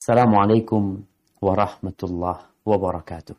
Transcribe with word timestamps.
Assalamualaikum 0.00 1.04
warahmatullahi 1.44 2.48
wabarakatuh. 2.64 3.36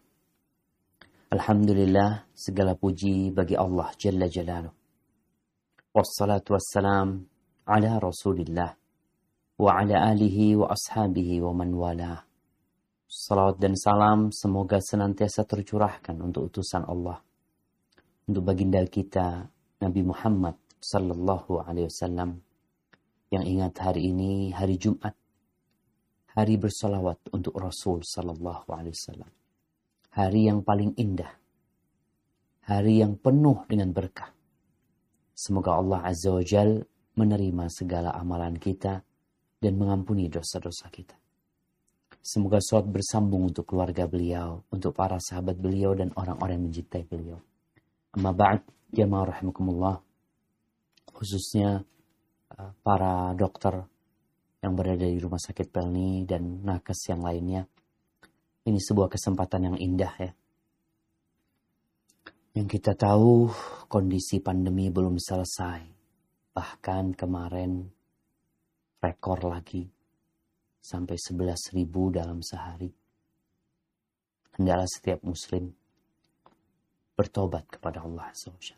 Alhamdulillah 1.34 2.30
segala 2.38 2.78
puji 2.78 3.34
bagi 3.34 3.58
Allah 3.58 3.90
Jalla 3.98 4.30
Jalaluh. 4.30 4.70
Wassalatu 5.90 6.54
wassalam 6.54 7.26
ala 7.66 7.98
Rasulillah 7.98 8.78
wa 9.58 9.72
ala 9.74 10.06
alihi 10.14 10.54
wa 10.54 10.70
ashabihi 10.70 11.42
wa 11.42 11.50
man 11.58 11.74
wala. 11.74 12.30
Salat 13.10 13.58
dan 13.58 13.74
salam 13.74 14.30
semoga 14.30 14.78
senantiasa 14.86 15.42
tercurahkan 15.50 16.14
untuk 16.22 16.54
utusan 16.54 16.86
Allah. 16.86 17.26
Untuk 18.30 18.46
baginda 18.46 18.86
kita 18.86 19.50
Nabi 19.82 20.06
Muhammad 20.06 20.62
sallallahu 20.78 21.66
alaihi 21.66 21.90
wasallam 21.90 22.38
yang 23.34 23.50
ingat 23.50 23.74
hari 23.82 24.14
ini 24.14 24.54
hari 24.54 24.78
Jumat 24.78 25.18
hari 26.36 26.56
bersolawat 26.56 27.32
untuk 27.36 27.56
Rasul 27.60 28.04
Sallallahu 28.04 28.72
Alaihi 28.72 28.96
Wasallam. 28.96 29.32
Hari 30.12 30.42
yang 30.52 30.60
paling 30.64 30.96
indah, 31.00 31.32
hari 32.68 33.00
yang 33.00 33.16
penuh 33.16 33.64
dengan 33.68 33.92
berkah. 33.96 34.32
Semoga 35.32 35.80
Allah 35.80 36.04
Azza 36.08 36.32
wa 36.32 36.44
Jal 36.44 36.84
menerima 37.16 37.66
segala 37.72 38.12
amalan 38.16 38.56
kita 38.60 39.04
dan 39.60 39.74
mengampuni 39.76 40.28
dosa-dosa 40.28 40.88
kita. 40.92 41.16
Semoga 42.22 42.62
sholat 42.62 42.86
bersambung 42.86 43.50
untuk 43.50 43.66
keluarga 43.66 44.06
beliau, 44.06 44.62
untuk 44.70 44.94
para 44.94 45.18
sahabat 45.18 45.58
beliau 45.58 45.98
dan 45.98 46.14
orang-orang 46.14 46.62
yang 46.62 46.66
mencintai 46.70 47.04
beliau. 47.10 47.42
Amma 48.14 48.30
ba'd, 48.30 48.62
jamaah 48.94 49.34
rahimakumullah, 49.34 49.98
khususnya 51.10 51.82
uh, 52.54 52.72
para 52.86 53.34
dokter 53.34 53.90
yang 54.62 54.78
berada 54.78 55.10
di 55.10 55.18
rumah 55.18 55.42
sakit 55.42 55.74
Pelni 55.74 56.22
dan 56.30 56.62
nakes 56.62 57.10
yang 57.10 57.26
lainnya. 57.26 57.66
Ini 58.62 58.78
sebuah 58.78 59.10
kesempatan 59.10 59.74
yang 59.74 59.78
indah 59.82 60.14
ya. 60.22 60.32
Yang 62.54 62.78
kita 62.78 62.94
tahu 62.94 63.50
kondisi 63.90 64.38
pandemi 64.38 64.94
belum 64.94 65.18
selesai. 65.18 65.82
Bahkan 66.54 67.18
kemarin 67.18 67.90
rekor 69.02 69.50
lagi 69.50 69.90
sampai 70.78 71.18
11 71.18 71.74
ribu 71.74 72.14
dalam 72.14 72.46
sehari. 72.46 72.94
Hendaklah 74.62 74.86
setiap 74.86 75.26
muslim 75.26 75.74
bertobat 77.18 77.66
kepada 77.66 78.06
Allah 78.06 78.30
SWT. 78.30 78.78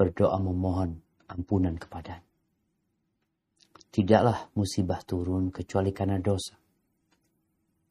Berdoa 0.00 0.40
memohon 0.40 1.04
ampunan 1.28 1.76
kepadanya 1.76 2.31
Tidaklah 3.92 4.56
musibah 4.56 5.04
turun 5.04 5.52
kecuali 5.52 5.92
karena 5.92 6.16
dosa. 6.16 6.56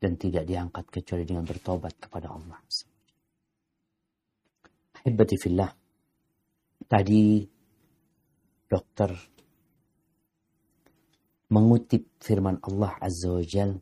Dan 0.02 0.18
tidak 0.18 0.50
diangkat 0.50 0.86
kecuali 0.90 1.24
dengan 1.30 1.46
bertobat 1.46 1.94
kepada 2.02 2.34
Allah. 2.34 2.58
Hibati 5.06 5.38
fillah. 5.38 5.70
Tadi 6.90 7.46
dokter 8.66 9.14
mengutip 11.54 12.18
firman 12.18 12.58
Allah 12.66 12.98
Azza 12.98 13.30
wa 13.30 13.44
Jal 13.46 13.78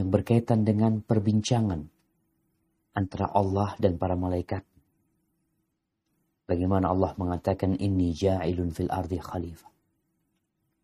yang 0.00 0.08
berkaitan 0.08 0.64
dengan 0.64 1.02
perbincangan 1.02 1.84
antara 2.94 3.26
Allah 3.34 3.74
dan 3.82 3.98
para 3.98 4.14
malaikat. 4.14 4.62
Bagaimana 6.46 6.94
Allah 6.94 7.12
mengatakan 7.18 7.74
ini 7.74 8.14
ja'ilun 8.14 8.70
fil 8.70 8.88
ardi 8.88 9.18
khalifah. 9.18 9.73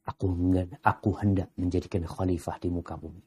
Aku 0.09 0.33
hendak, 0.33 0.81
aku 0.81 1.11
hendak 1.21 1.49
menjadikan 1.61 2.09
khalifah 2.09 2.57
di 2.57 2.69
muka 2.73 2.97
bumi. 2.97 3.23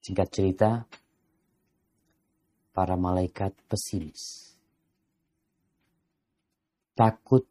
Singkat 0.00 0.28
cerita, 0.32 0.70
para 2.74 2.96
malaikat 2.96 3.52
pesimis. 3.68 4.54
Takut 6.96 7.46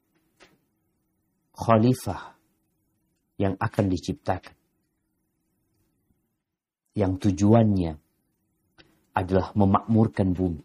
khalifah 1.55 2.35
yang 3.39 3.55
akan 3.55 3.85
diciptakan. 3.87 4.55
Yang 6.97 7.13
tujuannya 7.29 7.93
adalah 9.15 9.55
memakmurkan 9.55 10.35
bumi. 10.35 10.63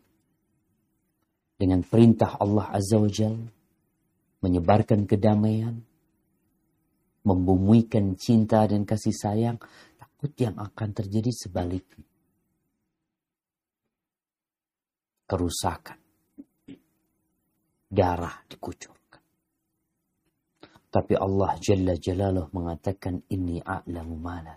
Dengan 1.54 1.86
perintah 1.86 2.34
Allah 2.42 2.66
Azza 2.74 2.98
wa 2.98 3.06
Jal, 3.06 3.38
menyebarkan 4.44 5.08
kedamaian, 5.08 5.80
membumikan 7.24 8.12
cinta 8.20 8.68
dan 8.68 8.84
kasih 8.84 9.16
sayang, 9.16 9.56
takut 9.96 10.32
yang 10.36 10.60
akan 10.60 10.88
terjadi 10.92 11.32
sebaliknya. 11.32 12.04
Kerusakan. 15.24 15.96
Darah 17.88 18.44
dikucurkan. 18.44 19.22
Tapi 20.92 21.14
Allah 21.16 21.56
Jalla 21.58 21.94
Jalaluh 21.96 22.52
mengatakan, 22.52 23.24
Ini 23.24 23.64
a'lamu 23.64 24.14
ma 24.20 24.38
la 24.44 24.54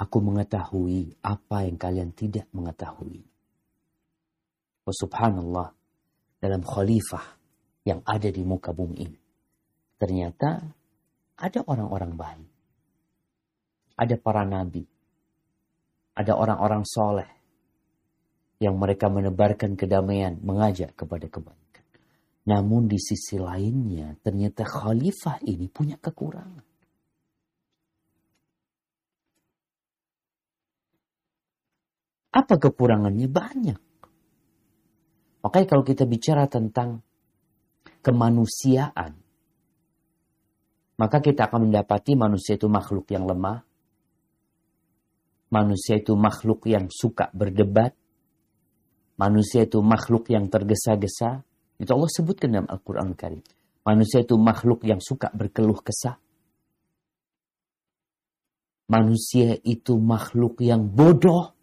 Aku 0.00 0.16
mengetahui 0.24 1.20
apa 1.20 1.68
yang 1.68 1.76
kalian 1.76 2.10
tidak 2.16 2.48
mengetahui. 2.56 3.20
Oh 4.88 4.96
subhanallah, 4.96 5.76
dalam 6.40 6.64
khalifah 6.64 7.36
yang 7.84 8.00
ada 8.08 8.28
di 8.32 8.42
muka 8.42 8.72
bumi 8.72 8.96
ini 9.04 9.20
Ternyata 10.00 10.64
ada 11.36 11.60
orang-orang 11.68 12.16
baik. 12.16 12.50
Ada 14.00 14.16
para 14.16 14.48
nabi. 14.48 14.80
Ada 16.16 16.32
orang-orang 16.32 16.88
soleh. 16.88 17.28
Yang 18.56 18.76
mereka 18.80 19.12
menebarkan 19.12 19.76
kedamaian, 19.76 20.40
mengajak 20.40 20.96
kepada 20.96 21.28
kebaikan. 21.28 21.84
Namun 22.48 22.88
di 22.88 22.96
sisi 22.96 23.36
lainnya, 23.36 24.16
ternyata 24.24 24.64
khalifah 24.64 25.44
ini 25.44 25.68
punya 25.68 26.00
kekurangan. 26.00 26.64
Apa 32.32 32.54
kekurangannya? 32.56 33.28
Banyak. 33.28 33.80
Makanya 35.40 35.66
kalau 35.66 35.84
kita 35.84 36.04
bicara 36.04 36.44
tentang 36.46 37.00
kemanusiaan, 38.04 39.16
maka 41.00 41.16
kita 41.24 41.48
akan 41.48 41.72
mendapati 41.72 42.12
manusia 42.12 42.60
itu 42.60 42.68
makhluk 42.68 43.08
yang 43.08 43.24
lemah, 43.24 43.64
manusia 45.48 45.96
itu 45.96 46.12
makhluk 46.12 46.68
yang 46.68 46.92
suka 46.92 47.32
berdebat, 47.32 47.96
manusia 49.16 49.64
itu 49.64 49.80
makhluk 49.80 50.28
yang 50.28 50.52
tergesa-gesa. 50.52 51.40
Itu 51.80 51.96
Allah 51.96 52.12
sebutkan 52.12 52.52
dalam 52.52 52.68
Al-Quran 52.68 53.16
Karim. 53.16 53.40
Manusia 53.80 54.20
itu 54.20 54.36
makhluk 54.36 54.84
yang 54.84 55.00
suka 55.00 55.32
berkeluh 55.32 55.80
kesah. 55.80 56.20
Manusia 58.92 59.56
itu 59.64 59.96
makhluk 59.96 60.60
yang 60.60 60.84
bodoh 60.84 61.56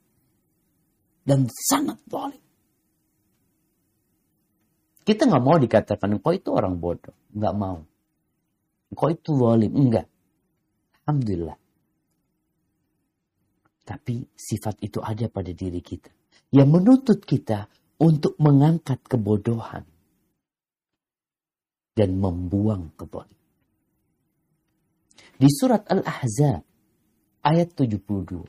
dan 1.21 1.45
sangat 1.51 2.01
boleh. 2.09 2.46
Kita 5.07 5.23
nggak 5.23 5.39
mau 5.39 5.55
dikatakan 5.55 6.19
kau 6.19 6.35
itu 6.35 6.51
orang 6.51 6.83
bodoh, 6.83 7.15
nggak 7.31 7.55
mau. 7.55 7.79
Kok 8.91 9.11
itu 9.15 9.31
zalim? 9.39 9.71
Enggak. 9.71 10.03
Alhamdulillah. 11.07 11.55
Tapi 13.87 14.27
sifat 14.35 14.83
itu 14.83 14.99
ada 14.99 15.31
pada 15.31 15.47
diri 15.55 15.79
kita. 15.79 16.11
Yang 16.51 16.69
menuntut 16.75 17.19
kita 17.23 17.71
untuk 18.03 18.35
mengangkat 18.35 18.99
kebodohan. 19.07 19.87
Dan 21.95 22.19
membuang 22.19 22.91
kebodohan. 22.99 23.31
Di 25.39 25.47
surat 25.47 25.87
Al-Ahzab 25.87 26.67
ayat 27.47 27.69
72. 27.79 28.43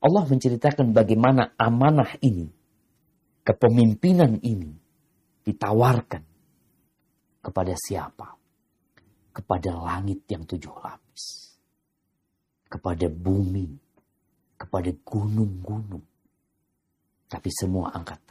Allah 0.00 0.24
menceritakan 0.24 0.96
bagaimana 0.96 1.52
amanah 1.60 2.16
ini, 2.24 2.48
kepemimpinan 3.44 4.40
ini 4.40 4.83
ditawarkan 5.44 6.24
kepada 7.44 7.76
siapa? 7.76 8.34
kepada 9.34 9.74
langit 9.74 10.22
yang 10.30 10.46
tujuh 10.46 10.70
lapis, 10.78 11.58
kepada 12.70 13.10
bumi, 13.10 13.66
kepada 14.54 14.94
gunung-gunung. 15.02 16.06
Tapi 17.26 17.50
semua 17.50 17.90
angkat 17.90 18.22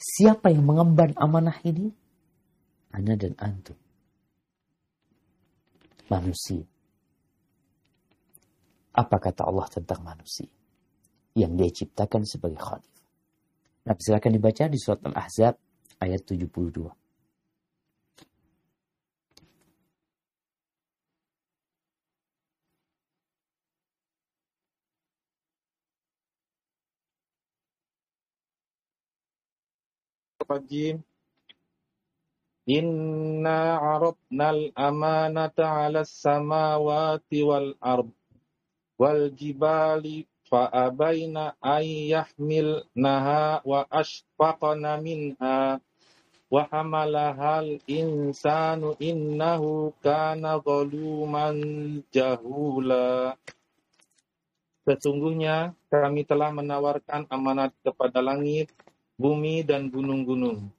Siapa 0.00 0.48
yang 0.48 0.64
mengemban 0.64 1.12
amanah 1.12 1.60
ini? 1.60 1.92
Anda 2.90 3.20
dan 3.20 3.36
antum. 3.36 3.76
Manusia. 6.08 6.64
Apa 8.96 9.20
kata 9.20 9.44
Allah 9.44 9.68
tentang 9.68 10.00
manusia? 10.00 10.48
Yang 11.36 11.52
dia 11.52 11.70
ciptakan 11.84 12.24
sebagai 12.24 12.58
khalifah. 12.58 13.06
Nah, 13.86 13.94
silakan 14.00 14.32
dibaca 14.40 14.64
di 14.72 14.80
surat 14.80 15.04
Al-Ahzab 15.04 15.54
ayat 16.00 16.24
72. 16.24 16.90
Rajim. 30.50 31.04
Inna 32.66 33.78
aradnal 33.78 34.74
amanata 34.74 35.86
ala 35.86 36.02
samawati 36.02 37.42
wal 37.46 37.74
arb 37.82 38.10
wal 38.98 39.30
jibali 39.38 40.26
فأبين 40.50 41.36
أن 41.62 41.86
wa 42.42 43.62
وأشفقن 43.64 44.82
منها 45.02 45.80
wa 46.50 46.66
hamalahal 46.66 47.78
insanu 47.86 48.98
innahu 48.98 49.94
kana 50.02 50.58
zaluman 50.60 51.56
jahula 52.10 53.38
Sesungguhnya 54.90 55.76
kami 55.86 56.26
telah 56.26 56.50
menawarkan 56.50 57.28
amanat 57.30 57.70
kepada 57.84 58.18
langit, 58.24 58.74
bumi, 59.14 59.62
dan 59.62 59.86
gunung-gunung. 59.92 60.72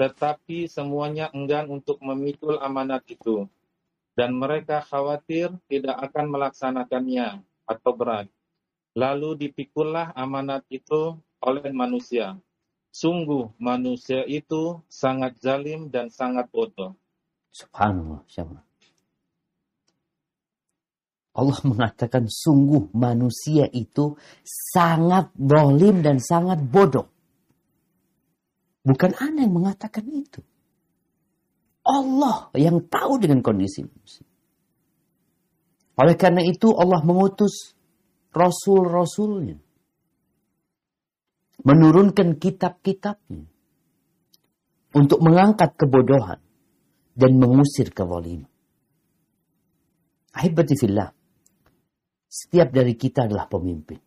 Tetapi 0.00 0.66
semuanya 0.66 1.30
enggan 1.30 1.70
untuk 1.70 2.00
memikul 2.02 2.58
amanat 2.58 3.06
itu. 3.06 3.46
Dan 4.18 4.34
mereka 4.34 4.82
khawatir 4.82 5.52
tidak 5.68 5.94
akan 6.10 6.26
melaksanakannya 6.32 7.44
atau 7.68 7.92
berat. 7.94 8.26
Lalu 8.98 9.46
dipikullah 9.46 10.10
amanat 10.16 10.66
itu 10.66 11.16
oleh 11.38 11.70
manusia. 11.70 12.34
Sungguh 12.92 13.56
manusia 13.56 14.20
itu 14.28 14.84
sangat 14.92 15.40
zalim 15.40 15.88
dan 15.88 16.12
sangat 16.12 16.52
bodoh. 16.52 16.92
Subhanallah. 17.48 18.20
Subhanallah. 18.28 18.68
Allah 21.32 21.60
mengatakan 21.64 22.28
sungguh 22.28 22.92
manusia 22.92 23.64
itu 23.72 24.20
sangat 24.44 25.32
dolim 25.32 26.04
dan 26.04 26.20
sangat 26.20 26.60
bodoh. 26.60 27.08
Bukan 28.84 29.16
Anda 29.16 29.48
yang 29.48 29.56
mengatakan 29.56 30.04
itu. 30.12 30.44
Allah 31.82 32.52
yang 32.52 32.84
tahu 32.84 33.16
dengan 33.16 33.40
kondisi 33.40 33.80
manusia. 33.88 34.28
Oleh 35.96 36.16
karena 36.20 36.44
itu 36.44 36.68
Allah 36.76 37.00
mengutus 37.00 37.72
rasul-rasulnya. 38.36 39.56
Menurunkan 41.62 42.38
kitab-kitabnya. 42.42 43.46
Untuk 44.92 45.18
mengangkat 45.22 45.78
kebodohan. 45.78 46.40
Dan 47.12 47.38
mengusir 47.38 47.92
kezaliman. 47.92 48.48
Ahibati 50.32 50.74
fillah. 50.74 51.12
Setiap 52.32 52.72
dari 52.72 52.96
kita 52.96 53.28
adalah 53.28 53.44
pemimpin. 53.44 54.00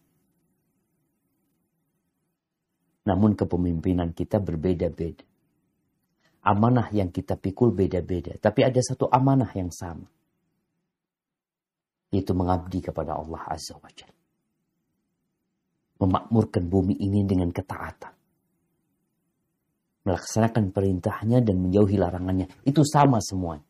Namun 3.05 3.37
kepemimpinan 3.37 4.17
kita 4.17 4.41
berbeda-beda. 4.41 5.21
Amanah 6.45 6.89
yang 6.89 7.13
kita 7.13 7.37
pikul 7.37 7.73
beda-beda. 7.73 8.33
Tapi 8.41 8.65
ada 8.65 8.81
satu 8.81 9.05
amanah 9.05 9.49
yang 9.53 9.69
sama. 9.69 10.09
Yaitu 12.09 12.33
mengabdi 12.33 12.81
kepada 12.81 13.17
Allah 13.17 13.41
Azza 13.45 13.77
wa 13.77 13.89
Jalla. 13.93 14.14
Memakmurkan 15.95 16.67
bumi 16.67 16.99
ini 16.99 17.23
dengan 17.23 17.49
ketaatan. 17.55 18.13
Melaksanakan 20.05 20.69
perintahnya 20.69 21.41
dan 21.41 21.55
menjauhi 21.57 21.97
larangannya. 21.97 22.51
Itu 22.67 22.85
sama 22.85 23.23
semuanya. 23.23 23.65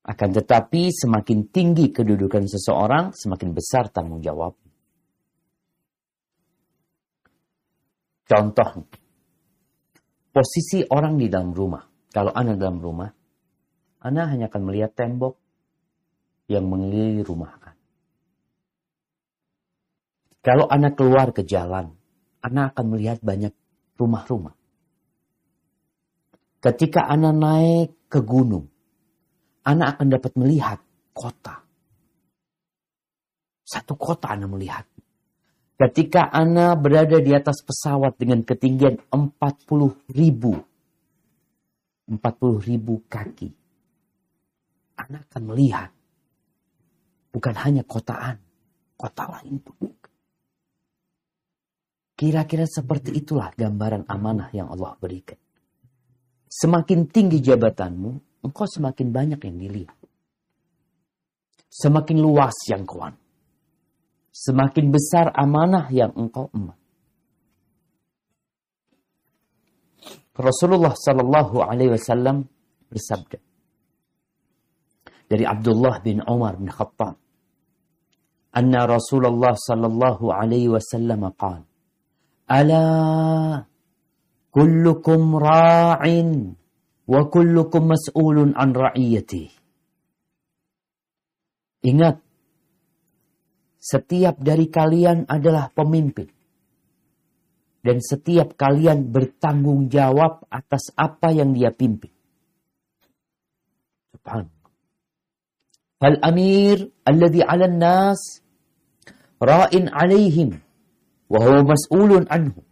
Akan 0.00 0.32
tetapi 0.32 0.88
semakin 0.88 1.52
tinggi 1.52 1.92
kedudukan 1.92 2.48
seseorang, 2.48 3.12
semakin 3.12 3.52
besar 3.52 3.92
tanggung 3.92 4.24
jawab. 4.24 4.56
Contoh, 8.24 8.88
posisi 10.32 10.80
orang 10.88 11.20
di 11.20 11.28
dalam 11.28 11.52
rumah. 11.52 11.84
Kalau 12.08 12.32
Anda 12.32 12.56
dalam 12.56 12.80
rumah, 12.80 13.10
Anda 14.00 14.24
hanya 14.32 14.48
akan 14.48 14.62
melihat 14.64 14.96
tembok 14.96 15.36
yang 16.48 16.64
mengelilingi 16.66 17.22
rumah. 17.22 17.59
Kalau 20.40 20.64
Anda 20.68 20.96
keluar 20.96 21.36
ke 21.36 21.44
jalan, 21.44 21.92
Anda 22.40 22.72
akan 22.72 22.84
melihat 22.96 23.20
banyak 23.20 23.52
rumah-rumah. 24.00 24.56
Ketika 26.60 27.04
Anda 27.08 27.32
naik 27.32 28.08
ke 28.08 28.24
gunung, 28.24 28.68
Anda 29.64 29.92
akan 29.92 30.06
dapat 30.08 30.32
melihat 30.40 30.80
kota. 31.12 31.60
Satu 33.64 33.96
kota 34.00 34.32
Anda 34.32 34.48
melihat. 34.48 34.88
Ketika 35.76 36.28
Anda 36.32 36.76
berada 36.76 37.20
di 37.20 37.32
atas 37.32 37.60
pesawat 37.64 38.16
dengan 38.16 38.44
ketinggian 38.44 39.00
40 39.12 40.12
ribu. 40.12 40.56
40 42.08 42.68
ribu 42.68 43.04
kaki. 43.08 43.48
Anda 44.96 45.24
akan 45.24 45.42
melihat. 45.52 45.92
Bukan 47.32 47.54
hanya 47.60 47.84
kotaan. 47.84 48.40
Kota 49.00 49.24
lain 49.28 49.56
pun. 49.64 49.99
Kira-kira 52.20 52.68
seperti 52.68 53.16
itulah 53.16 53.48
gambaran 53.56 54.04
amanah 54.04 54.52
yang 54.52 54.68
Allah 54.68 54.92
berikan. 55.00 55.40
Semakin 56.52 57.08
tinggi 57.08 57.40
jabatanmu, 57.40 58.44
engkau 58.44 58.68
semakin 58.68 59.08
banyak 59.08 59.40
yang 59.40 59.56
dilihat. 59.56 59.96
Semakin 61.72 62.20
luas 62.20 62.52
yang 62.68 62.84
kuan. 62.84 63.16
Semakin 64.36 64.92
besar 64.92 65.32
amanah 65.32 65.88
yang 65.88 66.12
engkau 66.12 66.52
emban. 66.52 66.76
Rasulullah 70.36 70.92
Shallallahu 70.92 71.56
Alaihi 71.64 71.96
Wasallam 71.96 72.44
bersabda 72.92 73.40
dari 75.24 75.48
Abdullah 75.48 76.04
bin 76.04 76.20
Umar 76.26 76.60
bin 76.60 76.68
Khattab, 76.68 77.16
"Anna 78.52 78.84
Rasulullah 78.84 79.56
Shallallahu 79.56 80.28
Alaihi 80.34 80.68
Wasallam 80.68 81.30
qala, 81.38 81.69
Ala 82.50 82.82
kullukum 84.50 85.38
ra'in 85.38 86.58
wa 87.06 87.20
kullukum 87.30 87.94
mas'ulun 87.94 88.58
an 88.58 88.74
ra'iyati. 88.74 89.46
Ingat, 91.86 92.18
setiap 93.78 94.42
dari 94.42 94.66
kalian 94.66 95.30
adalah 95.30 95.70
pemimpin. 95.70 96.26
Dan 97.80 98.02
setiap 98.04 98.58
kalian 98.60 99.08
bertanggung 99.08 99.88
jawab 99.88 100.44
atas 100.52 100.92
apa 100.98 101.32
yang 101.32 101.56
dia 101.56 101.72
pimpin. 101.72 102.12
Subhanallah. 104.12 104.68
Fal 105.96 106.16
amir 106.20 106.92
alladhi 107.08 107.40
ala 107.40 107.70
nas 107.72 108.44
ra'in 109.40 109.88
'alaihim 109.88 110.60
mas'ulun 111.30 112.26
anhu. 112.26 112.66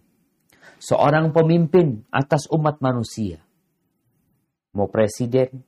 Seorang 0.79 1.31
pemimpin 1.35 2.07
atas 2.11 2.47
umat 2.51 2.79
manusia 2.79 3.43
mau 4.79 4.87
presiden, 4.87 5.63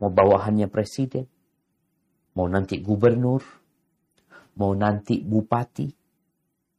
mau 0.00 0.12
bawahannya 0.12 0.68
presiden, 0.68 1.24
mau 2.36 2.44
nanti 2.48 2.84
gubernur, 2.84 3.40
mau 4.60 4.72
nanti 4.76 5.24
bupati, 5.24 5.88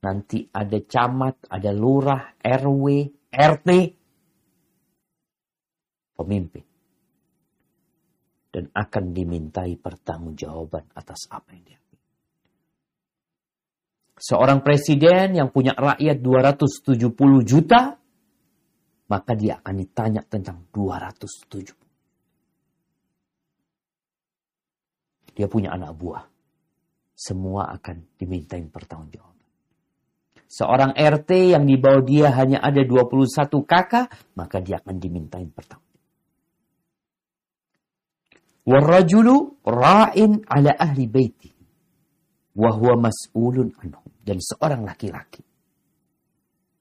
nanti 0.06 0.46
ada 0.54 0.78
camat, 0.86 1.50
ada 1.50 1.72
lurah, 1.74 2.38
RW, 2.38 2.86
RT, 3.34 3.70
pemimpin. 6.14 6.66
Dan 8.54 8.72
akan 8.72 9.12
dimintai 9.12 9.76
pertanggungjawaban 9.76 10.96
atas 10.96 11.28
apa 11.28 11.52
yang 11.52 11.64
dia 11.68 11.80
Seorang 14.16 14.64
presiden 14.64 15.36
yang 15.36 15.52
punya 15.52 15.76
rakyat 15.76 16.24
270 16.24 17.12
juta, 17.44 18.00
maka 19.12 19.32
dia 19.36 19.60
akan 19.60 19.76
ditanya 19.76 20.24
tentang 20.24 20.66
207. 20.72 21.76
Dia 25.36 25.52
punya 25.52 25.76
anak 25.76 25.92
buah. 26.00 26.24
Semua 27.16 27.76
akan 27.76 28.16
dimintain 28.16 28.72
pertanggungjawaban. 28.72 29.36
Seorang 30.48 30.96
RT 30.96 31.52
yang 31.52 31.68
di 31.68 31.76
bawah 31.76 32.04
dia 32.04 32.32
hanya 32.32 32.64
ada 32.64 32.80
21 32.80 33.68
kakak, 33.68 34.08
maka 34.40 34.64
dia 34.64 34.80
akan 34.80 34.96
dimintain 34.96 35.52
pertanggungjawaban. 35.52 35.84
Warrajulu 38.66 39.62
ra'in 39.62 40.42
ala 40.48 40.72
ahli 40.74 41.06
baiti. 41.06 41.52
Wahuwa 42.56 43.12
mas'ulun 43.12 43.76
anhum. 43.84 44.05
Dan 44.26 44.42
seorang 44.42 44.82
laki-laki. 44.82 45.44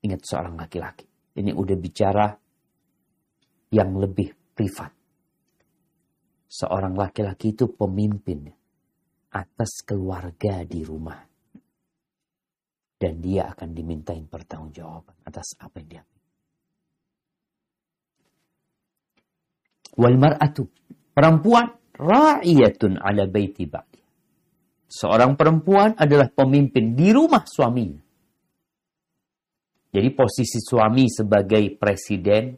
Ingat 0.05 0.21
seorang 0.25 0.57
laki-laki. 0.57 1.05
Ini 1.37 1.53
udah 1.53 1.77
bicara 1.77 2.27
yang 3.69 3.91
lebih 4.01 4.33
privat. 4.57 4.93
Seorang 6.49 6.97
laki-laki 6.97 7.53
itu 7.53 7.69
pemimpin 7.69 8.49
atas 9.35 9.85
keluarga 9.85 10.65
di 10.65 10.81
rumah. 10.81 11.21
Dan 12.95 13.21
dia 13.21 13.53
akan 13.53 13.77
dimintain 13.77 14.25
pertanggungjawaban 14.25 15.29
atas 15.29 15.61
apa 15.61 15.77
yang 15.83 15.89
dia 15.91 16.05
Wal 19.95 20.19
mar'atu. 20.19 20.67
Perempuan 21.15 21.71
ra'iyatun 21.95 22.99
ala 22.99 23.31
baiti 23.31 23.71
ba'di. 23.71 23.94
Seorang 24.95 25.35
perempuan 25.35 25.99
adalah 25.99 26.31
pemimpin 26.31 26.95
di 26.95 27.11
rumah 27.11 27.43
suaminya. 27.43 27.99
Jadi 29.91 30.09
posisi 30.15 30.63
suami 30.63 31.11
sebagai 31.11 31.75
presiden, 31.75 32.55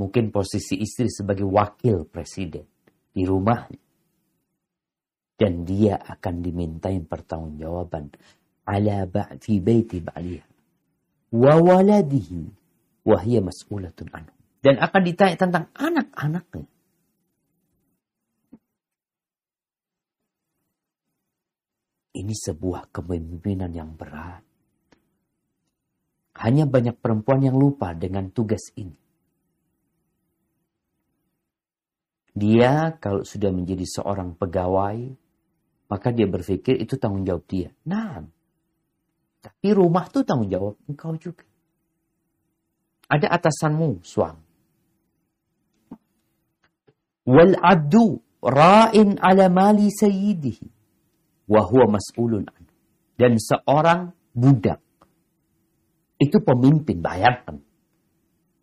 mungkin 0.00 0.32
posisi 0.32 0.80
istri 0.80 1.12
sebagai 1.12 1.44
wakil 1.44 2.08
presiden 2.08 2.64
di 3.12 3.28
rumahnya. 3.28 3.80
Dan 5.36 5.68
dia 5.68 6.00
akan 6.00 6.40
dimintain 6.40 7.04
pertanggungjawaban 7.04 8.08
ala 8.64 9.04
fi 9.40 9.60
baiti 9.60 10.00
ba'liha 10.00 10.48
wa 11.36 11.54
waladihi 11.60 12.40
wa 13.04 13.16
hiya 13.20 13.40
mas'ulatun 13.44 14.08
anhu. 14.16 14.32
Dan 14.60 14.80
akan 14.80 15.02
ditanya 15.04 15.36
tentang 15.36 15.64
anak-anaknya. 15.76 16.68
Ini 22.10 22.34
sebuah 22.34 22.90
kepemimpinan 22.90 23.70
yang 23.70 23.94
berat. 23.94 24.42
Hanya 26.42 26.66
banyak 26.66 26.98
perempuan 26.98 27.46
yang 27.46 27.54
lupa 27.54 27.94
dengan 27.94 28.34
tugas 28.34 28.74
ini. 28.74 28.98
Dia 32.34 32.98
kalau 32.98 33.22
sudah 33.22 33.54
menjadi 33.54 33.86
seorang 33.86 34.34
pegawai, 34.34 34.98
maka 35.86 36.08
dia 36.10 36.26
berpikir 36.26 36.82
itu 36.82 36.98
tanggung 36.98 37.22
jawab 37.22 37.46
dia. 37.46 37.70
Nah, 37.86 38.26
tapi 39.38 39.68
rumah 39.70 40.10
itu 40.10 40.26
tanggung 40.26 40.50
jawab 40.50 40.74
engkau 40.90 41.14
juga. 41.14 41.46
Ada 43.10 43.26
atasanmu, 43.38 44.02
suami. 44.02 44.46
Wal 47.30 47.54
abdu 47.58 48.18
ra'in 48.42 49.18
ala 49.22 49.46
mali 49.46 49.90
sayyidihi 49.90 50.79
wa 51.50 51.66
huwa 51.66 51.98
mas'ulun 51.98 52.46
Dan 53.18 53.34
seorang 53.36 54.14
budak 54.30 54.78
itu 56.20 56.36
pemimpin, 56.44 57.00
bayangkan. 57.00 57.56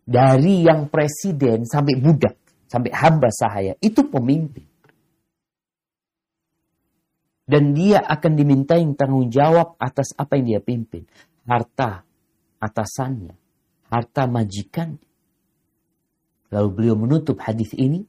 Dari 0.08 0.64
yang 0.64 0.88
presiden 0.88 1.66
sampai 1.66 1.98
budak, 1.98 2.38
sampai 2.70 2.94
hamba 2.94 3.28
sahaya, 3.28 3.74
itu 3.82 4.06
pemimpin. 4.08 4.64
Dan 7.44 7.74
dia 7.74 8.00
akan 8.06 8.32
dimintai 8.38 8.86
tanggung 8.94 9.28
jawab 9.28 9.76
atas 9.76 10.14
apa 10.16 10.38
yang 10.38 10.56
dia 10.56 10.60
pimpin. 10.62 11.04
Harta 11.44 12.06
atasannya, 12.62 13.34
harta 13.90 14.28
majikan. 14.30 14.96
Lalu 16.48 16.68
beliau 16.72 16.96
menutup 16.96 17.40
hadis 17.44 17.72
ini 17.76 18.04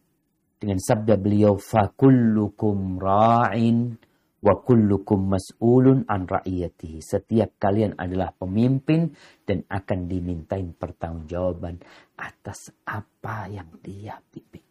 dengan 0.59 0.79
sabda 0.79 1.15
beliau, 1.19 1.55
"Fakullukum 1.55 2.99
ra'in 2.99 3.95
wa 4.39 4.55
kullukum 4.63 5.35
mas'ulun 5.35 6.07
an 6.07 6.27
ra'iyatihi. 6.27 7.03
Setiap 7.03 7.59
kalian 7.59 7.99
adalah 7.99 8.31
pemimpin 8.31 9.11
dan 9.43 9.67
akan 9.67 10.07
dimintain 10.07 10.71
pertanggungjawaban 10.75 11.83
atas 12.15 12.71
apa 12.87 13.51
yang 13.51 13.67
dia 13.83 14.19
pimpin. 14.31 14.63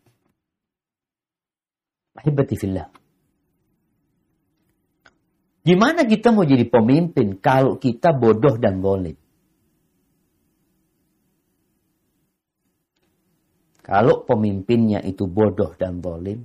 Ahibati 2.18 2.56
fillah. 2.58 2.88
Gimana 5.62 6.08
kita 6.08 6.32
mau 6.32 6.48
jadi 6.48 6.64
pemimpin 6.64 7.36
kalau 7.38 7.76
kita 7.76 8.16
bodoh 8.16 8.56
dan 8.56 8.80
boleh? 8.80 9.14
Kalau 13.84 14.24
pemimpinnya 14.24 15.00
itu 15.00 15.24
bodoh 15.24 15.72
dan 15.76 16.04
dolim, 16.04 16.44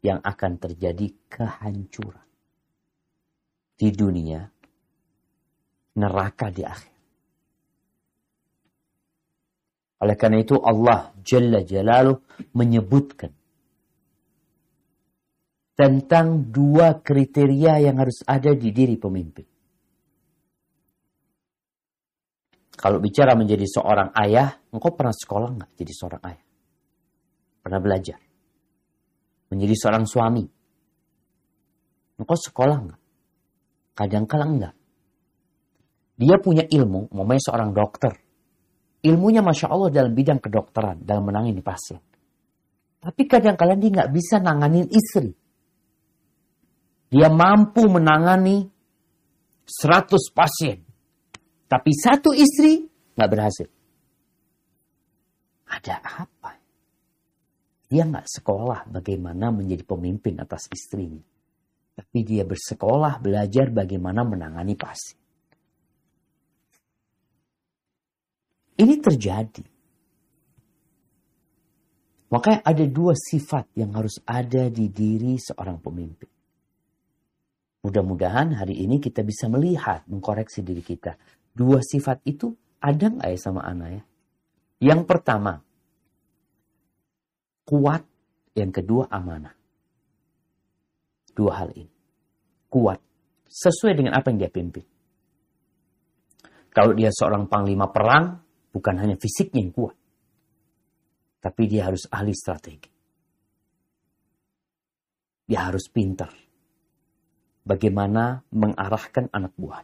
yang 0.00 0.18
akan 0.24 0.56
terjadi 0.58 1.12
kehancuran 1.28 2.29
di 3.80 3.88
dunia, 3.88 4.44
neraka 5.96 6.52
di 6.52 6.60
akhir. 6.60 6.92
Oleh 10.04 10.16
karena 10.20 10.44
itu 10.44 10.60
Allah 10.60 11.16
Jalla 11.24 11.64
Jalaluh 11.64 12.20
menyebutkan 12.52 13.32
tentang 15.72 16.44
dua 16.52 17.00
kriteria 17.00 17.80
yang 17.88 17.96
harus 17.96 18.20
ada 18.28 18.52
di 18.52 18.68
diri 18.68 19.00
pemimpin. 19.00 19.48
Kalau 22.76 23.00
bicara 23.00 23.32
menjadi 23.36 23.64
seorang 23.64 24.12
ayah, 24.12 24.60
engkau 24.72 24.92
pernah 24.92 25.12
sekolah 25.12 25.56
nggak 25.56 25.70
jadi 25.76 25.92
seorang 25.92 26.22
ayah? 26.32 26.44
Pernah 27.60 27.80
belajar? 27.80 28.20
Menjadi 29.52 29.74
seorang 29.76 30.04
suami? 30.08 30.44
Engkau 32.20 32.36
sekolah 32.36 32.76
nggak? 32.88 32.99
Kadang-kala 34.00 34.44
enggak. 34.48 34.74
Dia 36.16 36.40
punya 36.40 36.64
ilmu, 36.64 37.12
mamanya 37.12 37.42
seorang 37.44 37.76
dokter. 37.76 38.16
Ilmunya 39.04 39.44
Masya 39.44 39.68
Allah 39.68 39.92
dalam 39.92 40.12
bidang 40.16 40.40
kedokteran, 40.40 41.04
dalam 41.04 41.28
menangani 41.28 41.60
pasien. 41.60 42.00
Tapi 43.00 43.24
kadang-kala 43.24 43.76
dia 43.76 43.88
nggak 43.92 44.12
bisa 44.12 44.40
nanganin 44.40 44.88
istri. 44.88 45.32
Dia 47.08 47.32
mampu 47.32 47.88
menangani 47.88 48.68
100 49.64 50.36
pasien. 50.36 50.84
Tapi 51.64 51.90
satu 51.96 52.36
istri 52.36 52.84
nggak 53.16 53.30
berhasil. 53.32 53.68
Ada 55.72 55.96
apa? 56.04 56.60
Dia 57.88 58.04
nggak 58.04 58.28
sekolah 58.28 58.92
bagaimana 58.92 59.48
menjadi 59.48 59.82
pemimpin 59.88 60.36
atas 60.36 60.68
istrinya. 60.68 61.24
Tapi 62.00 62.24
dia 62.24 62.48
bersekolah, 62.48 63.20
belajar 63.20 63.68
bagaimana 63.68 64.24
menangani 64.24 64.72
pasien. 64.72 65.20
Ini 68.80 68.94
terjadi. 69.04 69.60
Makanya 72.32 72.64
ada 72.64 72.84
dua 72.88 73.12
sifat 73.12 73.76
yang 73.76 73.92
harus 73.92 74.16
ada 74.24 74.72
di 74.72 74.88
diri 74.88 75.36
seorang 75.36 75.76
pemimpin. 75.76 76.32
Mudah-mudahan 77.84 78.56
hari 78.56 78.80
ini 78.80 78.96
kita 78.96 79.20
bisa 79.20 79.52
melihat, 79.52 80.08
mengkoreksi 80.08 80.64
diri 80.64 80.80
kita. 80.80 81.20
Dua 81.52 81.84
sifat 81.84 82.24
itu 82.24 82.56
ada 82.80 83.12
nggak 83.12 83.28
ya 83.28 83.36
sama 83.36 83.60
anak 83.68 83.88
ya? 83.92 84.02
Yang 84.88 85.04
pertama, 85.04 85.60
kuat. 87.68 88.08
Yang 88.56 88.82
kedua, 88.82 89.04
amanah. 89.12 89.59
Dua 91.34 91.52
hal 91.62 91.70
ini. 91.74 91.92
Kuat. 92.70 93.00
Sesuai 93.50 93.98
dengan 93.98 94.14
apa 94.14 94.30
yang 94.30 94.46
dia 94.46 94.52
pimpin. 94.52 94.86
Kalau 96.70 96.94
dia 96.94 97.10
seorang 97.10 97.50
panglima 97.50 97.90
perang, 97.90 98.38
bukan 98.70 98.94
hanya 99.02 99.18
fisiknya 99.18 99.66
yang 99.66 99.74
kuat. 99.74 99.98
Tapi 101.42 101.62
dia 101.66 101.90
harus 101.90 102.06
ahli 102.06 102.30
strategi. 102.30 102.90
Dia 105.50 105.66
harus 105.66 105.90
pintar. 105.90 106.30
Bagaimana 107.66 108.46
mengarahkan 108.54 109.34
anak 109.34 109.52
buah. 109.58 109.82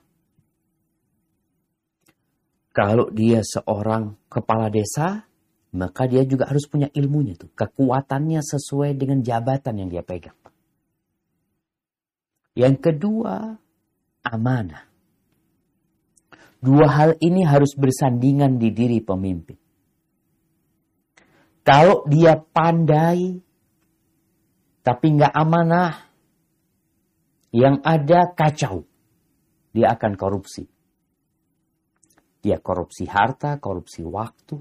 Kalau 2.70 3.08
dia 3.10 3.40
seorang 3.42 4.14
kepala 4.28 4.68
desa, 4.68 5.26
maka 5.74 6.04
dia 6.06 6.22
juga 6.28 6.46
harus 6.46 6.68
punya 6.68 6.92
ilmunya 6.92 7.34
tuh. 7.34 7.50
Kekuatannya 7.56 8.44
sesuai 8.44 8.94
dengan 8.94 9.24
jabatan 9.24 9.80
yang 9.80 9.88
dia 9.90 10.04
pegang. 10.06 10.36
Yang 12.56 12.76
kedua, 12.80 13.52
amanah. 14.24 14.88
Dua 16.56 16.88
hal 16.88 17.20
ini 17.20 17.44
harus 17.44 17.76
bersandingan 17.76 18.56
di 18.56 18.72
diri 18.72 19.04
pemimpin. 19.04 19.60
Kalau 21.60 22.08
dia 22.08 22.40
pandai, 22.40 23.36
tapi 24.80 25.06
nggak 25.20 25.34
amanah, 25.36 25.92
yang 27.52 27.84
ada 27.84 28.32
kacau. 28.32 28.88
Dia 29.76 29.92
akan 29.92 30.12
korupsi. 30.16 30.64
Dia 32.40 32.56
korupsi 32.62 33.04
harta, 33.04 33.60
korupsi 33.60 34.00
waktu. 34.00 34.56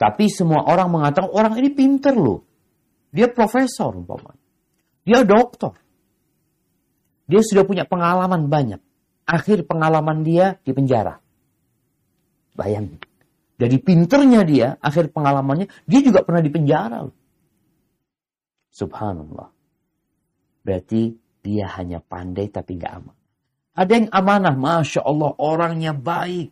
Tapi 0.00 0.24
semua 0.32 0.64
orang 0.64 0.88
mengatakan 0.88 1.28
orang 1.28 1.60
ini 1.60 1.68
pinter 1.72 2.16
loh. 2.16 2.40
Dia 3.12 3.28
profesor 3.28 3.92
umpamanya. 3.92 4.43
Dia 5.04 5.20
dokter. 5.22 5.76
Dia 7.28 7.40
sudah 7.40 7.64
punya 7.64 7.84
pengalaman 7.84 8.48
banyak. 8.48 8.80
Akhir 9.24 9.64
pengalaman 9.64 10.24
dia 10.24 10.60
di 10.60 10.72
penjara. 10.76 11.20
Bayangin. 12.56 13.00
Dari 13.54 13.78
pinternya 13.78 14.42
dia, 14.42 14.68
akhir 14.82 15.14
pengalamannya, 15.14 15.70
dia 15.86 16.00
juga 16.02 16.26
pernah 16.26 16.42
di 16.42 16.50
penjara. 16.50 17.06
Subhanallah. 18.74 19.48
Berarti 20.66 21.14
dia 21.38 21.70
hanya 21.78 22.02
pandai 22.02 22.50
tapi 22.50 22.80
nggak 22.80 22.92
aman. 22.98 23.16
Ada 23.74 23.92
yang 23.94 24.08
amanah, 24.10 24.54
Masya 24.58 25.00
Allah 25.06 25.30
orangnya 25.38 25.92
baik. 25.94 26.50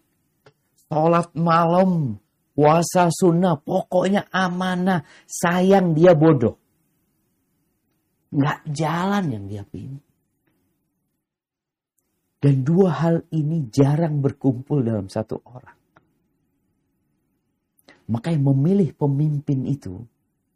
Sholat 0.87 1.35
malam, 1.35 2.23
puasa 2.55 3.11
sunnah, 3.11 3.59
pokoknya 3.59 4.31
amanah. 4.31 5.03
Sayang 5.27 5.99
dia 5.99 6.15
bodoh. 6.15 6.62
Nggak 8.33 8.59
jalan 8.73 9.25
yang 9.29 9.45
dia 9.47 9.63
pilih. 9.69 10.01
Dan 12.43 12.67
dua 12.67 12.91
hal 12.91 13.17
ini 13.31 13.71
jarang 13.71 14.19
berkumpul 14.19 14.83
dalam 14.83 15.07
satu 15.07 15.39
orang. 15.47 15.79
Makanya 18.11 18.41
memilih 18.51 18.91
pemimpin 18.99 19.63
itu, 19.63 20.03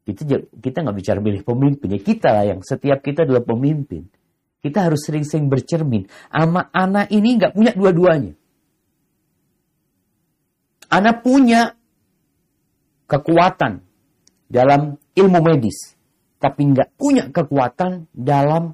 kita 0.03 0.23
kita 0.59 0.83
nggak 0.83 0.97
bicara 0.99 1.19
milih 1.19 1.43
pemimpin 1.47 1.99
ya 1.99 2.01
kita 2.03 2.29
lah 2.31 2.45
yang 2.47 2.61
setiap 2.63 3.03
kita 3.03 3.23
adalah 3.27 3.43
pemimpin. 3.43 4.07
Kita 4.63 4.87
harus 4.87 5.03
sering-sering 5.07 5.47
bercermin. 5.47 6.11
Ama 6.31 6.75
anak 6.75 7.11
ini 7.15 7.39
nggak 7.39 7.55
punya 7.55 7.73
dua-duanya. 7.75 8.35
Anak 10.91 11.23
punya 11.23 11.75
kekuatan 13.11 13.83
dalam 14.47 14.99
ilmu 15.15 15.39
medis, 15.43 15.96
tapi 16.37 16.63
nggak 16.69 17.01
punya 17.01 17.25
kekuatan 17.33 18.13
dalam 18.13 18.73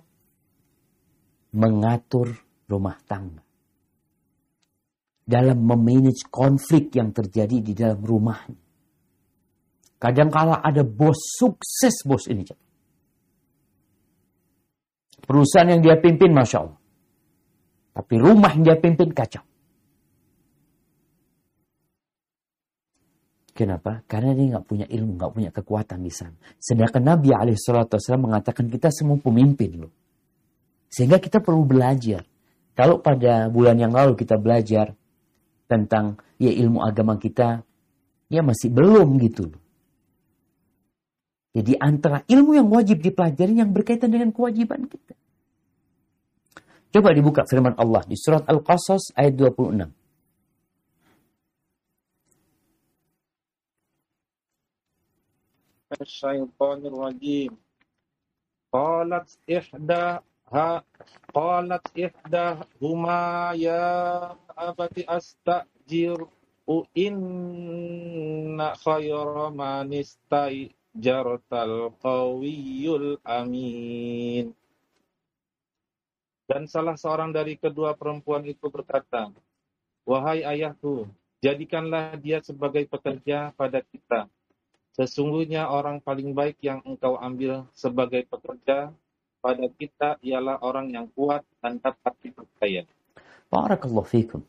mengatur 1.54 2.33
rumah 2.66 2.99
tangga. 3.07 3.42
Dalam 5.23 5.62
memanage 5.62 6.26
konflik 6.28 6.99
yang 6.99 7.14
terjadi 7.14 7.62
di 7.62 7.73
dalam 7.73 8.02
rumahnya. 8.02 8.59
Kadangkala 10.02 10.59
ada 10.59 10.83
bos 10.83 11.38
sukses 11.38 12.02
bos 12.02 12.26
ini. 12.26 12.42
Perusahaan 15.23 15.71
yang 15.71 15.78
dia 15.78 15.95
pimpin 16.02 16.35
Masya 16.35 16.59
Allah. 16.59 16.78
Tapi 17.95 18.14
rumah 18.19 18.50
yang 18.59 18.66
dia 18.66 18.76
pimpin 18.83 19.14
kacau. 19.14 19.47
Kenapa? 23.52 24.00
Karena 24.09 24.32
dia 24.32 24.56
nggak 24.56 24.64
punya 24.64 24.87
ilmu, 24.88 25.21
nggak 25.21 25.32
punya 25.37 25.50
kekuatan 25.52 26.00
di 26.00 26.09
sana. 26.09 26.32
Sedangkan 26.56 27.04
Nabi 27.04 27.37
Alaihissalam 27.37 28.25
mengatakan 28.25 28.73
kita 28.73 28.88
semua 28.88 29.21
pemimpin 29.21 29.76
loh. 29.76 29.92
Sehingga 30.88 31.21
kita 31.21 31.44
perlu 31.44 31.68
belajar. 31.68 32.25
Kalau 32.73 33.04
pada 33.04 33.52
bulan 33.52 33.76
yang 33.76 33.92
lalu 33.92 34.16
kita 34.16 34.40
belajar 34.40 34.97
tentang 35.68 36.16
ya 36.40 36.49
ilmu 36.49 36.80
agama 36.80 37.21
kita, 37.21 37.61
ya 38.32 38.40
masih 38.40 38.73
belum 38.73 39.21
gitu 39.21 39.52
loh. 39.52 39.61
Jadi 41.52 41.76
antara 41.76 42.25
ilmu 42.25 42.56
yang 42.56 42.68
wajib 42.73 43.04
dipelajari 43.04 43.61
yang 43.61 43.76
berkaitan 43.76 44.09
dengan 44.09 44.32
kewajiban 44.32 44.88
kita. 44.88 45.12
Coba 46.92 47.12
dibuka 47.12 47.44
firman 47.44 47.76
Allah 47.76 48.04
di 48.09 48.16
surat 48.16 48.49
Al-Qasas 48.49 49.12
ayat 49.16 49.37
26. 49.37 50.01
Syaitanir 56.00 56.94
rajim. 56.96 57.52
Qalat 58.72 59.28
ihda 59.44 60.25
ha 60.52 60.84
qalat 61.32 61.84
huma 62.80 63.52
ya 63.56 64.32
abati 64.52 65.04
astajir 65.08 66.16
inna 66.94 68.76
khayra 68.80 69.49
man 69.50 69.88
jartal 70.92 71.96
qawiyul 72.04 73.16
amin 73.25 74.52
dan 76.44 76.68
salah 76.68 77.00
seorang 77.00 77.33
dari 77.33 77.57
kedua 77.57 77.96
perempuan 77.96 78.44
itu 78.44 78.68
berkata 78.68 79.33
wahai 80.05 80.44
ayahku 80.44 81.09
jadikanlah 81.40 82.12
dia 82.20 82.44
sebagai 82.44 82.85
pekerja 82.85 83.57
pada 83.57 83.81
kita 83.81 84.28
sesungguhnya 84.96 85.68
orang 85.68 86.00
paling 86.05 86.37
baik 86.37 86.61
yang 86.61 86.85
engkau 86.85 87.16
ambil 87.16 87.68
sebagai 87.72 88.28
pekerja 88.28 88.92
pada 89.42 89.66
kita 89.74 90.22
ialah 90.22 90.62
orang 90.62 90.94
yang 90.94 91.07
kuat 91.12 91.42
dan 91.59 91.83
dapat 91.83 92.14
dipercaya. 92.22 92.87
Barakallahu 93.50 94.07
fikum. 94.07 94.40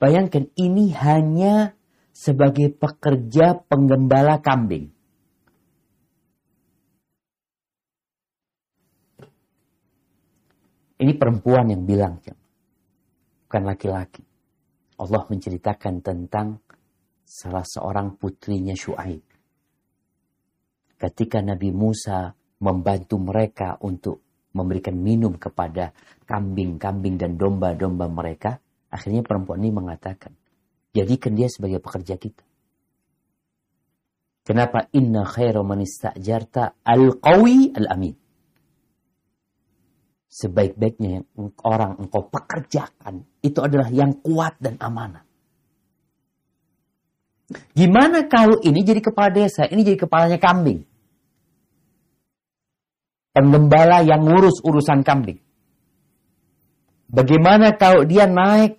Bayangkan 0.00 0.48
ini 0.56 0.94
hanya 0.96 1.76
sebagai 2.14 2.72
pekerja 2.72 3.60
penggembala 3.68 4.40
kambing. 4.40 4.88
Ini 11.00 11.16
perempuan 11.16 11.72
yang 11.72 11.88
bilang, 11.88 12.20
bukan 13.48 13.62
laki-laki. 13.64 14.20
Allah 15.00 15.24
menceritakan 15.32 16.04
tentang 16.04 16.60
salah 17.30 17.62
seorang 17.62 18.18
putrinya 18.18 18.74
Shu'aib. 18.74 19.22
Ketika 20.98 21.38
Nabi 21.38 21.70
Musa 21.70 22.34
membantu 22.58 23.16
mereka 23.22 23.78
untuk 23.86 24.50
memberikan 24.50 24.98
minum 24.98 25.38
kepada 25.38 25.94
kambing-kambing 26.26 27.14
dan 27.14 27.38
domba-domba 27.38 28.10
mereka, 28.10 28.58
akhirnya 28.90 29.22
perempuan 29.22 29.62
ini 29.62 29.70
mengatakan, 29.70 30.34
jadikan 30.90 31.38
dia 31.38 31.46
sebagai 31.46 31.78
pekerja 31.78 32.18
kita. 32.18 32.42
Kenapa 34.42 34.90
inna 34.90 35.22
khairu 35.22 35.62
man 35.62 35.86
istajarta 35.86 36.82
al-qawi 36.82 37.70
al-amin? 37.78 38.18
Sebaik-baiknya 40.30 41.22
yang 41.22 41.26
orang 41.62 42.02
engkau 42.02 42.26
pekerjakan 42.26 43.22
itu 43.38 43.58
adalah 43.62 43.86
yang 43.94 44.18
kuat 44.18 44.58
dan 44.58 44.74
amanah. 44.82 45.29
Gimana 47.74 48.30
kalau 48.30 48.62
ini 48.62 48.86
jadi 48.86 49.02
kepala 49.02 49.34
desa, 49.34 49.66
ini 49.66 49.82
jadi 49.82 49.98
kepalanya 49.98 50.38
kambing? 50.38 50.86
penggembala 53.30 54.02
yang 54.02 54.26
ngurus 54.26 54.62
urusan 54.62 55.06
kambing. 55.06 55.38
Bagaimana 57.10 57.74
kalau 57.74 58.06
dia 58.06 58.26
naik 58.30 58.78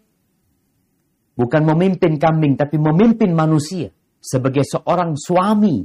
bukan 1.36 1.62
memimpin 1.67 2.15
kambing 2.15 2.55
tapi 2.55 2.79
memimpin 2.79 3.36
manusia 3.36 3.91
sebagai 4.23 4.63
seorang 4.63 5.19
suami, 5.19 5.84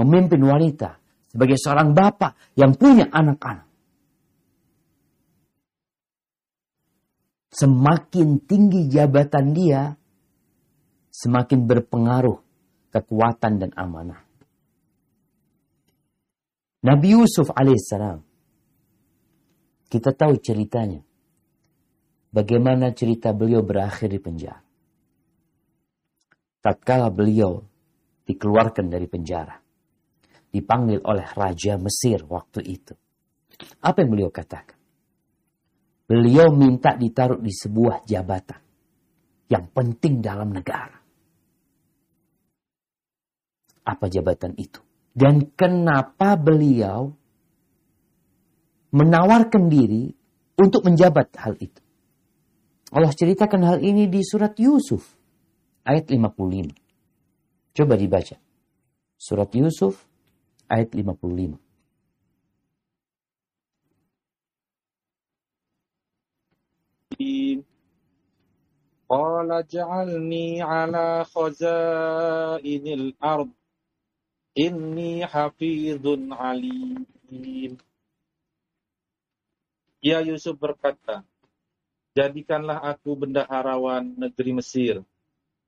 memimpin 0.00 0.40
wanita, 0.40 0.96
sebagai 1.28 1.58
seorang 1.60 1.92
bapak 1.92 2.56
yang 2.56 2.72
punya 2.76 3.08
anak-anak. 3.12 3.68
Semakin 7.52 8.40
tinggi 8.48 8.88
jabatan 8.88 9.52
dia, 9.52 9.92
semakin 11.12 11.68
berpengaruh 11.68 12.40
kekuatan 12.88 13.60
dan 13.60 13.70
amanah. 13.76 14.24
Nabi 16.82 17.14
Yusuf 17.14 17.52
alaihissalam. 17.52 18.24
Kita 19.92 20.10
tahu 20.16 20.40
ceritanya. 20.40 21.04
Bagaimana 22.32 22.96
cerita 22.96 23.36
beliau 23.36 23.60
berakhir 23.60 24.08
di 24.08 24.16
penjara. 24.16 24.64
Tatkala 26.64 27.12
beliau 27.12 27.60
dikeluarkan 28.24 28.88
dari 28.88 29.04
penjara. 29.04 29.60
Dipanggil 30.48 31.04
oleh 31.04 31.28
Raja 31.28 31.76
Mesir 31.76 32.24
waktu 32.24 32.60
itu. 32.64 32.96
Apa 33.84 34.00
yang 34.00 34.10
beliau 34.16 34.30
katakan? 34.32 34.80
Beliau 36.08 36.50
minta 36.56 36.96
ditaruh 36.96 37.38
di 37.38 37.52
sebuah 37.52 38.08
jabatan. 38.08 38.60
Yang 39.52 39.64
penting 39.76 40.24
dalam 40.24 40.56
negara. 40.56 41.01
Apa 43.82 44.06
jabatan 44.06 44.54
itu? 44.58 44.80
Dan 45.12 45.52
kenapa 45.52 46.38
beliau 46.40 47.12
menawarkan 48.92 49.68
diri 49.72 50.12
untuk 50.56 50.84
menjabat 50.84 51.32
hal 51.40 51.56
itu. 51.58 51.80
Allah 52.92 53.12
ceritakan 53.12 53.64
hal 53.64 53.78
ini 53.80 54.04
di 54.06 54.20
surat 54.20 54.52
Yusuf 54.60 55.16
ayat 55.88 56.12
55. 56.12 56.76
Coba 57.72 57.94
dibaca. 57.96 58.36
Surat 59.16 59.48
Yusuf 59.56 59.96
ayat 60.68 60.92
55. 60.92 61.56
Qala 69.12 69.60
ja'alni 69.68 70.64
ala 70.64 71.24
khazainil 71.28 73.12
ard 73.20 73.52
Inni 74.52 75.24
hafizun 75.24 76.32
alim. 76.36 77.78
Ya 80.02 80.20
Yusuf 80.20 80.58
berkata, 80.60 81.24
Jadikanlah 82.12 82.84
aku 82.84 83.16
bendaharawan 83.16 84.04
negeri 84.20 84.60
Mesir, 84.60 85.00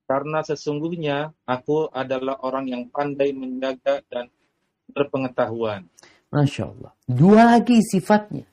karena 0.04 0.44
sesungguhnya 0.44 1.32
aku 1.48 1.88
adalah 1.88 2.36
orang 2.44 2.68
yang 2.68 2.82
pandai 2.92 3.32
menjaga 3.32 4.04
dan 4.12 4.28
berpengetahuan. 4.92 5.88
Masya 6.28 6.68
Allah. 6.68 6.92
Dua 7.08 7.56
lagi 7.56 7.80
sifatnya. 7.80 8.44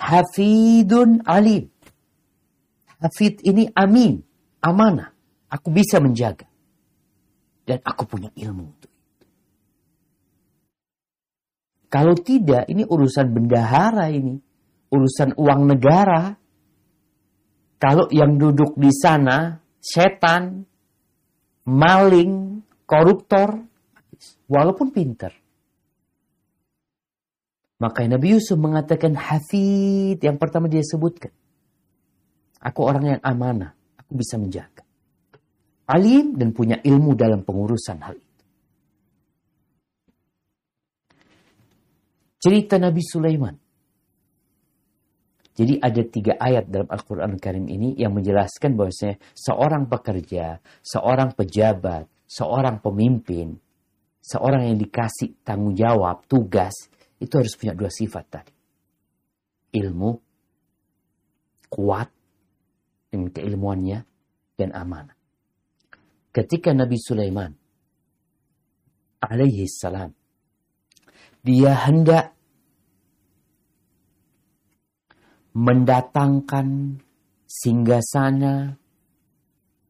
Hafidun 0.00 1.20
alim. 1.28 1.68
hafid 2.96 3.44
ini 3.44 3.68
amin, 3.76 4.24
amanah. 4.64 5.12
Aku 5.52 5.68
bisa 5.68 6.00
menjaga. 6.00 6.48
Dan 7.68 7.84
aku 7.84 8.08
punya 8.08 8.32
ilmu 8.32 8.64
untuk 8.64 8.88
itu. 8.88 9.28
Kalau 11.94 12.18
tidak, 12.18 12.66
ini 12.66 12.82
urusan 12.82 13.30
bendahara 13.30 14.10
ini. 14.10 14.34
Urusan 14.90 15.38
uang 15.38 15.62
negara. 15.62 16.34
Kalau 17.78 18.10
yang 18.10 18.34
duduk 18.34 18.74
di 18.74 18.90
sana, 18.90 19.62
setan, 19.78 20.66
maling, 21.62 22.66
koruptor, 22.82 23.62
walaupun 24.50 24.90
pinter. 24.90 25.30
Maka 27.78 28.10
Nabi 28.10 28.34
Yusuf 28.34 28.58
mengatakan 28.58 29.14
hafid 29.14 30.18
yang 30.18 30.34
pertama 30.34 30.66
dia 30.66 30.82
sebutkan. 30.82 31.30
Aku 32.58 32.90
orang 32.90 33.04
yang 33.06 33.20
amanah, 33.22 33.70
aku 34.00 34.18
bisa 34.18 34.34
menjaga. 34.34 34.82
Alim 35.86 36.34
dan 36.40 36.50
punya 36.56 36.80
ilmu 36.80 37.14
dalam 37.14 37.46
pengurusan 37.46 38.02
hal 38.02 38.18
itu. 38.18 38.23
Cerita 42.44 42.76
Nabi 42.76 43.00
Sulaiman. 43.00 43.56
Jadi 45.56 45.80
ada 45.80 46.02
tiga 46.04 46.36
ayat 46.36 46.68
dalam 46.68 46.92
Al-Quran 46.92 47.40
Karim 47.40 47.64
ini 47.72 47.96
yang 47.96 48.12
menjelaskan 48.12 48.76
bahwasanya 48.76 49.16
seorang 49.32 49.88
pekerja, 49.88 50.60
seorang 50.84 51.32
pejabat, 51.32 52.04
seorang 52.28 52.84
pemimpin, 52.84 53.56
seorang 54.20 54.68
yang 54.68 54.76
dikasih 54.76 55.40
tanggung 55.40 55.72
jawab, 55.72 56.28
tugas, 56.28 56.92
itu 57.16 57.32
harus 57.32 57.56
punya 57.56 57.72
dua 57.72 57.88
sifat 57.88 58.24
tadi. 58.28 58.52
Ilmu, 59.80 60.10
kuat 61.72 62.12
dengan 63.08 63.32
keilmuannya, 63.32 63.98
dan 64.60 64.68
amanah. 64.76 65.16
Ketika 66.28 66.76
Nabi 66.76 67.00
Sulaiman 67.00 67.56
alaihi 69.24 69.64
salam 69.64 70.12
dia 71.40 71.72
hendak 71.88 72.33
mendatangkan 75.54 76.98
singgasana 77.46 78.74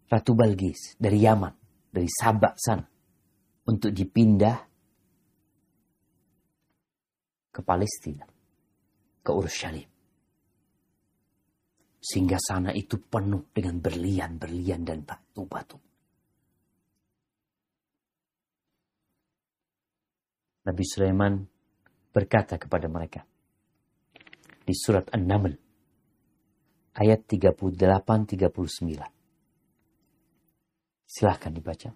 Ratu 0.05 0.37
Balgis 0.37 0.95
dari 1.01 1.25
Yaman, 1.25 1.55
dari 1.91 2.07
Sabak 2.07 2.55
sana 2.61 2.85
untuk 3.65 3.91
dipindah 3.91 4.57
ke 7.49 7.61
Palestina, 7.65 8.29
ke 9.25 9.31
Urshalim. 9.33 9.89
Sehingga 12.05 12.37
sana 12.37 12.69
itu 12.77 13.01
penuh 13.01 13.49
dengan 13.49 13.81
berlian-berlian 13.81 14.85
dan 14.85 15.01
batu-batu. 15.09 15.81
Nabi 20.69 20.85
Sulaiman 20.85 21.41
berkata 22.13 22.61
kepada 22.61 22.93
mereka, 22.93 23.25
di 24.65 24.73
surat 24.73 25.13
An-Naml 25.13 25.53
ayat 26.97 27.29
38-39. 27.29 29.05
Silahkan 31.05 31.53
dibaca. 31.53 31.93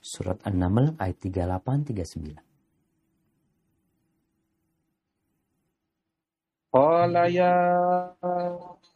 Surat 0.00 0.38
An-Naml 0.46 0.94
ayat 1.02 1.18
38-39. 1.18 2.38
Qala 6.70 7.26
ya 7.32 7.56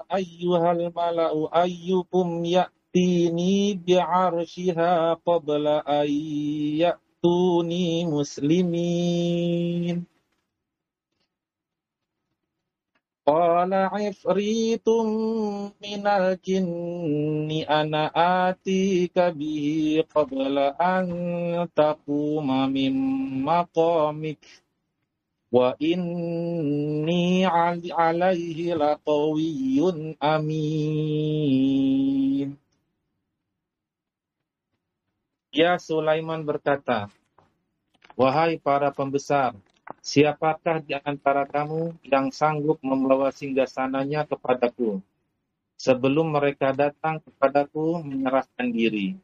ayyuhal 0.06 0.92
mala'u 0.92 1.48
ayyukum 1.50 2.44
ya 2.46 2.68
يأتيني 2.89 3.73
بعرشها 3.87 5.13
قبل 5.13 5.67
أن 5.67 6.09
يأتوني 6.79 8.05
مسلمين 8.05 10.05
قال 13.27 13.73
عفريت 13.73 14.89
من 15.83 16.07
الجن 16.07 17.51
أنا 17.69 18.11
آتيك 18.49 19.19
به 19.19 20.03
قبل 20.15 20.57
أن 20.81 21.67
تقوم 21.75 22.69
من 22.69 22.93
مقامك 23.43 24.45
وإني 25.51 27.45
عليه 27.45 28.73
لقوي 28.75 29.81
أمين 30.23 31.85
Ya 35.50 35.74
Sulaiman 35.82 36.46
berkata, 36.46 37.10
Wahai 38.14 38.62
para 38.62 38.94
pembesar, 38.94 39.50
siapakah 39.98 40.78
di 40.78 40.94
antara 40.94 41.42
kamu 41.42 41.98
yang 42.06 42.30
sanggup 42.30 42.78
membawa 42.86 43.34
singgasananya 43.34 44.30
kepadaku? 44.30 45.02
Sebelum 45.74 46.38
mereka 46.38 46.70
datang 46.70 47.18
kepadaku 47.18 47.98
menyerahkan 47.98 48.70
diri. 48.70 49.18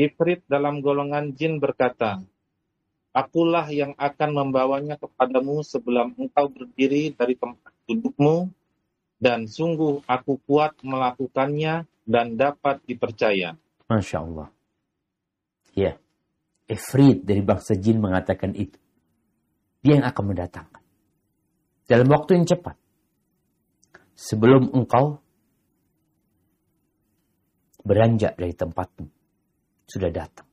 Ifrit 0.00 0.40
dalam 0.48 0.80
golongan 0.80 1.36
jin 1.36 1.60
berkata, 1.60 2.24
Akulah 3.12 3.68
yang 3.68 3.92
akan 4.00 4.30
membawanya 4.32 4.96
kepadamu 4.96 5.60
sebelum 5.60 6.16
engkau 6.16 6.48
berdiri 6.48 7.12
dari 7.12 7.36
tempat 7.36 7.76
dudukmu 7.84 8.48
dan 9.16 9.48
sungguh 9.48 10.04
aku 10.04 10.38
kuat 10.44 10.76
melakukannya 10.84 11.88
dan 12.04 12.36
dapat 12.36 12.80
dipercaya. 12.84 13.56
Masya 13.88 14.18
Allah. 14.22 14.48
Ya, 15.76 15.96
Ifrit 16.66 17.22
dari 17.22 17.42
bangsa 17.44 17.78
jin 17.78 18.00
mengatakan 18.00 18.52
itu. 18.56 18.78
Dia 19.84 20.02
yang 20.02 20.06
akan 20.08 20.24
mendatangkan. 20.34 20.82
Dalam 21.86 22.08
waktu 22.10 22.42
yang 22.42 22.46
cepat. 22.48 22.76
Sebelum 24.16 24.72
engkau 24.72 25.20
beranjak 27.86 28.34
dari 28.34 28.56
tempatmu. 28.56 29.06
Sudah 29.86 30.10
datang. 30.10 30.48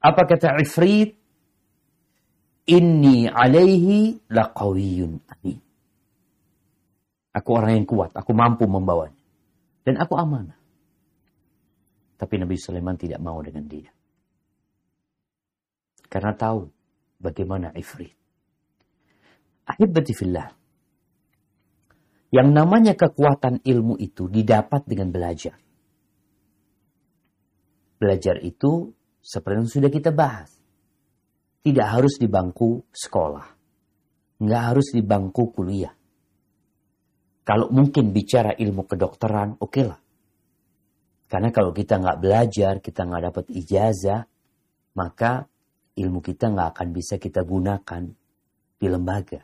Apa 0.00 0.22
kata 0.24 0.56
Ifrit? 0.62 1.18
Inni 2.70 3.26
alaihi 3.26 4.30
laqawiyun 4.30 5.18
amin. 5.26 5.69
Aku 7.30 7.54
orang 7.54 7.78
yang 7.78 7.86
kuat, 7.86 8.10
aku 8.14 8.34
mampu 8.34 8.66
membawanya. 8.66 9.18
Dan 9.86 9.96
aku 10.02 10.18
amanah. 10.18 10.58
Tapi 12.18 12.34
Nabi 12.36 12.58
Sulaiman 12.58 12.98
tidak 12.98 13.22
mau 13.22 13.38
dengan 13.40 13.64
dia. 13.64 13.88
Karena 16.10 16.34
tahu 16.34 16.66
bagaimana 17.22 17.70
Ifrit. 17.72 18.12
Ahibati 19.70 20.12
fillah. 20.12 20.50
Yang 22.34 22.48
namanya 22.50 22.92
kekuatan 22.98 23.62
ilmu 23.62 23.94
itu 23.98 24.26
didapat 24.26 24.86
dengan 24.86 25.14
belajar. 25.14 25.54
Belajar 27.98 28.42
itu 28.42 28.90
seperti 29.22 29.56
yang 29.56 29.70
sudah 29.70 29.90
kita 29.90 30.10
bahas. 30.10 30.50
Tidak 31.62 31.86
harus 31.86 32.18
di 32.18 32.26
bangku 32.26 32.90
sekolah. 32.90 33.46
Nggak 34.40 34.62
harus 34.72 34.86
di 34.96 35.02
bangku 35.04 35.52
kuliah. 35.52 35.92
Kalau 37.40 37.72
mungkin 37.72 38.12
bicara 38.12 38.52
ilmu 38.54 38.84
kedokteran, 38.84 39.56
oke 39.58 39.70
okay 39.72 39.84
lah. 39.88 40.00
Karena 41.30 41.48
kalau 41.54 41.70
kita 41.70 42.02
nggak 42.02 42.18
belajar, 42.20 42.72
kita 42.82 43.06
nggak 43.06 43.22
dapat 43.30 43.44
ijazah, 43.54 44.26
maka 44.98 45.46
ilmu 45.94 46.18
kita 46.20 46.50
nggak 46.50 46.68
akan 46.74 46.88
bisa 46.90 47.22
kita 47.22 47.46
gunakan 47.46 48.02
di 48.76 48.86
lembaga. 48.90 49.40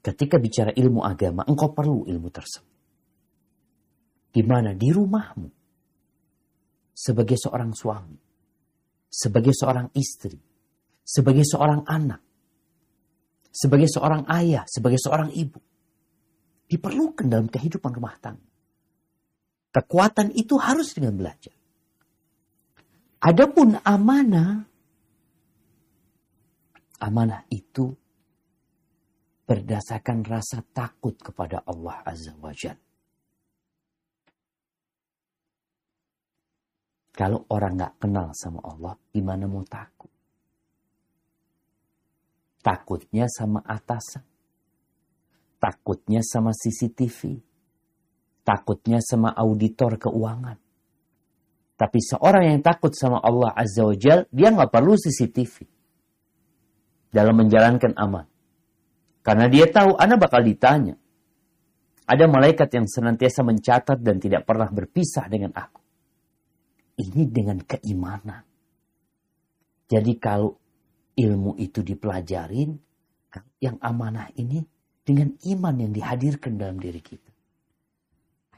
Ketika 0.00 0.40
bicara 0.40 0.72
ilmu 0.72 1.04
agama, 1.04 1.44
engkau 1.44 1.76
perlu 1.76 2.08
ilmu 2.08 2.28
tersebut. 2.32 2.76
Di 4.30 4.42
mana? 4.46 4.72
Di 4.72 4.88
rumahmu. 4.88 5.48
Sebagai 6.94 7.36
seorang 7.36 7.76
suami. 7.76 8.16
Sebagai 9.10 9.52
seorang 9.52 9.92
istri. 9.92 10.38
Sebagai 11.04 11.44
seorang 11.44 11.84
anak 11.84 12.29
sebagai 13.50 13.90
seorang 13.90 14.26
ayah, 14.30 14.64
sebagai 14.70 14.98
seorang 14.98 15.34
ibu. 15.34 15.58
Diperlukan 16.70 17.26
dalam 17.26 17.50
kehidupan 17.50 17.90
rumah 17.90 18.14
tangga. 18.22 18.46
Kekuatan 19.70 20.34
itu 20.34 20.58
harus 20.58 20.94
dengan 20.94 21.14
belajar. 21.18 21.54
Adapun 23.20 23.78
amanah, 23.82 24.66
amanah 27.02 27.42
itu 27.50 27.94
berdasarkan 29.46 30.22
rasa 30.22 30.62
takut 30.70 31.18
kepada 31.18 31.62
Allah 31.66 32.06
Azza 32.06 32.34
wa 32.38 32.54
Jalla. 32.54 32.90
Kalau 37.10 37.44
orang 37.52 37.76
nggak 37.76 37.94
kenal 38.00 38.32
sama 38.32 38.64
Allah, 38.64 38.96
gimana 39.12 39.44
mau 39.44 39.60
takut? 39.66 40.08
Takutnya 42.60 43.24
sama 43.28 43.64
atasan. 43.64 44.24
Takutnya 45.60 46.20
sama 46.20 46.52
CCTV. 46.52 47.40
Takutnya 48.44 49.00
sama 49.04 49.32
auditor 49.32 50.00
keuangan. 50.00 50.56
Tapi 51.80 51.98
seorang 52.00 52.44
yang 52.52 52.60
takut 52.60 52.92
sama 52.92 53.20
Allah 53.24 53.56
Azza 53.56 53.88
wa 53.88 53.96
Jal, 53.96 54.28
dia 54.28 54.52
nggak 54.52 54.68
perlu 54.68 54.96
CCTV. 55.00 55.64
Dalam 57.08 57.40
menjalankan 57.40 57.96
amal. 57.96 58.28
Karena 59.24 59.48
dia 59.48 59.68
tahu, 59.68 59.96
anak 59.96 60.28
bakal 60.28 60.44
ditanya. 60.44 60.96
Ada 62.04 62.28
malaikat 62.28 62.68
yang 62.76 62.84
senantiasa 62.84 63.40
mencatat 63.46 63.98
dan 64.00 64.20
tidak 64.20 64.44
pernah 64.44 64.68
berpisah 64.68 65.24
dengan 65.32 65.56
aku. 65.56 65.80
Ini 67.00 67.22
dengan 67.32 67.64
keimanan. 67.64 68.44
Jadi 69.88 70.12
kalau 70.20 70.60
ilmu 71.20 71.60
itu 71.60 71.84
dipelajarin, 71.84 72.80
yang 73.62 73.76
amanah 73.78 74.32
ini 74.34 74.64
dengan 75.04 75.36
iman 75.54 75.74
yang 75.76 75.92
dihadirkan 75.92 76.58
dalam 76.58 76.80
diri 76.80 76.98
kita. 76.98 77.30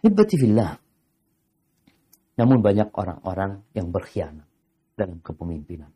Hibbatifillah. 0.03 0.73
Namun 2.41 2.59
banyak 2.65 2.89
orang-orang 2.97 3.61
yang 3.77 3.93
berkhianat 3.93 4.49
dalam 4.97 5.21
kepemimpinan. 5.21 5.93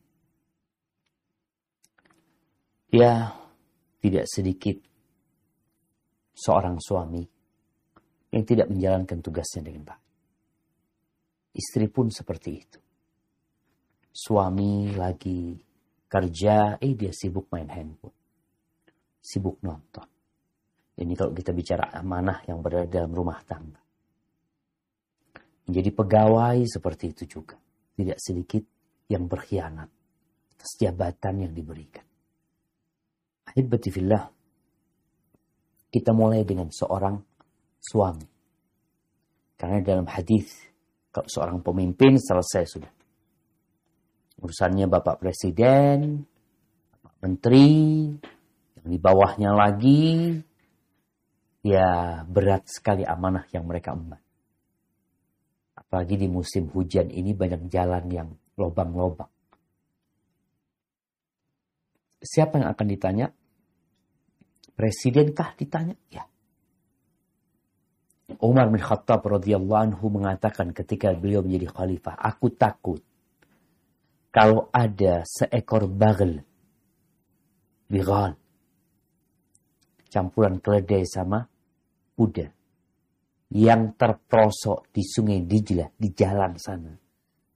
Ya, 2.92 3.34
tidak 3.98 4.30
sedikit 4.30 4.78
seorang 6.36 6.78
suami 6.78 7.24
yang 8.30 8.44
tidak 8.44 8.68
menjalankan 8.70 9.18
tugasnya 9.24 9.64
dengan 9.64 9.90
baik. 9.90 10.04
Istri 11.56 11.86
pun 11.88 12.12
seperti 12.12 12.50
itu. 12.52 12.78
Suami 14.12 14.92
lagi 14.92 15.56
kerja, 16.06 16.78
eh 16.78 16.94
dia 16.94 17.12
sibuk 17.12 17.50
main 17.50 17.68
handphone. 17.70 18.14
Sibuk 19.20 19.58
nonton. 19.62 20.06
Ini 20.96 21.12
kalau 21.12 21.36
kita 21.36 21.52
bicara 21.52 21.92
amanah 21.92 22.40
yang 22.48 22.64
berada 22.64 22.88
dalam 22.88 23.12
rumah 23.12 23.36
tangga. 23.44 23.82
Menjadi 25.68 25.90
pegawai 25.92 26.58
seperti 26.64 27.12
itu 27.12 27.38
juga. 27.38 27.58
Tidak 27.96 28.16
sedikit 28.16 28.64
yang 29.10 29.28
berkhianat 29.28 29.90
atas 30.56 30.72
jabatan 30.80 31.44
yang 31.44 31.52
diberikan. 31.52 32.06
Ahibbatifillah. 33.52 34.24
Kita 35.92 36.10
mulai 36.16 36.42
dengan 36.48 36.72
seorang 36.72 37.20
suami. 37.76 38.26
Karena 39.56 39.80
dalam 39.80 40.08
hadis 40.08 40.52
kalau 41.12 41.28
seorang 41.28 41.58
pemimpin 41.64 42.20
selesai 42.20 42.64
sudah. 42.68 42.95
Urusannya 44.36 44.84
Bapak 44.84 45.16
Presiden, 45.22 46.24
Bapak 47.00 47.16
Menteri, 47.24 47.72
yang 48.76 48.86
di 48.86 48.98
bawahnya 49.00 49.50
lagi, 49.56 50.36
ya 51.64 52.20
berat 52.28 52.68
sekali 52.68 53.02
amanah 53.02 53.48
yang 53.50 53.64
mereka 53.64 53.96
emban. 53.96 54.20
Apalagi 55.72 56.20
di 56.20 56.28
musim 56.28 56.68
hujan 56.68 57.08
ini 57.08 57.32
banyak 57.32 57.72
jalan 57.72 58.04
yang 58.12 58.28
lobang-lobang. 58.60 59.30
Siapa 62.20 62.58
yang 62.60 62.68
akan 62.74 62.86
ditanya? 62.90 63.26
Presidenkah 64.76 65.56
ditanya? 65.56 65.96
Ya. 66.12 66.28
Umar 68.42 68.68
bin 68.68 68.82
Khattab 68.82 69.22
radhiyallahu 69.22 69.94
anhu 69.94 70.10
mengatakan 70.10 70.74
ketika 70.74 71.14
beliau 71.14 71.40
menjadi 71.46 71.70
khalifah, 71.70 72.18
aku 72.18 72.50
takut 72.52 73.00
kalau 74.36 74.68
ada 74.68 75.24
seekor 75.24 75.88
bagel 75.88 76.44
bigal 77.88 78.36
campuran 80.12 80.60
keledai 80.60 81.08
sama 81.08 81.48
kuda 82.12 82.52
yang 83.56 83.96
terprosok 83.96 84.92
di 84.92 85.00
sungai 85.00 85.40
Dijlah 85.40 85.88
di 85.96 86.12
jalan 86.12 86.52
sana. 86.60 86.92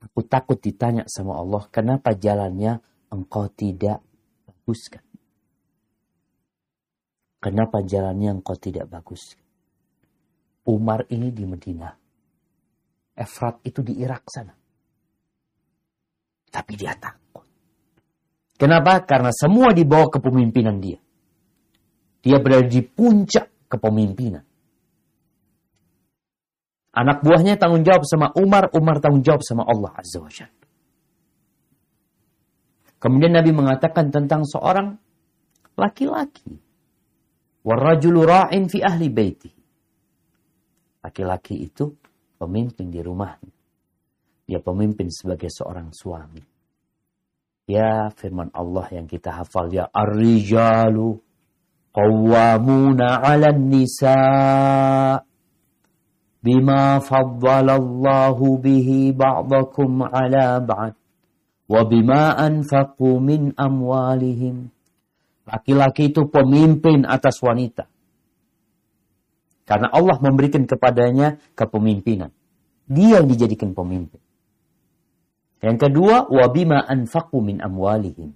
Aku 0.01 0.25
takut 0.25 0.57
ditanya 0.57 1.05
sama 1.05 1.37
Allah, 1.37 1.69
kenapa 1.69 2.17
jalannya 2.17 2.81
engkau 3.13 3.53
tidak 3.53 4.01
baguskan? 4.49 5.05
Kenapa 7.45 7.85
jalannya 7.85 8.41
engkau 8.41 8.57
tidak 8.57 8.89
baguskan? 8.89 9.45
Umar 10.65 11.05
ini 11.13 11.29
di 11.29 11.45
Medina. 11.45 11.93
Efrat 13.13 13.61
itu 13.69 13.85
di 13.85 14.01
Irak 14.01 14.25
sana. 14.33 14.60
Tapi 16.51 16.73
dia 16.75 16.93
takut. 16.99 17.47
Kenapa? 18.59 19.01
Karena 19.07 19.31
semua 19.31 19.73
di 19.73 19.87
bawah 19.87 20.11
kepemimpinan 20.11 20.83
dia. 20.83 20.99
Dia 22.21 22.37
berada 22.43 22.69
di 22.69 22.85
puncak 22.85 23.71
kepemimpinan. 23.71 24.45
Anak 26.91 27.23
buahnya 27.23 27.55
tanggung 27.57 27.87
jawab 27.87 28.03
sama 28.03 28.35
Umar, 28.35 28.69
Umar 28.75 28.99
tanggung 28.99 29.23
jawab 29.23 29.47
sama 29.47 29.63
Allah 29.63 29.95
Azza 29.95 30.19
wa 30.19 30.29
Jalla. 30.29 30.67
Kemudian 33.01 33.33
Nabi 33.33 33.55
mengatakan 33.57 34.13
tentang 34.13 34.45
seorang 34.45 34.99
laki-laki. 35.79 36.61
Warrajulu 37.65 38.27
ra'in 38.29 38.69
fi 38.69 38.85
ahli 38.85 39.09
baiti. 39.09 39.49
Laki-laki 41.01 41.65
itu 41.65 41.97
pemimpin 42.37 42.93
di 42.93 43.01
rumahnya. 43.01 43.60
Dia 44.51 44.59
pemimpin 44.59 45.07
sebagai 45.15 45.47
seorang 45.47 45.95
suami. 45.95 46.43
Ya 47.71 48.11
firman 48.19 48.51
Allah 48.51 48.83
yang 48.91 49.07
kita 49.07 49.31
hafal 49.31 49.71
ya 49.71 49.87
ar-rijalu 49.95 51.23
qawwamuna 51.95 53.23
'alan 53.23 53.71
nisa 53.71 54.19
bima 56.43 56.99
faddalallahu 56.99 58.59
bihi 58.59 59.15
ba'dakum 59.15 60.03
'ala 60.03 60.59
ba'd 60.59 60.99
wa 61.71 61.81
bima 61.87 62.35
anfaqu 62.35 63.23
min 63.23 63.55
amwalihim. 63.55 64.75
Laki-laki 65.47 66.11
itu 66.11 66.27
pemimpin 66.27 67.07
atas 67.07 67.39
wanita. 67.39 67.87
Karena 69.63 69.95
Allah 69.95 70.19
memberikan 70.19 70.67
kepadanya 70.67 71.39
kepemimpinan. 71.55 72.35
Dia 72.91 73.23
yang 73.23 73.31
dijadikan 73.31 73.79
pemimpin. 73.79 74.19
Yang 75.61 75.77
kedua, 75.89 76.29
wabima 76.33 76.89
anfaqu 76.89 77.39
min 77.45 77.61
amwalihim. 77.61 78.33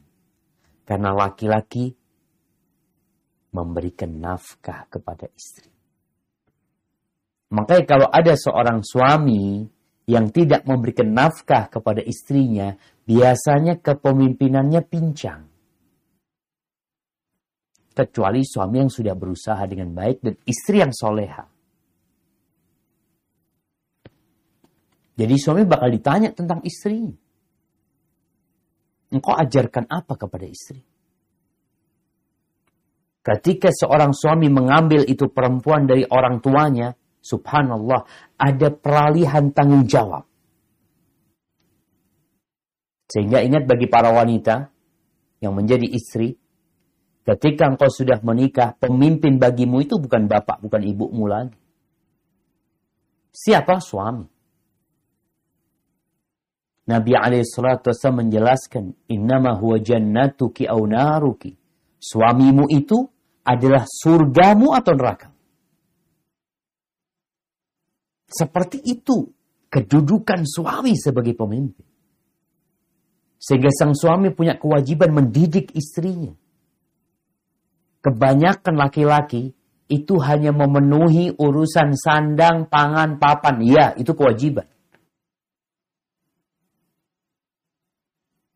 Karena 0.85 1.17
laki-laki 1.17 1.97
memberikan 3.57 4.21
nafkah 4.21 4.85
kepada 4.93 5.25
istri. 5.33 5.73
Makanya 7.55 7.85
kalau 7.87 8.09
ada 8.11 8.35
seorang 8.37 8.85
suami 8.85 9.65
yang 10.05 10.29
tidak 10.29 10.69
memberikan 10.69 11.17
nafkah 11.17 11.73
kepada 11.73 12.05
istrinya, 12.05 12.77
biasanya 13.09 13.81
kepemimpinannya 13.81 14.83
pincang 14.85 15.55
kecuali 17.95 18.43
suami 18.43 18.77
yang 18.85 18.91
sudah 18.91 19.15
berusaha 19.15 19.63
dengan 19.71 19.95
baik 19.95 20.19
dan 20.21 20.35
istri 20.45 20.83
yang 20.83 20.91
soleha. 20.91 21.54
Jadi 25.15 25.35
suami 25.39 25.63
bakal 25.63 25.95
ditanya 25.95 26.35
tentang 26.35 26.63
istri. 26.67 27.07
Engkau 29.15 29.35
ajarkan 29.35 29.87
apa 29.87 30.19
kepada 30.19 30.47
istri? 30.47 30.83
Ketika 33.25 33.71
seorang 33.73 34.13
suami 34.13 34.51
mengambil 34.51 35.07
itu 35.07 35.31
perempuan 35.31 35.87
dari 35.87 36.05
orang 36.05 36.43
tuanya, 36.43 36.93
subhanallah, 37.23 38.05
ada 38.37 38.69
peralihan 38.75 39.55
tanggung 39.55 39.87
jawab. 39.87 40.27
Sehingga 43.09 43.41
ingat 43.41 43.71
bagi 43.71 43.87
para 43.87 44.11
wanita 44.11 44.69
yang 45.39 45.55
menjadi 45.55 45.87
istri, 45.89 46.37
Ketika 47.25 47.73
engkau 47.73 47.89
sudah 47.89 48.21
menikah, 48.21 48.77
pemimpin 48.77 49.41
bagimu 49.41 49.81
itu 49.81 49.97
bukan 49.97 50.29
bapak, 50.29 50.61
bukan 50.61 50.85
ibumu 50.85 51.25
lagi. 51.25 51.57
Siapa 53.33 53.81
suami? 53.81 54.29
Nabi 56.85 57.17
SAW 57.17 58.13
menjelaskan, 58.13 58.93
Innama 59.09 59.57
huwa 59.57 59.81
jannatuki 59.81 60.69
au 60.69 60.85
naruki. 60.85 61.57
Suamimu 61.97 62.69
itu 62.69 63.09
adalah 63.45 63.89
surgamu 63.89 64.77
atau 64.77 64.93
neraka. 64.93 65.33
Seperti 68.29 68.85
itu 68.85 69.33
kedudukan 69.73 70.45
suami 70.45 70.93
sebagai 70.99 71.33
pemimpin. 71.33 71.87
Sehingga 73.41 73.73
sang 73.73 73.97
suami 73.97 74.33
punya 74.33 74.57
kewajiban 74.61 75.13
mendidik 75.13 75.73
istrinya 75.73 76.33
kebanyakan 78.05 78.77
laki-laki 78.77 79.57
itu 79.89 80.15
hanya 80.21 80.53
memenuhi 80.53 81.33
urusan 81.41 81.97
sandang, 81.97 82.69
pangan, 82.69 83.17
papan. 83.17 83.65
Iya, 83.65 83.87
itu 83.97 84.13
kewajiban. 84.13 84.69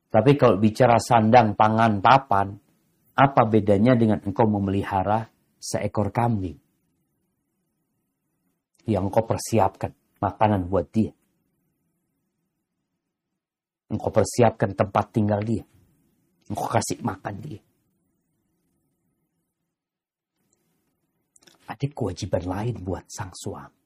Tapi 0.08 0.40
kalau 0.40 0.56
bicara 0.56 0.96
sandang, 0.96 1.52
pangan, 1.52 2.00
papan, 2.00 2.56
apa 3.12 3.42
bedanya 3.44 3.92
dengan 3.92 4.24
engkau 4.24 4.48
memelihara 4.48 5.28
seekor 5.60 6.08
kambing? 6.08 6.56
Yang 8.88 9.04
engkau 9.12 9.24
persiapkan 9.28 9.92
makanan 10.16 10.64
buat 10.72 10.88
dia. 10.88 11.12
Engkau 13.92 14.08
persiapkan 14.08 14.72
tempat 14.72 15.12
tinggal 15.12 15.44
dia. 15.44 15.64
Engkau 16.48 16.68
kasih 16.72 17.04
makan 17.04 17.36
dia. 17.44 17.60
Ada 21.68 21.84
kewajiban 21.92 22.48
lain 22.48 22.76
buat 22.80 23.04
sang 23.12 23.36
suami. 23.36 23.76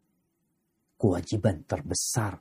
Kewajiban 0.94 1.66
terbesar 1.66 2.38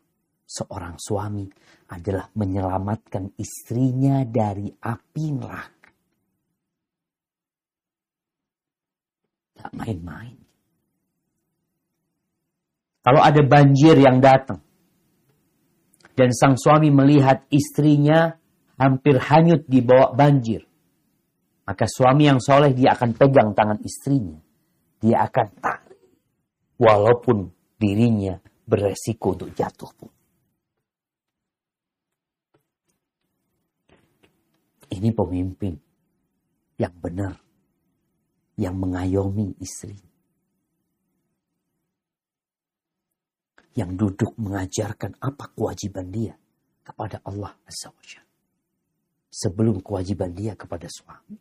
seorang 0.52 1.00
suami 1.00 1.48
adalah 1.96 2.28
menyelamatkan 2.36 3.40
istrinya 3.40 4.28
dari 4.28 4.68
api 4.68 5.26
neraka. 5.32 5.90
Tak 9.56 9.72
main-main. 9.72 10.36
Kalau 13.02 13.22
ada 13.24 13.42
banjir 13.42 13.96
yang 13.96 14.20
datang, 14.20 14.60
dan 16.12 16.30
sang 16.36 16.60
suami 16.60 16.92
melihat 16.92 17.48
istrinya 17.48 18.36
hampir 18.76 19.18
hanyut 19.18 19.66
di 19.66 19.80
bawah 19.80 20.12
banjir, 20.14 20.68
maka 21.64 21.88
suami 21.88 22.28
yang 22.28 22.44
soleh 22.44 22.76
dia 22.76 22.94
akan 22.94 23.16
pegang 23.16 23.56
tangan 23.56 23.80
istrinya. 23.82 24.38
Dia 25.02 25.26
akan 25.26 25.48
tarik. 25.58 25.98
Walaupun 26.78 27.50
dirinya 27.82 28.38
beresiko 28.70 29.34
untuk 29.34 29.50
jatuh 29.58 29.90
pun. 29.98 30.21
Ini 34.92 35.10
pemimpin 35.16 35.74
yang 36.76 36.96
benar. 37.00 37.36
Yang 38.60 38.76
mengayomi 38.76 39.48
istri. 39.64 39.96
Yang 43.72 43.92
duduk 43.96 44.32
mengajarkan 44.36 45.16
apa 45.24 45.48
kewajiban 45.56 46.12
dia 46.12 46.36
kepada 46.84 47.24
Allah 47.24 47.56
Azza 47.64 47.88
wa 47.88 48.04
Sebelum 49.32 49.80
kewajiban 49.80 50.36
dia 50.36 50.60
kepada 50.60 50.92
suami. 50.92 51.40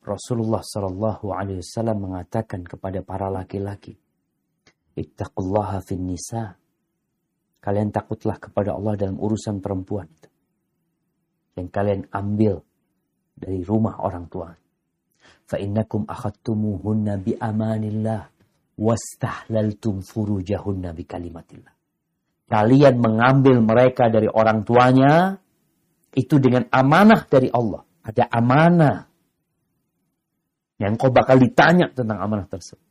Rasulullah 0.00 0.64
Shallallahu 0.64 1.28
Alaihi 1.36 1.60
Wasallam 1.60 2.08
mengatakan 2.08 2.64
kepada 2.64 3.04
para 3.04 3.28
laki-laki, 3.28 4.00
Ittaqullaha 4.96 5.84
fin 5.84 6.08
nisa. 6.08 6.56
Kalian 7.60 7.92
takutlah 7.92 8.40
kepada 8.40 8.72
Allah 8.72 8.96
dalam 8.96 9.20
urusan 9.20 9.60
perempuan 9.60 10.08
itu 10.08 10.27
yang 11.58 11.68
kalian 11.68 12.06
ambil 12.14 12.62
dari 13.34 13.66
rumah 13.66 13.98
orang 13.98 14.30
tua. 14.30 14.54
Fa'innakum 15.48 16.06
akhadtumuhunna 16.06 17.18
bi 17.18 17.34
amanillah 17.34 18.30
wastahlaltum 18.78 20.06
furujahunna 20.06 20.94
bi 20.94 21.02
kalimatillah. 21.02 21.74
Kalian 22.48 22.94
mengambil 22.96 23.60
mereka 23.60 24.08
dari 24.08 24.30
orang 24.30 24.64
tuanya 24.64 25.36
itu 26.16 26.40
dengan 26.40 26.64
amanah 26.72 27.28
dari 27.28 27.52
Allah. 27.52 27.84
Ada 28.00 28.24
amanah. 28.32 29.04
Yang 30.78 30.92
kau 30.96 31.10
bakal 31.12 31.36
ditanya 31.42 31.90
tentang 31.92 32.22
amanah 32.22 32.46
tersebut. 32.48 32.86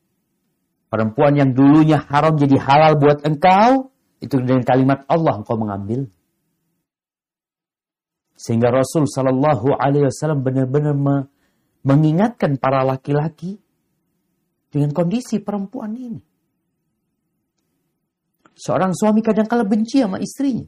Perempuan 0.87 1.35
yang 1.35 1.51
dulunya 1.51 1.99
haram 1.99 2.39
jadi 2.39 2.55
halal 2.59 2.95
buat 2.95 3.25
engkau, 3.27 3.91
itu 4.23 4.39
dengan 4.39 4.63
kalimat 4.63 5.03
Allah 5.11 5.43
engkau 5.43 5.59
mengambil. 5.59 6.07
Sehingga 8.37 8.69
Rasul 8.69 9.09
Shallallahu 9.09 9.73
Alaihi 9.73 10.05
Wasallam 10.05 10.45
benar-benar 10.45 10.93
mengingatkan 11.81 12.61
para 12.61 12.85
laki-laki 12.85 13.57
dengan 14.69 14.93
kondisi 14.93 15.41
perempuan 15.41 15.97
ini. 15.97 16.21
Seorang 18.57 18.93
suami 18.93 19.25
kadang 19.25 19.49
kala 19.49 19.65
benci 19.65 20.01
sama 20.01 20.21
istrinya. 20.21 20.65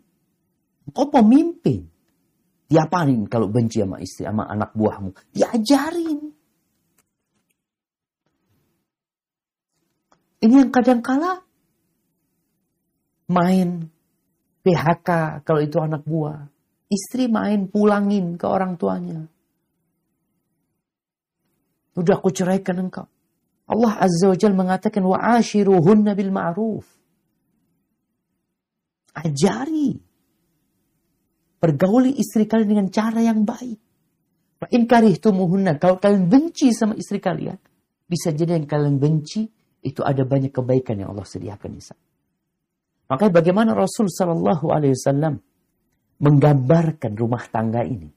Kau 0.90 1.14
pemimpin. 1.14 1.86
Diapain 2.70 3.26
kalau 3.26 3.50
benci 3.50 3.82
sama 3.82 3.98
istri, 3.98 4.30
sama 4.30 4.46
anak 4.46 4.78
buahmu? 4.78 5.10
Diajarin. 5.34 6.22
Ini 10.40 10.54
yang 10.54 10.70
kadang 10.70 11.02
kala 11.02 11.42
main 13.26 13.90
PHK 14.62 15.42
kalau 15.42 15.62
itu 15.66 15.82
anak 15.82 16.06
buah. 16.06 16.46
Istri 16.90 17.30
main 17.30 17.70
pulangin 17.70 18.34
ke 18.34 18.50
orang 18.50 18.74
tuanya. 18.74 19.22
Udah 21.94 22.18
aku 22.18 22.34
ceraikan 22.34 22.82
engkau. 22.82 23.06
Allah 23.70 23.94
Azza 24.02 24.34
wa 24.34 24.38
Jal 24.38 24.58
mengatakan 24.58 25.06
wa 25.06 25.22
ashiruhunna 25.22 26.18
bil 26.18 26.34
ma'ruf. 26.34 26.86
Ajari. 29.14 29.94
Pergauli 31.60 32.18
istri 32.18 32.50
kalian 32.50 32.70
dengan 32.74 32.88
cara 32.90 33.22
yang 33.22 33.46
baik. 33.46 33.80
Fa 34.58 34.66
in 34.74 34.90
karihtumuhunna. 34.90 35.78
Kalau 35.78 36.02
kalian 36.02 36.26
benci 36.26 36.74
sama 36.74 36.98
istri 36.98 37.22
kalian. 37.22 37.60
Bisa 38.10 38.34
jadi 38.34 38.58
yang 38.58 38.66
kalian 38.66 38.98
benci. 38.98 39.46
Itu 39.80 40.02
ada 40.02 40.26
banyak 40.26 40.50
kebaikan 40.50 40.98
yang 40.98 41.14
Allah 41.14 41.30
sediakan 41.30 41.72
di 41.72 41.84
sana. 41.84 42.04
Makanya 43.14 43.32
bagaimana 43.32 43.72
Rasul 43.78 44.10
Sallallahu 44.10 44.66
Alaihi 44.74 44.98
Wasallam 44.98 45.40
menggambarkan 46.20 47.16
rumah 47.16 47.44
tangga 47.48 47.84
ini. 47.84 48.12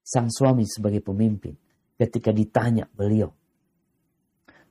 Sang 0.00 0.28
suami 0.28 0.64
sebagai 0.66 1.04
pemimpin 1.04 1.54
ketika 1.96 2.32
ditanya 2.32 2.88
beliau 2.88 3.30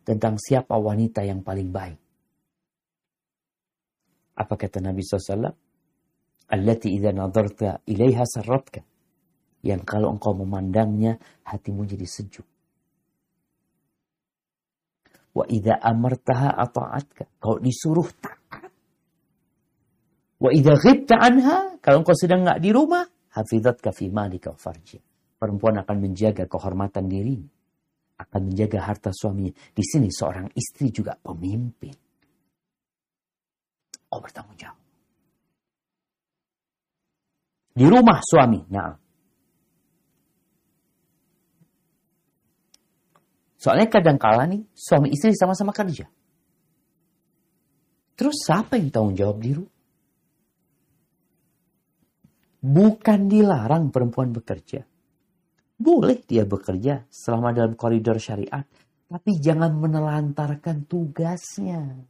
tentang 0.01 0.41
siapa 0.41 0.73
wanita 0.73 1.21
yang 1.21 1.45
paling 1.45 1.69
baik. 1.69 1.99
Apa 4.39 4.55
kata 4.55 4.81
Nabi 4.81 5.03
SAW? 5.03 5.51
Allati 6.49 6.89
idha 6.95 7.13
nadarta 7.13 7.85
ilaiha 7.85 8.25
sarratka. 8.25 8.81
Yang 9.59 9.81
kalau 9.83 10.15
engkau 10.15 10.33
memandangnya, 10.33 11.19
hatimu 11.45 11.83
jadi 11.83 12.07
sejuk. 12.07 12.47
Wa 15.35 15.45
idha 15.45 15.77
amartaha 15.77 16.55
ata'atka. 16.57 17.37
Kalau 17.37 17.59
disuruh 17.59 18.09
taat. 18.17 18.71
Wa 20.39 20.49
idha 20.55 20.73
ghibta 20.79 21.19
anha. 21.19 21.68
Kalau 21.79 22.03
engkau 22.03 22.15
sedang 22.15 22.43
nggak 22.43 22.59
di 22.59 22.69
rumah, 22.75 23.07
hafizat 23.35 23.79
kafi 23.79 24.11
malika 24.11 24.51
farji. 24.51 24.99
Perempuan 25.39 25.79
akan 25.79 25.97
menjaga 26.03 26.43
kehormatan 26.51 27.07
diri, 27.07 27.39
akan 28.19 28.41
menjaga 28.51 28.83
harta 28.83 29.15
suaminya. 29.15 29.55
Di 29.71 29.83
sini 29.83 30.11
seorang 30.11 30.51
istri 30.51 30.91
juga 30.91 31.15
pemimpin. 31.15 31.95
Kau 34.11 34.19
bertanggung 34.19 34.59
jawab. 34.59 34.79
Di 37.79 37.85
rumah 37.87 38.19
suami, 38.19 38.59
nah. 38.67 38.91
Soalnya 43.55 43.87
kadang 43.87 44.19
kala 44.19 44.51
nih, 44.51 44.67
suami 44.75 45.15
istri 45.15 45.31
sama-sama 45.31 45.71
kerja. 45.71 46.07
Terus 48.19 48.35
siapa 48.43 48.75
yang 48.75 48.91
tanggung 48.91 49.15
jawab 49.15 49.39
di 49.39 49.55
rumah? 49.55 49.78
Bukan 52.59 53.31
dilarang 53.31 53.87
perempuan 53.87 54.35
bekerja. 54.35 54.83
Boleh 55.79 56.19
dia 56.27 56.43
bekerja 56.43 57.07
selama 57.07 57.55
dalam 57.55 57.79
koridor 57.79 58.19
syariat. 58.19 58.67
Tapi 59.09 59.31
jangan 59.39 59.73
menelantarkan 59.79 60.83
tugasnya. 60.85 62.03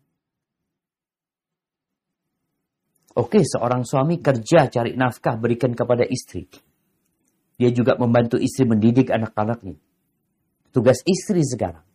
Oke, 3.15 3.45
seorang 3.45 3.85
suami 3.85 4.17
kerja 4.19 4.67
cari 4.67 4.97
nafkah 4.97 5.37
berikan 5.37 5.77
kepada 5.77 6.01
istri. 6.03 6.49
Dia 7.59 7.69
juga 7.69 7.99
membantu 7.99 8.41
istri 8.41 8.65
mendidik 8.65 9.11
anak-anaknya. 9.11 9.77
Tugas 10.71 11.03
istri 11.05 11.45
sekarang. 11.45 11.85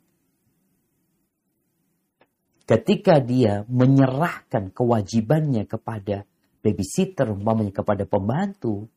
Ketika 2.64 3.20
dia 3.20 3.64
menyerahkan 3.68 4.72
kewajibannya 4.72 5.68
kepada 5.68 6.24
babysitter 6.64 7.28
umpamanya 7.28 7.76
kepada 7.76 8.08
pembantu, 8.08 8.88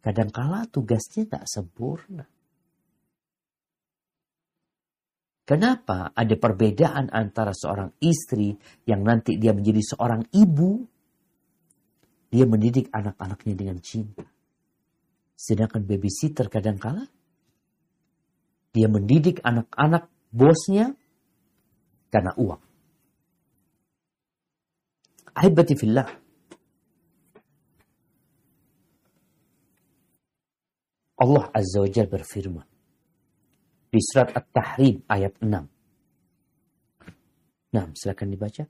kadangkala 0.00 0.64
tugasnya 0.72 1.28
tak 1.28 1.44
sempurna. 1.44 2.24
Kenapa 5.46 6.10
ada 6.10 6.34
perbedaan 6.34 7.12
antara 7.12 7.54
seorang 7.54 7.94
istri 8.02 8.56
yang 8.88 9.06
nanti 9.06 9.38
dia 9.38 9.54
menjadi 9.54 9.94
seorang 9.94 10.26
ibu, 10.34 10.82
dia 12.32 12.48
mendidik 12.48 12.90
anak-anaknya 12.90 13.54
dengan 13.54 13.78
cinta. 13.78 14.26
Sedangkan 15.36 15.86
babysitter 15.86 16.50
kadangkala 16.50 17.06
dia 18.74 18.92
mendidik 18.92 19.40
anak-anak 19.40 20.10
bosnya 20.34 20.92
karena 22.10 22.36
uang. 22.36 22.62
Ahibati 25.32 25.72
fillah. 25.76 26.25
Allah 31.21 31.49
Azza 31.53 31.79
wa 31.83 31.89
Jal 31.89 32.07
berfirman 32.09 32.65
di 33.91 33.99
surat 33.99 34.31
At-Tahrim 34.31 35.03
ayat 35.05 35.35
6. 35.43 35.67
Nah, 37.71 37.85
silakan 37.91 38.31
dibaca. 38.31 38.63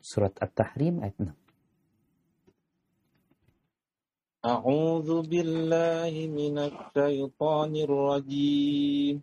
Surat 0.00 0.34
At-Tahrim 0.38 1.02
ayat 1.02 1.18
6. 1.18 1.34
أعوذ 4.40 5.28
بالله 5.28 6.12
من 6.32 6.56
الشيطان 6.56 7.76
الرجيم 7.76 9.20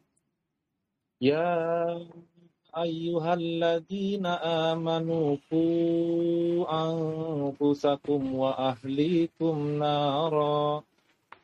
يا 1.25 1.57
أيها 2.77 3.33
الذين 3.33 4.25
آمنوا 4.69 5.27
قوا 5.49 6.61
أنفسكم 6.85 8.21
وأهليكم 8.35 9.55
نارا 9.81 10.83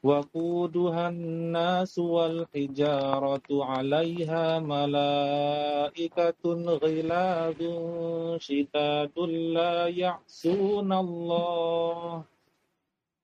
وقودها 0.03 1.09
الناس 1.09 1.99
والحجارة 1.99 3.47
عليها 3.49 4.59
ملائكة 4.59 6.43
غلاظ 6.83 7.59
شداد 8.37 9.19
لا 9.55 9.87
يعصون 9.87 10.93
الله 10.93 12.23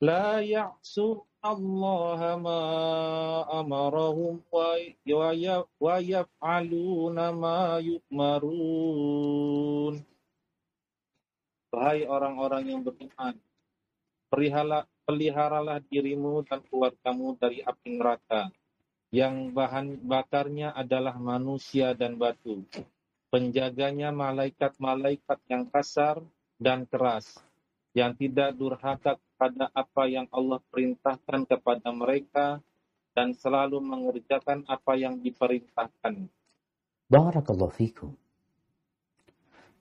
لا 0.02 0.40
يعصون 0.40 1.22
الله 1.46 2.20
ما 2.36 2.64
أمرهم 3.60 4.40
ويفعلون 5.80 7.18
ما 7.30 7.62
يؤمرون 7.80 9.30
Wahai 11.70 12.02
orang-orang 12.10 12.66
yang 12.66 12.82
beriman, 12.82 13.38
pelihara, 14.34 14.90
peliharalah 15.05 15.85
dirimu 15.87 16.43
dan 16.49 16.65
keluargamu 16.67 17.37
dari 17.37 17.61
api 17.61 18.01
neraka, 18.01 18.49
yang 19.15 19.53
bahan 19.55 20.01
bakarnya 20.03 20.73
adalah 20.75 21.15
manusia 21.21 21.93
dan 21.95 22.19
batu. 22.19 22.65
Penjaganya 23.31 24.11
malaikat-malaikat 24.11 25.39
yang 25.47 25.69
kasar 25.71 26.19
dan 26.59 26.89
keras, 26.89 27.39
yang 27.93 28.17
tidak 28.17 28.57
durhaka 28.57 29.21
kepada 29.21 29.69
apa 29.71 30.03
yang 30.09 30.27
Allah 30.33 30.59
perintahkan 30.73 31.47
kepada 31.47 31.89
mereka 31.93 32.59
dan 33.13 33.37
selalu 33.37 33.79
mengerjakan 33.79 34.67
apa 34.67 34.99
yang 34.99 35.21
diperintahkan. 35.23 36.27
Barakallahu 37.07 37.75
fikum. 37.77 38.17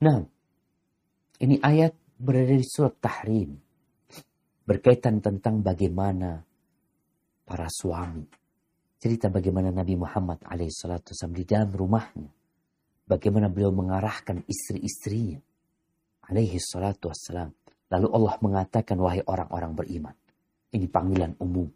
Nah, 0.04 0.28
ini 1.40 1.58
ayat 1.64 1.96
berada 2.20 2.54
di 2.54 2.68
surat 2.68 3.00
Tahrim. 3.00 3.63
Berkaitan 4.64 5.20
tentang 5.20 5.60
bagaimana 5.60 6.40
para 7.44 7.68
suami. 7.68 8.24
Cerita 9.00 9.28
bagaimana 9.28 9.76
Nabi 9.76 10.00
Muhammad 10.00 10.40
alaihissalam 10.48 11.32
di 11.36 11.44
dalam 11.44 11.72
rumahnya. 11.76 12.32
Bagaimana 13.04 13.52
beliau 13.52 13.76
mengarahkan 13.76 14.48
istri-istrinya 14.48 15.44
alaihi 16.32 16.56
salatu 16.56 17.12
wassalam 17.12 17.52
Lalu 17.94 18.08
Allah 18.10 18.36
mengatakan, 18.42 18.98
wahai 18.98 19.22
orang-orang 19.22 19.78
beriman. 19.78 20.16
Ini 20.74 20.90
panggilan 20.90 21.38
umum 21.38 21.70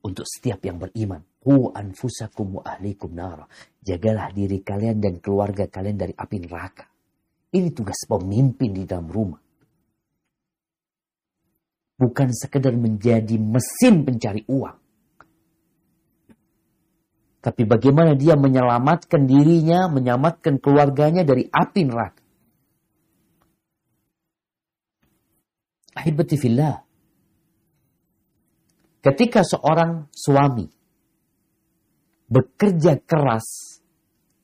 untuk 0.00 0.24
setiap 0.24 0.64
yang 0.64 0.80
beriman. 0.80 1.20
Hu 1.44 1.68
anfusakum 1.76 2.56
wa 2.56 2.62
ahlikum 2.64 3.12
nara. 3.12 3.44
Jagalah 3.84 4.32
diri 4.32 4.64
kalian 4.64 4.96
dan 4.96 5.20
keluarga 5.20 5.68
kalian 5.68 6.00
dari 6.00 6.16
api 6.16 6.36
neraka. 6.40 6.88
Ini 7.52 7.68
tugas 7.76 8.00
pemimpin 8.08 8.72
di 8.72 8.88
dalam 8.88 9.12
rumah. 9.12 9.40
Bukan 11.98 12.30
sekedar 12.30 12.78
menjadi 12.78 13.34
mesin 13.42 14.06
pencari 14.06 14.46
uang. 14.46 14.78
Tapi 17.42 17.62
bagaimana 17.66 18.14
dia 18.14 18.38
menyelamatkan 18.38 19.26
dirinya, 19.26 19.90
menyelamatkan 19.90 20.62
keluarganya 20.62 21.26
dari 21.26 21.46
api 21.50 21.80
neraka. 21.86 22.22
Ahibati. 25.98 26.38
Ketika 29.02 29.42
seorang 29.42 30.06
suami 30.14 30.70
bekerja 32.30 33.02
keras 33.02 33.80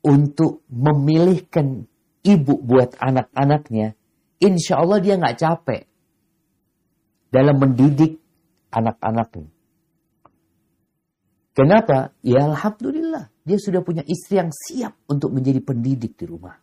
untuk 0.02 0.66
memilihkan 0.66 1.86
ibu 2.26 2.54
buat 2.58 2.98
anak-anaknya, 2.98 3.94
insya 4.42 4.82
Allah 4.82 4.98
dia 4.98 5.14
nggak 5.14 5.38
capek 5.38 5.93
dalam 7.34 7.58
mendidik 7.58 8.22
anak-anaknya. 8.70 9.50
Kenapa? 11.54 12.14
Ya 12.22 12.46
Alhamdulillah. 12.46 13.34
Dia 13.42 13.58
sudah 13.58 13.82
punya 13.82 14.06
istri 14.06 14.38
yang 14.38 14.54
siap 14.54 14.94
untuk 15.10 15.34
menjadi 15.34 15.58
pendidik 15.58 16.14
di 16.14 16.30
rumah. 16.30 16.54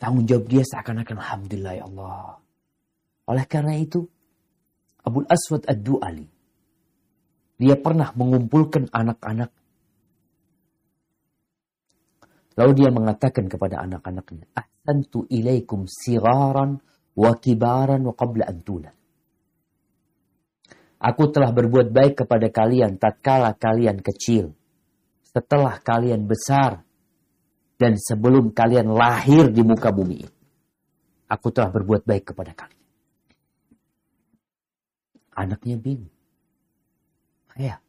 Tanggung 0.00 0.24
jawab 0.24 0.48
dia 0.48 0.64
seakan-akan 0.64 1.16
Alhamdulillah 1.20 1.74
ya 1.76 1.84
Allah. 1.88 2.40
Oleh 3.24 3.44
karena 3.48 3.76
itu, 3.80 4.04
Abu 5.00 5.24
Aswad 5.24 5.64
Ad-Du'ali, 5.64 6.28
dia 7.56 7.76
pernah 7.80 8.12
mengumpulkan 8.12 8.92
anak-anak. 8.92 9.48
Lalu 12.60 12.72
dia 12.76 12.90
mengatakan 12.92 13.48
kepada 13.48 13.80
anak-anaknya, 13.80 14.44
Ahsantu 14.52 15.24
ilaikum 15.32 15.88
siraran 15.88 16.84
wa 17.14 17.32
kibaran 17.38 18.02
wa 18.02 18.14
qabla 18.14 18.50
antula. 18.50 18.90
Aku 21.04 21.28
telah 21.28 21.52
berbuat 21.52 21.92
baik 21.92 22.24
kepada 22.24 22.48
kalian 22.48 22.96
tatkala 22.96 23.52
kalian 23.54 24.00
kecil, 24.00 24.56
setelah 25.20 25.76
kalian 25.82 26.24
besar, 26.24 26.80
dan 27.76 28.00
sebelum 28.00 28.56
kalian 28.56 28.88
lahir 28.88 29.52
di 29.52 29.60
muka 29.60 29.92
bumi 29.92 30.24
ini. 30.24 30.34
Aku 31.28 31.52
telah 31.52 31.68
berbuat 31.68 32.08
baik 32.08 32.32
kepada 32.32 32.56
kalian. 32.56 32.84
Anaknya 35.34 35.76
bingung. 35.76 36.14
Ayah, 37.58 37.82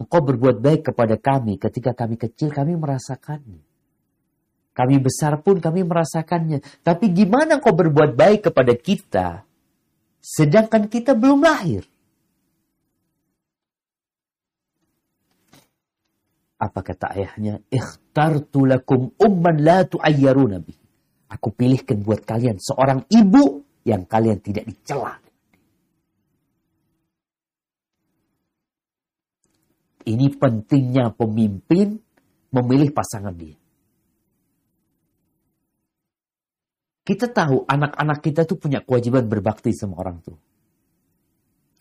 engkau 0.00 0.20
berbuat 0.26 0.58
baik 0.58 0.92
kepada 0.92 1.16
kami 1.20 1.60
ketika 1.60 1.94
kami 1.94 2.18
kecil, 2.18 2.50
kami 2.50 2.74
merasakannya. 2.74 3.71
Kami 4.72 4.96
besar 5.04 5.36
pun 5.44 5.60
kami 5.60 5.84
merasakannya. 5.84 6.64
Tapi 6.80 7.12
gimana 7.12 7.60
engkau 7.60 7.76
berbuat 7.76 8.16
baik 8.16 8.48
kepada 8.48 8.72
kita, 8.72 9.44
sedangkan 10.24 10.88
kita 10.88 11.12
belum 11.12 11.44
lahir? 11.44 11.84
Apa 16.56 16.80
kata 16.80 17.12
ayahnya? 17.18 17.60
Ikhtartu 17.68 18.64
lakum 18.64 19.12
umman 19.20 19.60
la 19.60 19.84
tu'ayyaruna 19.84 20.62
Aku 21.36 21.52
pilihkan 21.52 22.00
buat 22.00 22.24
kalian 22.24 22.56
seorang 22.56 23.04
ibu 23.12 23.66
yang 23.84 24.08
kalian 24.08 24.40
tidak 24.40 24.68
dicela. 24.70 25.18
Ini 30.02 30.34
pentingnya 30.34 31.14
pemimpin 31.14 31.98
memilih 32.50 32.90
pasangan 32.90 33.34
dia. 33.34 33.61
Kita 37.02 37.26
tahu 37.26 37.66
anak-anak 37.66 38.18
kita 38.22 38.46
tuh 38.46 38.62
punya 38.62 38.78
kewajiban 38.78 39.26
berbakti 39.26 39.74
sama 39.74 39.98
orang 39.98 40.22
tua. 40.22 40.38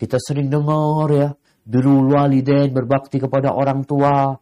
Kita 0.01 0.17
sering 0.17 0.49
dengar 0.49 1.09
ya, 1.13 1.29
biru 1.61 2.09
walidain 2.09 2.73
berbakti 2.73 3.21
kepada 3.21 3.53
orang 3.53 3.85
tua. 3.85 4.33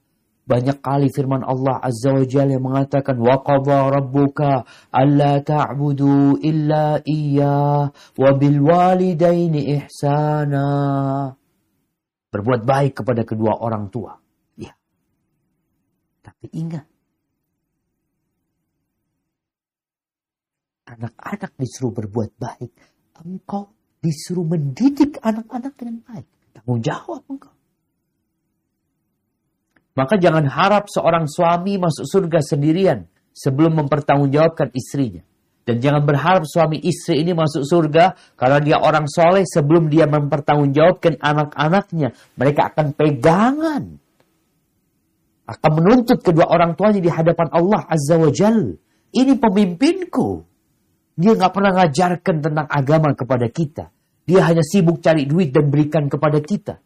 Banyak 0.49 0.81
kali 0.81 1.13
firman 1.13 1.45
Allah 1.45 1.77
Azza 1.77 2.15
wa 2.15 2.25
Jalla 2.25 2.57
yang 2.57 2.65
mengatakan 2.65 3.21
wa 3.21 3.37
qadha 3.43 3.91
rabbuka 3.91 4.65
alla 4.89 5.45
ta'budu 5.45 6.41
illa 6.41 6.97
iya 7.05 7.85
wa 7.91 8.29
bil 8.33 8.57
walidaini 8.57 9.77
ihsana. 9.77 10.65
Berbuat 12.33 12.65
baik 12.65 13.03
kepada 13.03 13.27
kedua 13.27 13.61
orang 13.61 13.91
tua. 13.93 14.17
Ya. 14.57 14.73
Tapi 16.23 16.49
ingat. 16.55 16.87
Anak-anak 20.89 21.53
disuruh 21.53 21.93
berbuat 21.93 22.33
baik. 22.41 22.71
Engkau 23.21 23.69
disuruh 24.01 24.47
mendidik 24.47 25.21
anak-anak 25.21 25.77
dengan 25.77 26.01
baik. 26.01 26.25
Tanggung 26.55 26.81
jawab 26.81 27.21
engkau. 27.29 27.53
Maka 29.93 30.15
jangan 30.17 30.47
harap 30.47 30.87
seorang 30.87 31.27
suami 31.27 31.75
masuk 31.75 32.07
surga 32.07 32.39
sendirian 32.41 33.05
sebelum 33.35 33.83
mempertanggungjawabkan 33.83 34.71
istrinya. 34.73 35.21
Dan 35.67 35.77
jangan 35.85 36.01
berharap 36.01 36.49
suami 36.49 36.81
istri 36.81 37.21
ini 37.21 37.37
masuk 37.37 37.61
surga 37.61 38.17
karena 38.33 38.57
dia 38.57 38.77
orang 38.81 39.05
soleh 39.05 39.45
sebelum 39.45 39.85
dia 39.85 40.09
mempertanggungjawabkan 40.09 41.21
anak-anaknya. 41.21 42.17
Mereka 42.33 42.73
akan 42.73 42.97
pegangan. 42.97 43.83
Akan 45.45 45.71
menuntut 45.77 46.25
kedua 46.25 46.49
orang 46.49 46.73
tuanya 46.73 46.97
di 46.97 47.11
hadapan 47.13 47.53
Allah 47.53 47.85
Azza 47.85 48.17
wa 48.17 48.33
Jal. 48.33 48.81
Ini 49.13 49.37
pemimpinku. 49.37 50.48
Dia 51.19 51.35
nggak 51.35 51.51
pernah 51.51 51.75
ngajarkan 51.75 52.35
tentang 52.39 52.67
agama 52.71 53.11
kepada 53.11 53.51
kita. 53.51 53.91
Dia 54.23 54.47
hanya 54.47 54.63
sibuk 54.63 55.03
cari 55.03 55.27
duit 55.27 55.51
dan 55.51 55.67
berikan 55.67 56.07
kepada 56.07 56.39
kita. 56.39 56.79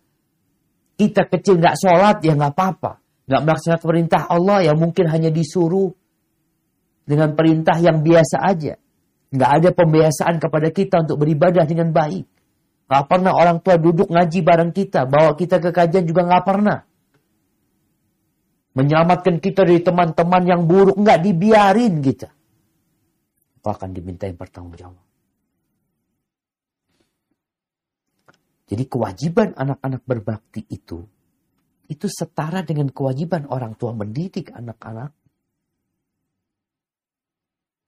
Kita 0.98 1.30
kecil 1.30 1.62
nggak 1.62 1.78
sholat 1.78 2.18
ya 2.26 2.34
nggak 2.34 2.54
apa-apa. 2.58 2.98
Nggak 3.30 3.42
melaksanakan 3.46 3.86
perintah 3.86 4.26
Allah 4.26 4.66
ya 4.66 4.74
mungkin 4.74 5.06
hanya 5.06 5.30
disuruh 5.30 5.94
dengan 7.06 7.38
perintah 7.38 7.78
yang 7.78 8.02
biasa 8.02 8.42
aja. 8.42 8.74
Nggak 9.30 9.52
ada 9.54 9.70
pembiasaan 9.70 10.36
kepada 10.42 10.68
kita 10.74 11.06
untuk 11.06 11.22
beribadah 11.22 11.70
dengan 11.70 11.94
baik. 11.94 12.26
Nggak 12.90 13.04
pernah 13.06 13.38
orang 13.38 13.62
tua 13.62 13.78
duduk 13.78 14.10
ngaji 14.10 14.40
bareng 14.42 14.74
kita. 14.74 15.06
Bawa 15.06 15.38
kita 15.38 15.62
ke 15.62 15.70
kajian 15.70 16.10
juga 16.10 16.26
nggak 16.26 16.46
pernah. 16.46 16.82
Menyelamatkan 18.74 19.38
kita 19.38 19.62
dari 19.62 19.86
teman-teman 19.86 20.42
yang 20.42 20.62
buruk. 20.66 20.98
Nggak 20.98 21.22
dibiarin 21.22 22.02
kita. 22.02 22.34
Kau 23.64 23.72
akan 23.72 23.96
diminta 23.96 24.28
yang 24.28 24.36
bertanggung 24.36 24.76
jawab. 24.76 25.06
Jadi 28.68 28.84
kewajiban 28.92 29.56
anak-anak 29.56 30.04
berbakti 30.04 30.68
itu, 30.68 31.04
itu 31.88 32.08
setara 32.12 32.64
dengan 32.64 32.92
kewajiban 32.92 33.48
orang 33.48 33.80
tua 33.80 33.96
mendidik 33.96 34.52
anak-anak. 34.52 35.16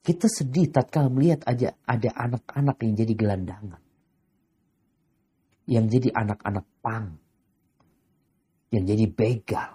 Kita 0.05 0.30
sedih 0.30 0.69
tatkala 0.69 1.09
melihat 1.09 1.43
aja 1.49 1.76
ada 1.84 2.09
anak-anak 2.13 2.78
yang 2.86 2.93
jadi 2.95 3.13
gelandangan. 3.17 3.82
Yang 5.65 5.86
jadi 5.97 6.09
anak-anak 6.13 6.65
pang. 6.80 7.17
Yang 8.69 8.84
jadi 8.95 9.05
begal. 9.09 9.74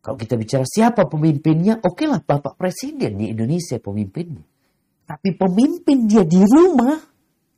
Kalau 0.00 0.16
kita 0.16 0.40
bicara 0.40 0.64
siapa 0.64 1.04
pemimpinnya, 1.04 1.76
oke 1.84 2.08
lah 2.08 2.24
Bapak 2.24 2.56
Presiden 2.56 3.20
di 3.20 3.28
Indonesia 3.36 3.76
pemimpinnya. 3.76 4.44
Tapi 5.04 5.28
pemimpin 5.36 6.08
dia 6.08 6.24
di 6.24 6.40
rumah, 6.40 6.96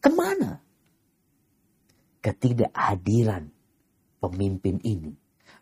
ke 0.02 0.10
mana? 0.10 0.58
Ketidakhadiran 2.18 3.46
pemimpin 4.18 4.82
ini. 4.82 5.12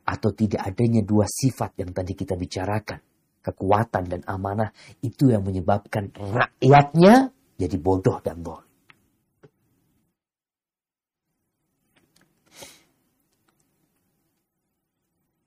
Atau 0.09 0.33
tidak 0.33 0.65
adanya 0.65 1.05
dua 1.05 1.29
sifat 1.29 1.77
yang 1.85 1.93
tadi 1.93 2.17
kita 2.17 2.35
bicarakan 2.35 2.99
kekuatan 3.41 4.05
dan 4.09 4.21
amanah 4.29 4.73
itu 5.01 5.33
yang 5.33 5.45
menyebabkan 5.45 6.13
rakyatnya 6.13 7.33
jadi 7.57 7.77
bodoh 7.77 8.21
dan 8.25 8.41
bodoh. 8.41 8.70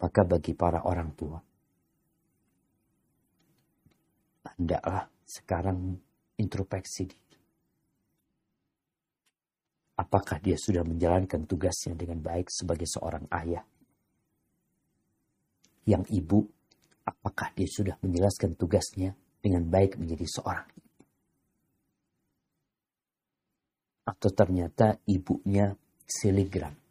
Maka 0.03 0.21
bagi 0.27 0.51
para 0.51 0.83
orang 0.83 1.15
tua, 1.15 1.39
hendaklah 4.59 5.07
sekarang 5.23 5.95
introspeksi 6.35 7.07
diri. 7.07 7.39
Apakah 9.95 10.43
dia 10.43 10.59
sudah 10.59 10.83
menjalankan 10.83 11.47
tugasnya 11.47 11.95
dengan 11.95 12.19
baik 12.19 12.51
sebagai 12.51 12.83
seorang 12.83 13.31
ayah? 13.31 13.63
Yang 15.87 16.03
ibu 16.11 16.39
apakah 17.07 17.55
dia 17.55 17.69
sudah 17.71 17.95
menjelaskan 18.03 18.59
tugasnya 18.59 19.15
dengan 19.39 19.67
baik 19.67 19.99
menjadi 19.99 20.23
seorang 20.23 20.67
Atau 24.03 24.35
ternyata 24.35 24.99
ibunya 25.07 25.71
selegram. 26.03 26.82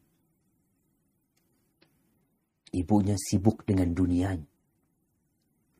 Ibunya 2.72 3.16
sibuk 3.20 3.68
dengan 3.68 3.92
dunianya. 3.92 4.48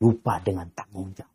Lupa 0.05 0.37
dengan 0.45 0.69
tanggung 0.77 1.15
jawab. 1.17 1.31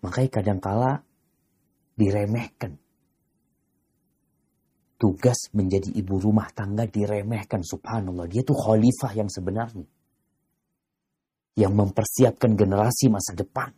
Makanya 0.00 0.30
kadangkala 0.30 0.92
diremehkan 1.96 2.76
tugas 5.04 5.52
menjadi 5.52 5.92
ibu 6.00 6.16
rumah 6.16 6.48
tangga 6.56 6.88
diremehkan 6.88 7.60
subhanallah. 7.60 8.24
Dia 8.24 8.40
tuh 8.40 8.56
khalifah 8.56 9.12
yang 9.12 9.28
sebenarnya. 9.28 9.84
Yang 11.60 11.72
mempersiapkan 11.76 12.56
generasi 12.56 13.12
masa 13.12 13.36
depan. 13.36 13.68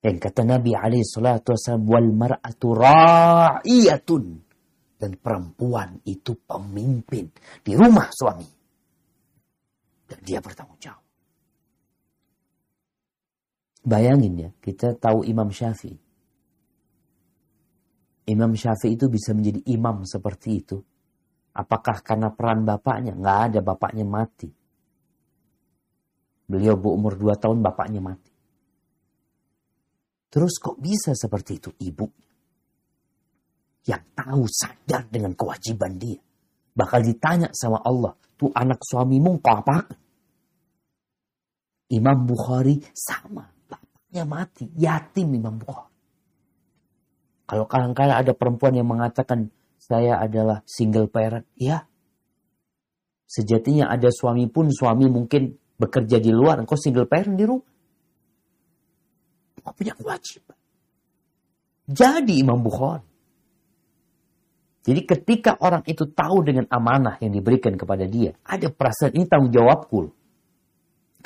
Yang 0.00 0.16
kata 0.22 0.48
Nabi 0.48 0.72
alaihi 0.72 1.04
salatu 1.04 1.52
wasallam 1.52 1.84
wal 1.84 2.10
mar'atu 2.14 2.72
ra'iyatun 2.72 4.45
dan 4.96 5.16
perempuan 5.20 6.00
itu 6.08 6.34
pemimpin 6.44 7.28
di 7.62 7.72
rumah 7.76 8.08
suami. 8.12 8.48
Dan 10.06 10.18
dia 10.22 10.40
bertanggung 10.40 10.80
jawab. 10.80 11.04
Bayangin 13.86 14.34
ya, 14.34 14.50
kita 14.58 14.98
tahu 14.98 15.22
Imam 15.22 15.50
Syafi'i 15.52 16.06
Imam 18.26 18.58
Syafi'i 18.58 18.98
itu 18.98 19.06
bisa 19.06 19.30
menjadi 19.30 19.62
imam 19.70 20.02
seperti 20.02 20.58
itu. 20.58 20.82
Apakah 21.54 22.02
karena 22.02 22.34
peran 22.34 22.66
bapaknya? 22.66 23.14
Nggak 23.14 23.38
ada, 23.50 23.58
bapaknya 23.62 24.02
mati. 24.02 24.50
Beliau 26.46 26.74
berumur 26.74 27.14
dua 27.14 27.38
tahun, 27.38 27.62
bapaknya 27.62 28.02
mati. 28.02 28.34
Terus 30.26 30.58
kok 30.58 30.76
bisa 30.82 31.14
seperti 31.14 31.62
itu? 31.62 31.70
Ibu 31.70 32.25
yang 33.86 34.02
tahu 34.18 34.50
sadar 34.50 35.06
dengan 35.06 35.32
kewajiban 35.38 35.94
dia. 35.96 36.18
Bakal 36.76 37.06
ditanya 37.06 37.48
sama 37.54 37.80
Allah, 37.80 38.12
tuh 38.36 38.52
anak 38.52 38.82
suamimu 38.82 39.40
apa? 39.40 39.86
Imam 41.86 42.26
Bukhari 42.26 42.82
sama, 42.92 43.46
bapaknya 43.70 44.26
mati, 44.26 44.66
yatim 44.74 45.32
Imam 45.38 45.56
Bukhari. 45.56 45.94
Kalau 47.46 47.64
kadang-kadang 47.70 48.18
ada 48.26 48.32
perempuan 48.34 48.74
yang 48.74 48.90
mengatakan 48.90 49.54
saya 49.78 50.18
adalah 50.18 50.66
single 50.66 51.06
parent, 51.06 51.46
ya. 51.54 51.86
Sejatinya 53.26 53.86
ada 53.86 54.10
suami 54.10 54.50
pun 54.50 54.66
suami 54.74 55.06
mungkin 55.06 55.54
bekerja 55.78 56.18
di 56.18 56.34
luar, 56.34 56.58
engkau 56.58 56.74
single 56.74 57.06
parent 57.06 57.38
di 57.38 57.46
rumah. 57.46 57.70
Engkau 59.62 59.72
punya 59.78 59.94
kewajiban. 59.94 60.58
Jadi 61.86 62.42
Imam 62.42 62.58
Bukhari. 62.58 63.15
Jadi 64.86 65.02
ketika 65.02 65.58
orang 65.58 65.82
itu 65.90 66.06
tahu 66.06 66.46
dengan 66.46 66.70
amanah 66.70 67.18
yang 67.18 67.34
diberikan 67.34 67.74
kepada 67.74 68.06
dia, 68.06 68.38
ada 68.46 68.70
perasaan 68.70 69.18
ini 69.18 69.26
tanggung 69.26 69.50
jawabku. 69.50 70.14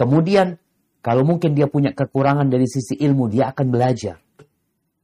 Kemudian 0.01 0.57
kalau 1.05 1.29
mungkin 1.29 1.53
dia 1.53 1.69
punya 1.69 1.93
kekurangan 1.93 2.49
dari 2.49 2.65
sisi 2.65 2.97
ilmu, 2.97 3.29
dia 3.29 3.53
akan 3.53 3.67
belajar. 3.69 4.17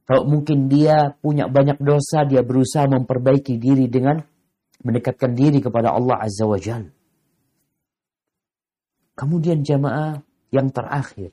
Kalau 0.09 0.25
mungkin 0.25 0.65
dia 0.65 1.13
punya 1.21 1.45
banyak 1.45 1.77
dosa, 1.77 2.25
dia 2.25 2.41
berusaha 2.41 2.89
memperbaiki 2.89 3.61
diri 3.61 3.85
dengan 3.85 4.17
mendekatkan 4.81 5.37
diri 5.37 5.61
kepada 5.61 5.93
Allah 5.93 6.17
Azza 6.17 6.49
wa 6.49 6.57
Jal. 6.57 6.89
Kemudian 9.13 9.61
jamaah 9.61 10.17
yang 10.49 10.73
terakhir. 10.73 11.29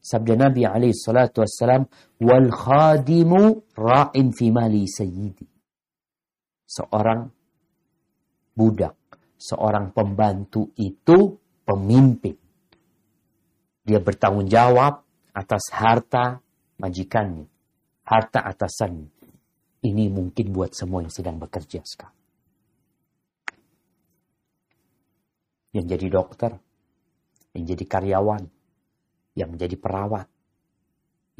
Sabda 0.00 0.48
Nabi 0.48 0.64
alaihi 0.64 0.96
salatu 0.96 1.44
wassalam, 1.44 1.84
wal 2.24 2.48
khadimu 2.48 3.68
ra'in 3.76 4.32
fi 4.32 4.48
mali 4.48 4.88
sayyidi. 4.88 5.51
Seorang 6.72 7.28
budak, 8.56 8.96
seorang 9.36 9.92
pembantu 9.92 10.72
itu 10.80 11.36
pemimpin. 11.68 12.36
Dia 13.84 14.00
bertanggung 14.00 14.48
jawab 14.48 15.04
atas 15.36 15.68
harta 15.68 16.40
majikannya 16.80 17.52
harta 18.06 18.44
atasan. 18.44 19.08
Ini 19.82 20.12
mungkin 20.12 20.54
buat 20.54 20.76
semua 20.76 21.02
yang 21.02 21.10
sedang 21.10 21.42
bekerja 21.42 21.82
sekarang. 21.82 22.20
Yang 25.72 25.86
jadi 25.96 26.06
dokter, 26.12 26.52
yang 27.56 27.64
jadi 27.66 27.84
karyawan, 27.88 28.44
yang 29.34 29.48
menjadi 29.56 29.74
perawat, 29.80 30.28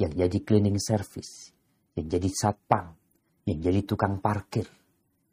yang 0.00 0.10
jadi 0.10 0.38
cleaning 0.42 0.80
service, 0.80 1.52
yang 1.94 2.08
jadi 2.08 2.28
satpam, 2.32 2.96
yang 3.46 3.60
jadi 3.60 3.84
tukang 3.84 4.18
parkir, 4.18 4.66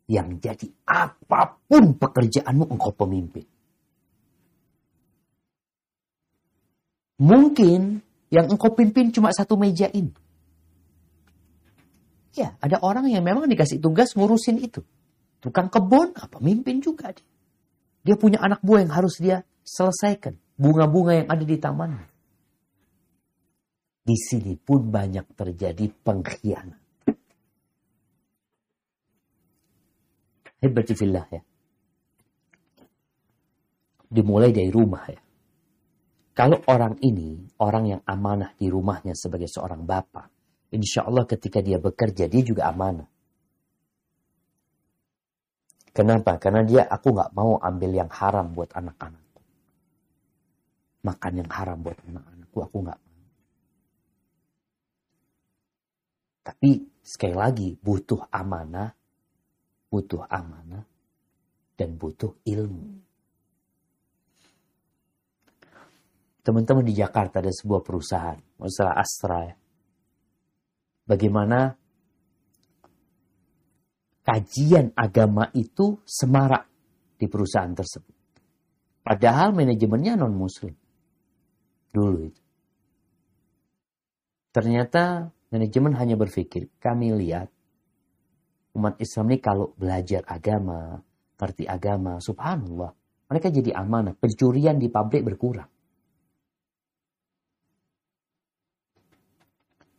yang 0.09 0.41
jadi 0.41 0.65
apa 0.89 1.61
pun 1.69 1.93
pekerjaanmu 1.93 2.65
engkau 2.65 2.89
pemimpin. 2.97 3.45
Mungkin 7.21 8.01
yang 8.33 8.49
engkau 8.49 8.73
pimpin 8.73 9.13
cuma 9.13 9.29
satu 9.29 9.53
meja 9.53 9.85
ini. 9.93 10.09
Ya, 12.33 12.57
ada 12.57 12.81
orang 12.81 13.05
yang 13.11 13.21
memang 13.21 13.45
dikasih 13.45 13.77
tugas 13.77 14.17
ngurusin 14.17 14.57
itu. 14.57 14.81
Tukang 15.43 15.69
kebun, 15.69 16.17
apa 16.17 16.41
mimpin 16.41 16.81
juga 16.81 17.13
dia. 17.13 17.27
Dia 18.01 18.15
punya 18.15 18.39
anak 18.41 18.63
buah 18.63 18.81
yang 18.81 18.93
harus 18.95 19.19
dia 19.19 19.43
selesaikan. 19.61 20.39
Bunga-bunga 20.55 21.23
yang 21.23 21.27
ada 21.29 21.43
di 21.43 21.57
taman. 21.59 21.99
Di 24.03 24.17
sini 24.17 24.55
pun 24.57 24.89
banyak 24.89 25.37
terjadi 25.37 25.85
pengkhianat. 26.01 26.78
Hebat 30.59 30.91
ya. 30.91 31.41
Dimulai 34.09 34.51
dari 34.51 34.67
rumah 34.67 35.05
ya. 35.07 35.21
Kalau 36.35 36.59
orang 36.71 36.95
ini, 37.03 37.51
orang 37.59 37.83
yang 37.99 38.01
amanah 38.07 38.55
di 38.55 38.71
rumahnya 38.71 39.11
sebagai 39.11 39.51
seorang 39.51 39.83
bapak, 39.83 40.31
insya 40.71 41.03
Allah 41.03 41.27
ketika 41.27 41.59
dia 41.59 41.79
bekerja 41.79 42.31
dia 42.31 42.43
juga 42.43 42.71
amanah. 42.71 43.07
Kenapa? 45.91 46.39
Karena 46.39 46.63
dia 46.63 46.87
aku 46.87 47.11
nggak 47.11 47.35
mau 47.35 47.59
ambil 47.59 47.91
yang 47.91 48.07
haram 48.07 48.55
buat 48.55 48.71
anak-anakku. 48.71 49.41
Makan 51.03 51.33
yang 51.43 51.49
haram 51.51 51.77
buat 51.83 51.99
anak-anakku 52.07 52.57
aku 52.63 52.77
nggak 52.87 52.99
mau. 53.03 53.23
Tapi 56.39 56.71
sekali 57.03 57.35
lagi 57.35 57.69
butuh 57.75 58.31
amanah, 58.31 58.95
butuh 59.89 60.23
amanah 60.29 60.85
dan 61.73 61.97
butuh 61.97 62.37
ilmu. 62.45 63.01
Teman-teman 66.39 66.85
di 66.87 66.95
Jakarta 66.95 67.43
ada 67.43 67.51
sebuah 67.51 67.81
perusahaan, 67.83 68.39
masalah 68.57 68.95
Astra 68.97 69.39
ya. 69.43 69.55
Bagaimana 71.05 71.73
kajian 74.23 74.93
agama 74.93 75.49
itu 75.57 75.99
semarak 76.05 76.69
di 77.17 77.25
perusahaan 77.25 77.73
tersebut. 77.73 78.15
Padahal 79.01 79.57
manajemennya 79.57 80.13
non 80.15 80.37
muslim. 80.37 80.73
Dulu 81.89 82.17
itu. 82.21 82.41
Ternyata 84.53 85.29
manajemen 85.49 85.97
hanya 85.97 86.13
berpikir, 86.13 86.69
kami 86.77 87.13
lihat 87.13 87.49
umat 88.75 88.99
Islam 89.01 89.33
ini 89.33 89.39
kalau 89.41 89.73
belajar 89.73 90.21
agama, 90.29 90.99
ngerti 91.39 91.65
agama, 91.65 92.19
subhanallah, 92.21 92.91
mereka 93.29 93.47
jadi 93.53 93.77
amanah. 93.77 94.17
Pencurian 94.17 94.81
di 94.81 94.89
pabrik 94.89 95.21
berkurang. 95.21 95.69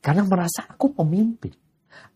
Karena 0.01 0.25
merasa 0.25 0.67
aku 0.67 0.97
pemimpin. 0.97 1.55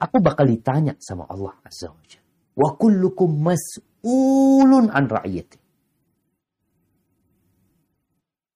Aku 0.01 0.19
bakal 0.19 0.49
ditanya 0.49 0.97
sama 0.99 1.29
Allah 1.29 1.55
Azza 1.63 1.93
wa 1.93 2.03
Jalla. 2.03 2.27
Wa 2.55 2.69
kullukum 2.75 3.31
mas'ulun 3.45 4.91
an 4.91 5.05
ra'iyati. 5.07 5.59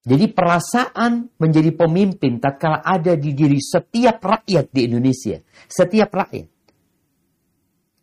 Jadi 0.09 0.27
perasaan 0.33 1.37
menjadi 1.37 1.69
pemimpin 1.77 2.41
tatkala 2.41 2.81
ada 2.81 3.13
di 3.13 3.37
diri 3.37 3.61
setiap 3.61 4.25
rakyat 4.25 4.73
di 4.73 4.89
Indonesia. 4.89 5.37
Setiap 5.69 6.09
rakyat. 6.09 6.58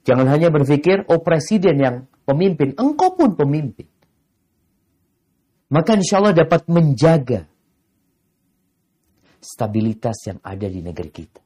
Jangan 0.06 0.30
hanya 0.30 0.54
berpikir, 0.54 1.10
oh 1.10 1.20
presiden 1.26 1.82
yang 1.82 1.96
pemimpin. 2.30 2.78
Engkau 2.78 3.18
pun 3.18 3.34
pemimpin. 3.34 3.90
Maka 5.74 5.98
insya 5.98 6.22
Allah 6.22 6.38
dapat 6.38 6.70
menjaga 6.70 7.50
stabilitas 9.42 10.18
yang 10.30 10.40
ada 10.46 10.70
di 10.70 10.82
negeri 10.86 11.10
kita. 11.10 11.42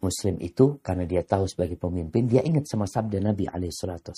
Muslim 0.00 0.40
itu 0.40 0.80
karena 0.84 1.08
dia 1.08 1.24
tahu 1.24 1.48
sebagai 1.48 1.76
pemimpin, 1.80 2.28
dia 2.28 2.44
ingat 2.44 2.68
sama 2.68 2.84
sabda 2.88 3.20
Nabi 3.20 3.48
alaihissalatu 3.48 4.12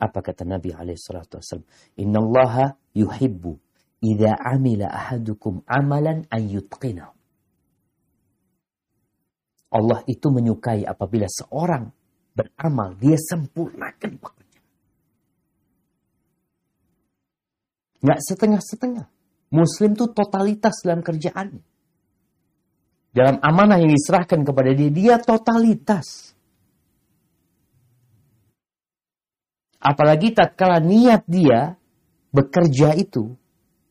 Apa 0.00 0.18
kata 0.24 0.44
Nabi 0.48 0.72
alaihissalatu 0.72 1.40
wassalam? 1.40 1.64
Inna 2.00 2.18
allaha 2.20 2.66
yuhibbu 2.96 3.54
idha 4.02 4.34
amila 4.40 4.88
ahadukum 4.88 5.62
amalan 5.68 6.24
an 6.32 6.42
yutqinahu. 6.48 7.17
Allah 9.68 10.00
itu 10.08 10.32
menyukai 10.32 10.84
apabila 10.88 11.28
seorang 11.28 11.92
beramal, 12.32 12.96
dia 12.96 13.20
sempurnakan 13.20 14.12
pekerjaan. 14.16 14.66
Nggak 17.98 18.20
setengah-setengah. 18.24 19.06
Muslim 19.48 19.96
itu 19.96 20.06
totalitas 20.12 20.84
dalam 20.84 21.00
kerjaannya 21.00 21.64
dalam 23.18 23.42
amanah 23.42 23.80
yang 23.80 23.90
diserahkan 23.90 24.44
kepada 24.44 24.70
dia, 24.76 24.90
dia 24.92 25.14
totalitas. 25.18 26.36
Apalagi 29.78 30.34
tatkala 30.34 30.82
niat 30.82 31.26
dia 31.26 31.78
bekerja 32.34 32.98
itu 32.98 33.38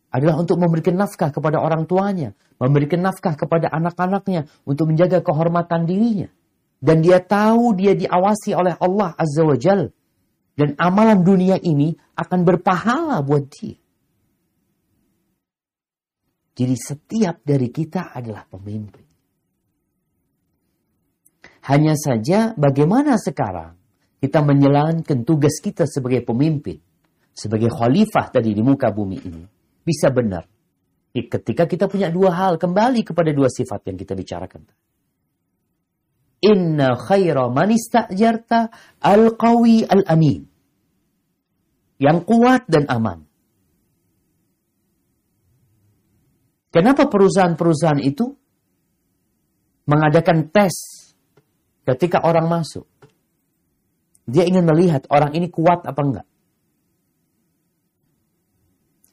adalah 0.08 0.40
untuk 0.40 0.58
memberikan 0.58 0.96
nafkah 0.96 1.30
kepada 1.30 1.60
orang 1.60 1.84
tuanya, 1.84 2.32
memberikan 2.58 3.04
nafkah 3.04 3.36
kepada 3.36 3.68
anak-anaknya 3.68 4.48
untuk 4.64 4.90
menjaga 4.90 5.20
kehormatan 5.20 5.84
dirinya. 5.84 6.32
Dan 6.78 7.02
dia 7.02 7.20
tahu 7.20 7.74
dia 7.74 7.98
diawasi 7.98 8.54
oleh 8.54 8.78
Allah 8.78 9.18
Azza 9.18 9.44
wa 9.44 9.58
Jal. 9.58 9.90
Dan 10.58 10.74
amalan 10.78 11.22
dunia 11.22 11.58
ini 11.62 11.94
akan 12.18 12.40
berpahala 12.42 13.22
buat 13.22 13.46
dia. 13.50 13.78
Jadi 16.58 16.74
setiap 16.74 17.46
dari 17.46 17.70
kita 17.70 18.10
adalah 18.18 18.42
pemimpin. 18.50 19.06
Hanya 21.70 21.94
saja 21.94 22.58
bagaimana 22.58 23.22
sekarang 23.22 23.78
kita 24.18 24.42
menjalankan 24.42 25.22
tugas 25.22 25.62
kita 25.62 25.86
sebagai 25.86 26.26
pemimpin, 26.26 26.82
sebagai 27.38 27.70
khalifah 27.70 28.34
tadi 28.34 28.58
di 28.58 28.66
muka 28.66 28.90
bumi 28.90 29.18
ini, 29.22 29.44
bisa 29.88 30.12
benar. 30.12 30.44
Ketika 31.16 31.64
kita 31.64 31.88
punya 31.88 32.12
dua 32.12 32.36
hal, 32.36 32.60
kembali 32.60 33.08
kepada 33.08 33.32
dua 33.32 33.48
sifat 33.48 33.88
yang 33.88 33.98
kita 33.98 34.14
bicarakan. 34.14 34.68
Inna 36.44 36.94
khaira 37.00 37.48
man 37.48 37.72
istajarta 37.72 38.70
al-qawi 39.02 39.88
al-amin. 39.88 40.44
Yang 41.98 42.20
kuat 42.28 42.70
dan 42.70 42.86
aman. 42.92 43.26
Kenapa 46.70 47.10
perusahaan-perusahaan 47.10 48.04
itu 48.06 48.38
mengadakan 49.90 50.54
tes 50.54 50.98
Ketika 51.88 52.20
orang 52.20 52.52
masuk, 52.52 52.84
dia 54.28 54.44
ingin 54.44 54.68
melihat 54.68 55.08
orang 55.08 55.32
ini 55.32 55.48
kuat 55.48 55.88
apa 55.88 56.02
enggak. 56.04 56.28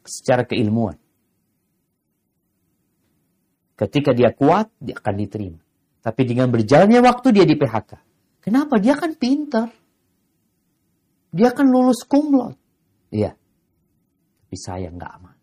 Secara 0.05 0.45
keilmuan. 0.45 1.01
Ketika 3.75 4.15
dia 4.15 4.31
kuat, 4.31 4.71
dia 4.79 4.95
akan 4.95 5.15
diterima. 5.19 5.61
Tapi 6.05 6.23
dengan 6.29 6.53
berjalannya 6.53 7.01
waktu 7.01 7.29
dia 7.33 7.49
di 7.49 7.57
PHK. 7.57 7.91
Kenapa? 8.45 8.77
Dia 8.79 8.95
kan 8.95 9.17
pintar. 9.17 9.73
Dia 11.35 11.51
kan 11.51 11.67
lulus 11.67 12.05
kumlot. 12.07 12.55
Iya. 13.11 13.35
Tapi 13.35 14.57
saya 14.61 14.93
nggak 14.93 15.13
aman. 15.19 15.37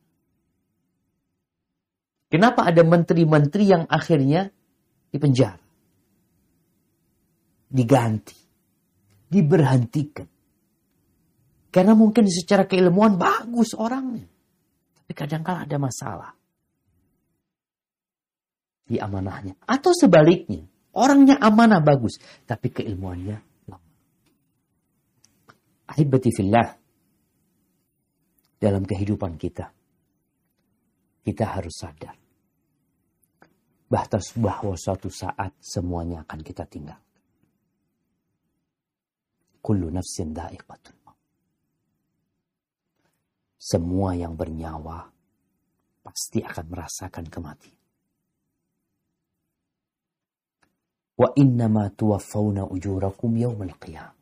Kenapa 2.32 2.64
ada 2.64 2.80
menteri-menteri 2.88 3.68
yang 3.68 3.84
akhirnya 3.90 4.48
dipenjara? 5.12 5.62
diganti, 7.72 8.36
diberhentikan. 9.32 10.28
Karena 11.72 11.96
mungkin 11.96 12.28
secara 12.28 12.68
keilmuan 12.68 13.16
bagus 13.16 13.72
orangnya. 13.72 14.28
Tapi 15.12 15.28
kadang-kala 15.28 15.68
ada 15.68 15.76
masalah. 15.76 16.32
Di 18.88 18.96
amanahnya. 18.96 19.60
Atau 19.68 19.92
sebaliknya. 19.92 20.64
Orangnya 20.96 21.36
amanah 21.36 21.84
bagus. 21.84 22.16
Tapi 22.48 22.72
keilmuannya 22.72 23.36
lemah. 23.68 23.82
Ahibati 25.92 26.32
fillah. 26.32 26.64
Dalam 28.56 28.88
kehidupan 28.88 29.36
kita. 29.36 29.68
Kita 31.28 31.46
harus 31.60 31.76
sadar. 31.76 32.16
Bahwa 34.40 34.80
suatu 34.80 35.12
saat 35.12 35.60
semuanya 35.60 36.24
akan 36.24 36.40
kita 36.40 36.64
tinggal. 36.72 37.04
Kullu 39.60 39.92
nafsin 39.92 40.32
da'iqatul 40.32 41.01
Semua 43.62 44.18
yang 44.18 44.34
bernyawa 44.34 45.06
pasti 46.02 46.42
akan 46.42 46.66
merasakan 46.66 47.30
kematian. 47.30 47.78
Wa 51.14 51.30
innama 51.38 51.94
tuwaffawna 51.94 52.66
ujurakum 52.66 53.38
yawmal 53.38 53.78
qiyam. 53.78 54.18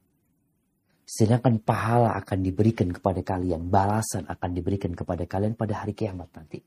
Sedangkan 1.08 1.64
pahala 1.64 2.20
akan 2.20 2.44
diberikan 2.44 2.92
kepada 2.92 3.24
kalian, 3.24 3.72
balasan 3.72 4.28
akan 4.28 4.50
diberikan 4.52 4.92
kepada 4.92 5.24
kalian 5.24 5.56
pada 5.56 5.82
hari 5.82 5.96
kiamat 5.96 6.28
nanti. 6.36 6.60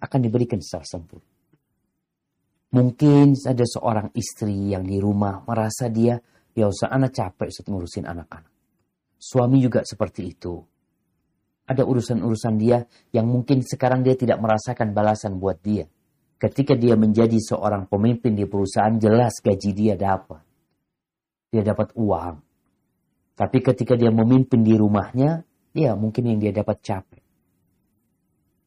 Akan 0.00 0.24
diberikan 0.24 0.64
secara 0.64 0.88
sempurna. 0.88 1.28
Mungkin 2.72 3.36
ada 3.36 3.62
seorang 3.68 4.10
istri 4.16 4.72
yang 4.72 4.82
di 4.82 4.96
rumah 4.98 5.44
merasa 5.44 5.92
dia 5.92 6.18
Ya 6.54 6.70
usah 6.70 6.86
anak 6.86 7.18
capek 7.18 7.50
Ustaz 7.50 7.66
ngurusin 7.66 8.06
anak-anak. 8.06 8.50
Suami 9.18 9.58
juga 9.58 9.82
seperti 9.82 10.30
itu. 10.30 10.62
Ada 11.64 11.80
urusan-urusan 11.88 12.54
dia 12.60 12.84
yang 13.16 13.24
mungkin 13.24 13.64
sekarang 13.64 14.04
dia 14.04 14.12
tidak 14.12 14.36
merasakan 14.36 14.92
balasan 14.92 15.40
buat 15.40 15.56
dia. 15.64 15.88
Ketika 16.36 16.76
dia 16.76 16.92
menjadi 16.92 17.40
seorang 17.40 17.88
pemimpin 17.88 18.36
di 18.36 18.44
perusahaan, 18.44 18.92
jelas 19.00 19.40
gaji 19.40 19.70
dia 19.72 19.94
dapat. 19.96 20.44
Dia 21.48 21.64
dapat 21.64 21.96
uang. 21.96 22.36
Tapi 23.32 23.58
ketika 23.64 23.96
dia 23.96 24.12
memimpin 24.12 24.60
di 24.60 24.76
rumahnya, 24.76 25.40
ya 25.72 25.96
mungkin 25.96 26.28
yang 26.28 26.38
dia 26.38 26.52
dapat 26.52 26.84
capek. 26.84 27.24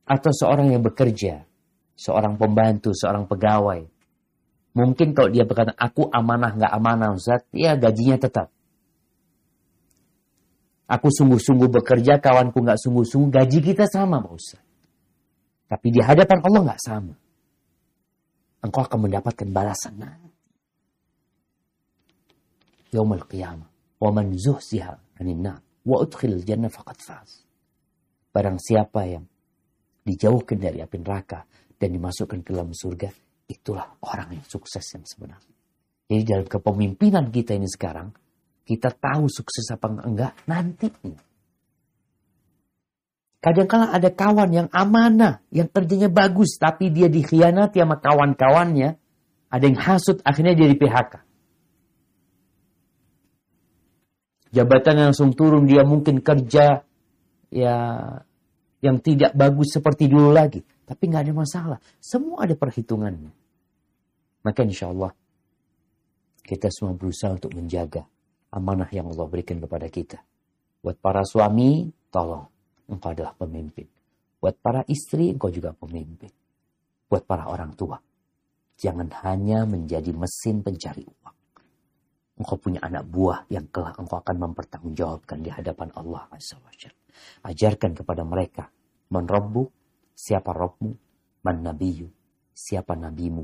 Atau 0.09 0.33
seorang 0.33 0.73
yang 0.73 0.81
bekerja, 0.81 1.45
seorang 1.93 2.33
pembantu, 2.41 2.97
seorang 2.97 3.29
pegawai. 3.29 3.85
Mungkin 4.73 5.13
kalau 5.13 5.29
dia 5.29 5.45
berkata, 5.45 5.77
aku 5.77 6.09
amanah 6.09 6.57
nggak 6.57 6.73
amanah 6.73 7.13
Ustaz, 7.13 7.45
ya 7.53 7.77
gajinya 7.77 8.17
tetap. 8.17 8.56
Aku 10.87 11.11
sungguh-sungguh 11.11 11.67
bekerja, 11.67 12.23
kawanku 12.23 12.63
nggak 12.63 12.79
sungguh-sungguh, 12.79 13.27
gaji 13.27 13.59
kita 13.59 13.91
sama 13.91 14.23
Pak 14.23 14.31
Ustaz. 14.31 14.63
Tapi 15.67 15.87
di 15.91 15.99
hadapan 15.99 16.39
Allah 16.47 16.61
nggak 16.71 16.81
sama. 16.81 17.13
Engkau 18.63 18.81
akan 18.87 18.99
mendapatkan 19.03 19.47
balasan 19.51 19.99
nanti. 19.99 20.31
Yaumul 22.95 23.27
qiyamah. 23.27 23.67
Wa 23.99 24.09
man 24.15 24.31
zuhziha 24.31 25.19
anin. 25.19 25.43
Wa 25.83 25.95
udkhil 25.99 26.39
jannah 26.47 26.71
faqad 26.71 26.99
faz. 27.03 27.43
Barang 28.31 28.55
siapa 28.55 29.03
yang 29.11 29.27
dijauhkan 30.07 30.55
dari 30.55 30.79
api 30.79 31.03
neraka 31.03 31.43
dan 31.75 31.91
dimasukkan 31.91 32.39
ke 32.47 32.49
dalam 32.55 32.71
surga, 32.71 33.11
itulah 33.51 33.99
orang 34.07 34.39
yang 34.39 34.45
sukses 34.47 34.87
yang 34.95 35.03
sebenarnya. 35.03 35.51
Jadi 36.07 36.23
dalam 36.23 36.47
kepemimpinan 36.47 37.27
kita 37.27 37.59
ini 37.59 37.67
sekarang, 37.67 38.15
kita 38.67 38.91
tahu 38.91 39.31
sukses 39.31 39.63
apa 39.71 39.87
enggak 40.03 40.35
nanti. 40.43 40.91
Kadang-kadang 43.39 43.95
ada 43.95 44.09
kawan 44.11 44.49
yang 44.51 44.67
amanah, 44.75 45.39
yang 45.55 45.71
kerjanya 45.71 46.11
bagus, 46.11 46.59
tapi 46.59 46.91
dia 46.91 47.07
dikhianati 47.07 47.79
sama 47.79 47.95
kawan-kawannya. 48.03 48.99
Ada 49.47 49.63
yang 49.63 49.79
hasut, 49.79 50.19
akhirnya 50.27 50.51
dia 50.51 50.67
di 50.67 50.75
PHK. 50.75 51.23
Jabatan 54.51 54.99
langsung 54.99 55.31
turun, 55.31 55.63
dia 55.63 55.87
mungkin 55.87 56.19
kerja 56.19 56.83
ya 57.47 57.75
yang 58.83 58.97
tidak 58.99 59.31
bagus 59.31 59.71
seperti 59.71 60.11
dulu 60.11 60.35
lagi. 60.35 60.59
Tapi 60.83 61.03
nggak 61.07 61.23
ada 61.23 61.33
masalah. 61.35 61.79
Semua 62.03 62.43
ada 62.43 62.55
perhitungannya. 62.59 63.31
Maka 64.43 64.67
insya 64.67 64.91
Allah 64.91 65.15
kita 66.43 66.67
semua 66.71 66.95
berusaha 66.95 67.35
untuk 67.35 67.55
menjaga 67.55 68.07
amanah 68.51 68.87
yang 68.91 69.11
Allah 69.11 69.27
berikan 69.27 69.59
kepada 69.59 69.87
kita. 69.91 70.19
Buat 70.81 70.97
para 71.03 71.23
suami, 71.27 71.91
tolong. 72.13 72.47
Engkau 72.87 73.11
adalah 73.11 73.35
pemimpin. 73.35 73.87
Buat 74.39 74.55
para 74.63 74.81
istri, 74.87 75.33
engkau 75.33 75.51
juga 75.51 75.75
pemimpin. 75.75 76.31
Buat 77.11 77.27
para 77.27 77.51
orang 77.51 77.75
tua. 77.75 77.99
Jangan 78.77 79.09
hanya 79.25 79.65
menjadi 79.65 80.13
mesin 80.13 80.61
pencari 80.61 81.03
uang. 81.03 81.37
Engkau 82.37 82.55
punya 82.61 82.79
anak 82.85 83.09
buah 83.09 83.49
yang 83.49 83.65
kelak 83.73 83.97
engkau 83.97 84.21
akan 84.21 84.37
mempertanggungjawabkan 84.37 85.41
di 85.41 85.49
hadapan 85.49 85.89
Allah 85.97 86.29
Azza 86.29 86.61
wa 86.61 86.69
Ajarkan 87.49 87.97
kepada 87.97 88.21
mereka. 88.21 88.69
Menrobbu, 89.09 89.65
siapa 90.13 90.53
robmu, 90.53 90.93
man 91.41 91.65
nabiyu, 91.65 92.05
siapa 92.53 92.93
nabimu, 92.93 93.41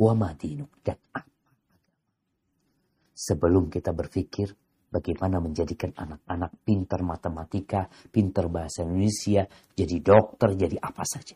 wa 0.00 0.12
madinu, 0.16 0.66
dan 0.82 0.98
apa 1.14 1.35
Sebelum 3.16 3.72
kita 3.72 3.96
berpikir 3.96 4.52
bagaimana 4.92 5.40
menjadikan 5.40 5.96
anak-anak 5.96 6.52
pintar 6.68 7.00
matematika, 7.00 7.88
pintar 8.12 8.52
bahasa 8.52 8.84
Indonesia, 8.84 9.48
jadi 9.72 9.96
dokter, 10.04 10.52
jadi 10.52 10.76
apa 10.76 11.00
saja. 11.08 11.32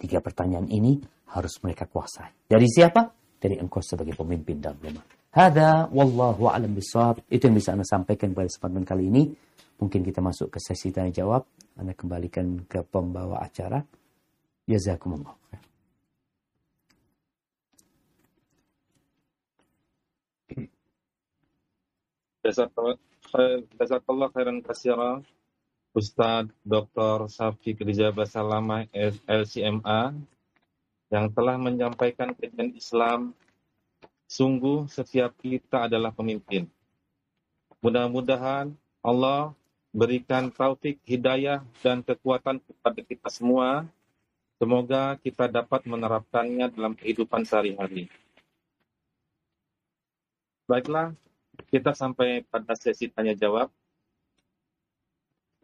Tiga 0.00 0.24
pertanyaan 0.24 0.72
ini 0.72 0.96
harus 1.36 1.60
mereka 1.60 1.84
kuasai. 1.84 2.48
Dari 2.48 2.64
siapa? 2.64 3.12
Dari 3.36 3.60
engkau 3.60 3.84
sebagai 3.84 4.16
pemimpin 4.16 4.56
dalam 4.56 4.80
rumah. 4.80 5.04
Hada 5.28 5.92
wallahu 5.92 6.48
alam 6.48 6.72
bisawab. 6.72 7.20
Itu 7.28 7.52
yang 7.52 7.60
bisa 7.60 7.76
Anda 7.76 7.84
sampaikan 7.84 8.32
pada 8.32 8.48
kesempatan 8.48 8.88
kali 8.88 9.12
ini. 9.12 9.22
Mungkin 9.78 10.00
kita 10.00 10.24
masuk 10.24 10.48
ke 10.48 10.58
sesi 10.64 10.88
tanya 10.90 11.12
jawab. 11.12 11.44
Anda 11.76 11.92
kembalikan 11.92 12.64
ke 12.64 12.80
pembawa 12.88 13.44
acara. 13.44 13.84
Jazakumullah. 14.64 15.36
Jazakallah 22.48 24.28
khairan 24.32 24.64
kasira 24.64 25.20
Ustadz 25.92 26.54
Dr. 26.64 27.28
Safi 27.28 27.76
Rijaba 27.76 28.24
Salama 28.24 28.88
LCMA 29.26 30.16
yang 31.08 31.26
telah 31.32 31.56
menyampaikan 31.56 32.32
kajian 32.36 32.72
Islam 32.76 33.32
sungguh 34.28 34.88
setiap 34.88 35.32
kita 35.40 35.88
adalah 35.88 36.12
pemimpin. 36.12 36.68
Mudah-mudahan 37.80 38.76
Allah 39.00 39.56
berikan 39.92 40.52
taufik, 40.52 41.00
hidayah, 41.08 41.64
dan 41.80 42.04
kekuatan 42.04 42.60
kepada 42.60 43.00
kita 43.00 43.28
semua. 43.32 43.88
Semoga 44.58 45.16
kita 45.22 45.46
dapat 45.48 45.86
menerapkannya 45.86 46.68
dalam 46.74 46.92
kehidupan 46.98 47.46
sehari-hari. 47.46 48.10
Baiklah, 50.68 51.14
kita 51.66 51.92
sampai 51.98 52.46
pada 52.46 52.78
sesi 52.78 53.10
tanya 53.10 53.34
jawab. 53.34 53.72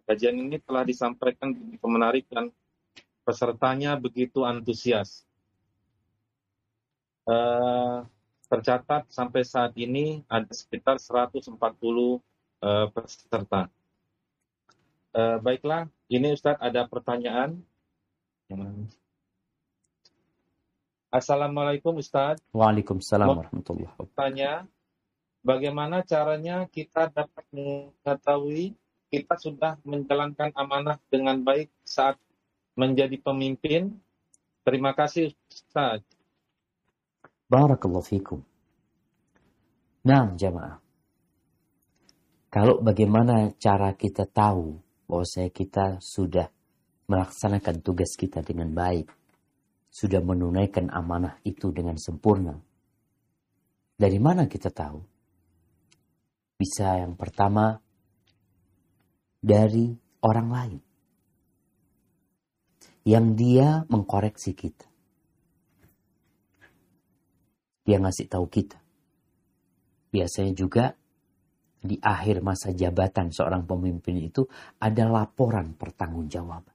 Kajian 0.05 0.37
ini 0.37 0.61
telah 0.61 0.85
disampaikan 0.85 1.55
begitu 1.55 1.87
menarik 1.89 2.25
dan 2.29 2.53
pesertanya 3.25 3.97
begitu 3.97 4.45
antusias. 4.45 5.25
Uh, 7.25 8.05
tercatat 8.53 9.09
sampai 9.09 9.43
saat 9.49 9.73
ini 9.81 10.21
ada 10.29 10.53
sekitar 10.53 11.01
140 11.01 11.57
uh, 11.57 12.21
eh, 12.61 12.87
peserta. 12.93 13.73
Uh, 15.15 15.39
baiklah, 15.41 15.89
ini 16.13 16.37
Ustadz 16.37 16.61
ada 16.61 16.85
pertanyaan. 16.85 17.65
Assalamualaikum 21.09 21.97
Ustadz. 21.97 22.45
Waalaikumsalam 22.53 23.27
warahmatullahi 23.31 23.89
wabarakatuh. 23.89 24.19
Tanya, 24.19 24.69
bagaimana 25.45 26.03
caranya 26.03 26.65
kita 26.67 27.13
dapat 27.13 27.45
mengetahui 27.53 28.75
kita 29.15 29.39
sudah 29.39 29.79
menjalankan 29.87 30.51
amanah 30.59 30.99
dengan 31.07 31.39
baik 31.39 31.71
saat 31.87 32.19
menjadi 32.75 33.15
pemimpin. 33.23 33.95
Terima 34.67 34.91
kasih 34.91 35.31
Ustaz. 35.47 36.03
Barakallahu 37.47 38.03
fikum. 38.03 38.43
Nah, 40.03 40.35
jamaah. 40.35 40.83
Kalau 42.51 42.83
bagaimana 42.83 43.55
cara 43.55 43.95
kita 43.95 44.27
tahu 44.27 44.79
bahwa 45.07 45.27
saya 45.27 45.51
kita 45.51 46.03
sudah 46.03 46.51
melaksanakan 47.07 47.85
tugas 47.85 48.17
kita 48.19 48.43
dengan 48.43 48.73
baik, 48.75 49.07
sudah 49.95 50.19
menunaikan 50.19 50.91
amanah 50.91 51.39
itu 51.47 51.71
dengan 51.71 51.95
sempurna. 51.95 52.59
Dari 53.95 54.19
mana 54.19 54.51
kita 54.51 54.75
tahu? 54.75 55.14
Bisa 56.55 57.03
yang 57.03 57.19
pertama 57.19 57.75
dari 59.43 59.91
orang 60.23 60.49
lain. 60.49 60.81
Yang 63.05 63.27
dia 63.37 63.69
mengkoreksi 63.93 64.57
kita. 64.57 64.89
Dia 67.85 68.01
ngasih 68.01 68.33
tahu 68.33 68.49
kita. 68.49 68.81
Biasanya 70.09 70.57
juga 70.57 70.97
di 71.85 72.01
akhir 72.01 72.41
masa 72.41 72.73
jabatan 72.73 73.29
seorang 73.29 73.69
pemimpin 73.69 74.17
itu 74.17 74.49
ada 74.81 75.05
laporan 75.05 75.77
pertanggungjawaban. 75.77 76.73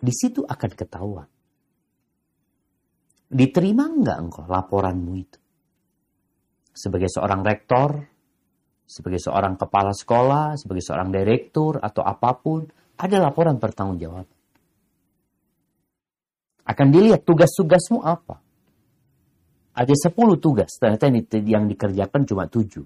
Di 0.00 0.12
situ 0.16 0.40
akan 0.48 0.70
ketahuan. 0.72 1.28
Diterima 3.26 3.84
enggak 3.84 4.16
engkau 4.16 4.44
laporanmu 4.48 5.12
itu? 5.18 5.40
Sebagai 6.76 7.08
seorang 7.08 7.40
rektor, 7.40 8.04
sebagai 8.84 9.18
seorang 9.18 9.56
kepala 9.56 9.96
sekolah, 9.96 10.60
sebagai 10.60 10.84
seorang 10.84 11.08
direktur 11.08 11.80
atau 11.80 12.04
apa 12.04 12.36
pun, 12.36 12.68
ada 13.00 13.16
laporan 13.16 13.56
jawab. 13.96 14.28
Akan 16.66 16.92
dilihat 16.92 17.24
tugas-tugasmu 17.24 18.04
apa. 18.04 18.44
Ada 19.76 19.92
10 20.08 20.40
tugas, 20.40 20.72
ternyata 20.80 21.08
yang 21.44 21.68
dikerjakan 21.68 22.24
cuma 22.24 22.48
7. 22.48 22.80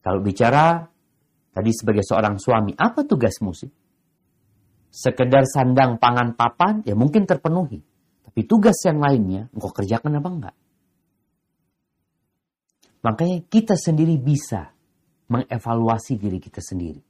Kalau 0.00 0.20
bicara 0.24 0.88
tadi 1.52 1.70
sebagai 1.76 2.00
seorang 2.02 2.40
suami, 2.40 2.72
apa 2.72 3.04
tugasmu 3.04 3.52
sih? 3.52 3.70
Sekedar 4.92 5.44
sandang 5.44 6.00
pangan 6.00 6.36
papan, 6.36 6.80
ya 6.84 6.96
mungkin 6.96 7.28
terpenuhi. 7.28 7.80
Tapi 8.24 8.40
tugas 8.48 8.80
yang 8.88 9.00
lainnya, 9.00 9.52
engkau 9.52 9.72
kerjakan 9.72 10.20
apa 10.20 10.28
enggak? 10.28 10.56
Makanya 13.02 13.42
kita 13.50 13.74
sendiri 13.74 14.14
bisa 14.18 14.70
mengevaluasi 15.26 16.14
diri 16.18 16.38
kita 16.38 16.62
sendiri. 16.62 17.02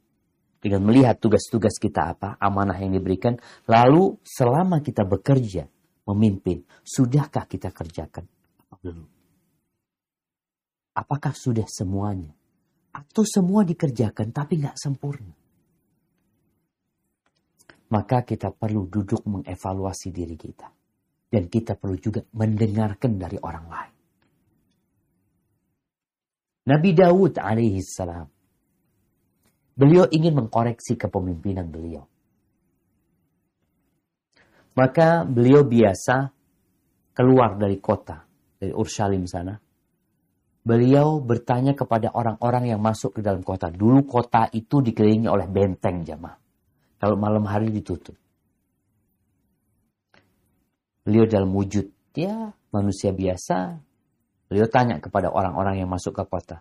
Dengan 0.62 0.86
melihat 0.86 1.18
tugas-tugas 1.18 1.76
kita 1.76 2.14
apa, 2.16 2.38
amanah 2.38 2.78
yang 2.78 2.95
diberikan. 2.95 3.34
Lalu 3.66 4.16
selama 4.22 4.78
kita 4.78 5.03
bekerja, 5.05 5.66
memimpin, 6.07 6.62
sudahkah 6.86 7.45
kita 7.51 7.74
kerjakan? 7.74 8.24
Belum. 8.80 9.07
Apakah 10.97 11.34
sudah 11.34 11.66
semuanya? 11.66 12.32
Atau 12.93 13.24
semua 13.24 13.64
dikerjakan 13.64 14.30
tapi 14.30 14.61
nggak 14.61 14.76
sempurna? 14.76 15.34
Maka 17.93 18.24
kita 18.24 18.53
perlu 18.53 18.88
duduk 18.88 19.24
mengevaluasi 19.28 20.09
diri 20.14 20.36
kita. 20.38 20.68
Dan 21.32 21.49
kita 21.49 21.76
perlu 21.76 21.97
juga 21.97 22.20
mendengarkan 22.36 23.16
dari 23.16 23.40
orang 23.40 23.66
lain. 23.68 23.91
Nabi 26.63 26.95
Daud 26.95 27.43
alaihi 27.43 27.83
salam. 27.83 28.31
Beliau 29.73 30.07
ingin 30.13 30.37
mengkoreksi 30.37 30.95
kepemimpinan 30.95 31.67
beliau. 31.67 32.07
Maka 34.73 35.27
beliau 35.27 35.67
biasa 35.67 36.33
keluar 37.13 37.61
dari 37.61 37.77
kota, 37.83 38.25
dari 38.57 38.73
Urshalim 38.73 39.29
sana. 39.29 39.57
Beliau 40.63 41.19
bertanya 41.19 41.75
kepada 41.75 42.15
orang-orang 42.15 42.71
yang 42.71 42.81
masuk 42.81 43.19
ke 43.19 43.21
dalam 43.21 43.43
kota. 43.43 43.69
Dulu 43.69 44.07
kota 44.07 44.47
itu 44.55 44.79
dikelilingi 44.79 45.27
oleh 45.27 45.51
benteng 45.51 46.07
jamaah. 46.07 46.39
Kalau 47.03 47.19
malam 47.19 47.43
hari 47.51 47.75
ditutup. 47.75 48.15
Beliau 51.03 51.27
dalam 51.27 51.51
wujud 51.51 51.91
ya 52.15 52.55
manusia 52.71 53.11
biasa. 53.11 53.83
Beliau 54.53 54.69
tanya 54.69 55.01
kepada 55.01 55.33
orang-orang 55.33 55.81
yang 55.81 55.89
masuk 55.89 56.13
ke 56.13 56.29
kota. 56.29 56.61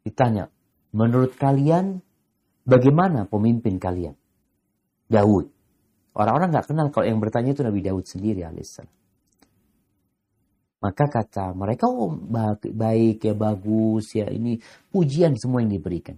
Ditanya, 0.00 0.48
menurut 0.96 1.36
kalian 1.36 2.00
bagaimana 2.64 3.28
pemimpin 3.28 3.76
kalian? 3.76 4.16
Daud. 5.04 5.52
Orang-orang 6.16 6.48
nggak 6.48 6.72
kenal 6.72 6.88
kalau 6.88 7.04
yang 7.04 7.20
bertanya 7.20 7.52
itu 7.52 7.60
Nabi 7.60 7.84
Daud 7.84 8.08
sendiri 8.08 8.40
alaihissalam. 8.40 8.88
Maka 10.80 11.04
kata 11.12 11.52
mereka, 11.52 11.92
oh 11.92 12.08
baik 12.72 13.20
ya 13.20 13.36
bagus 13.36 14.16
ya 14.16 14.24
ini 14.32 14.56
pujian 14.88 15.36
semua 15.36 15.60
yang 15.60 15.76
diberikan. 15.76 16.16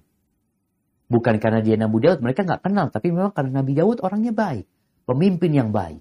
Bukan 1.11 1.43
karena 1.43 1.59
dia 1.67 1.75
Nabi 1.75 1.99
Daud, 1.99 2.23
mereka 2.23 2.47
nggak 2.47 2.63
kenal, 2.63 2.95
tapi 2.95 3.11
memang 3.11 3.35
karena 3.35 3.59
Nabi 3.59 3.75
Daud 3.75 4.07
orangnya 4.07 4.31
baik, 4.31 4.71
pemimpin 5.03 5.51
yang 5.51 5.75
baik. 5.75 5.99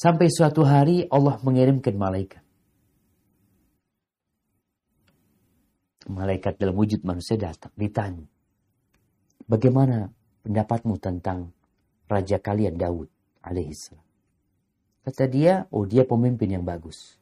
Sampai 0.00 0.32
suatu 0.32 0.64
hari 0.64 1.04
Allah 1.12 1.36
mengirimkan 1.44 1.92
malaikat. 1.92 2.40
Malaikat 6.08 6.56
dalam 6.56 6.72
wujud 6.72 7.04
manusia 7.04 7.36
datang, 7.36 7.68
ditanya. 7.76 8.24
Bagaimana 9.44 10.08
pendapatmu 10.40 10.96
tentang 10.96 11.52
raja 12.08 12.40
kalian 12.40 12.80
Daud 12.80 13.12
alaihissalam? 13.44 14.00
Kata 15.04 15.28
dia, 15.28 15.68
oh 15.68 15.84
dia 15.84 16.08
pemimpin 16.08 16.48
yang 16.48 16.64
bagus. 16.64 17.20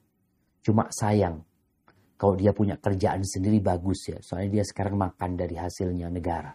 Cuma 0.63 0.87
sayang, 0.95 1.43
kalau 2.15 2.39
dia 2.39 2.55
punya 2.55 2.79
kerjaan 2.79 3.27
sendiri 3.27 3.59
bagus 3.59 4.07
ya. 4.07 4.23
Soalnya 4.23 4.63
dia 4.63 4.65
sekarang 4.65 4.95
makan 4.95 5.35
dari 5.35 5.59
hasilnya 5.59 6.07
negara. 6.15 6.55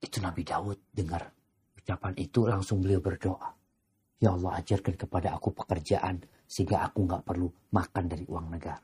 Itu 0.00 0.24
Nabi 0.24 0.40
Daud 0.40 0.80
dengar 0.88 1.41
ucapan 1.82 2.14
itu 2.14 2.46
langsung 2.46 2.78
beliau 2.78 3.02
berdoa. 3.02 3.50
Ya 4.22 4.30
Allah 4.30 4.62
ajarkan 4.62 4.94
kepada 4.94 5.34
aku 5.34 5.50
pekerjaan 5.50 6.22
sehingga 6.46 6.86
aku 6.86 7.02
nggak 7.10 7.26
perlu 7.26 7.50
makan 7.74 8.04
dari 8.06 8.22
uang 8.22 8.46
negara. 8.54 8.78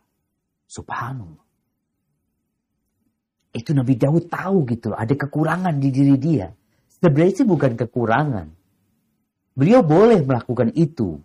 Subhanallah. 0.66 1.46
Itu 3.54 3.70
Nabi 3.72 3.94
Daud 3.94 4.28
tahu 4.28 4.66
gitu 4.66 4.92
loh, 4.92 4.98
ada 4.98 5.14
kekurangan 5.14 5.78
di 5.78 5.88
diri 5.94 6.16
dia. 6.18 6.50
Sebenarnya 6.98 7.34
sih 7.38 7.46
bukan 7.46 7.78
kekurangan. 7.78 8.46
Beliau 9.54 9.80
boleh 9.86 10.20
melakukan 10.26 10.74
itu. 10.74 11.22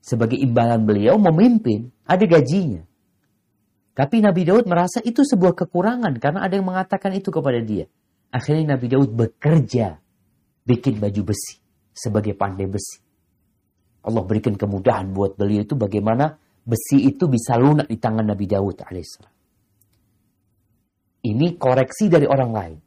Sebagai 0.00 0.36
imbalan 0.36 0.84
beliau 0.84 1.16
memimpin, 1.16 1.92
ada 2.04 2.24
gajinya. 2.24 2.84
Tapi 3.96 4.24
Nabi 4.24 4.48
Daud 4.48 4.64
merasa 4.64 5.00
itu 5.04 5.24
sebuah 5.24 5.52
kekurangan 5.56 6.16
karena 6.20 6.44
ada 6.44 6.56
yang 6.56 6.68
mengatakan 6.68 7.12
itu 7.16 7.28
kepada 7.28 7.60
dia. 7.60 7.84
Akhirnya 8.32 8.76
Nabi 8.76 8.86
Daud 8.88 9.12
bekerja 9.12 10.00
bikin 10.64 11.00
baju 11.00 11.32
besi 11.32 11.60
sebagai 11.90 12.36
pandai 12.36 12.68
besi. 12.68 13.00
Allah 14.00 14.24
berikan 14.24 14.56
kemudahan 14.56 15.12
buat 15.12 15.36
beliau 15.36 15.64
itu 15.64 15.76
bagaimana 15.76 16.40
besi 16.64 17.04
itu 17.04 17.28
bisa 17.28 17.60
lunak 17.60 17.88
di 17.88 18.00
tangan 18.00 18.24
Nabi 18.24 18.46
Daud 18.48 18.80
alaihissalam. 18.80 19.34
Ini 21.20 21.46
koreksi 21.60 22.08
dari 22.08 22.24
orang 22.24 22.52
lain. 22.52 22.78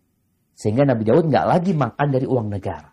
Sehingga 0.57 0.85
Nabi 0.85 1.05
Daud 1.05 1.29
nggak 1.29 1.45
lagi 1.45 1.71
makan 1.77 2.07
dari 2.09 2.25
uang 2.25 2.47
negara. 2.49 2.89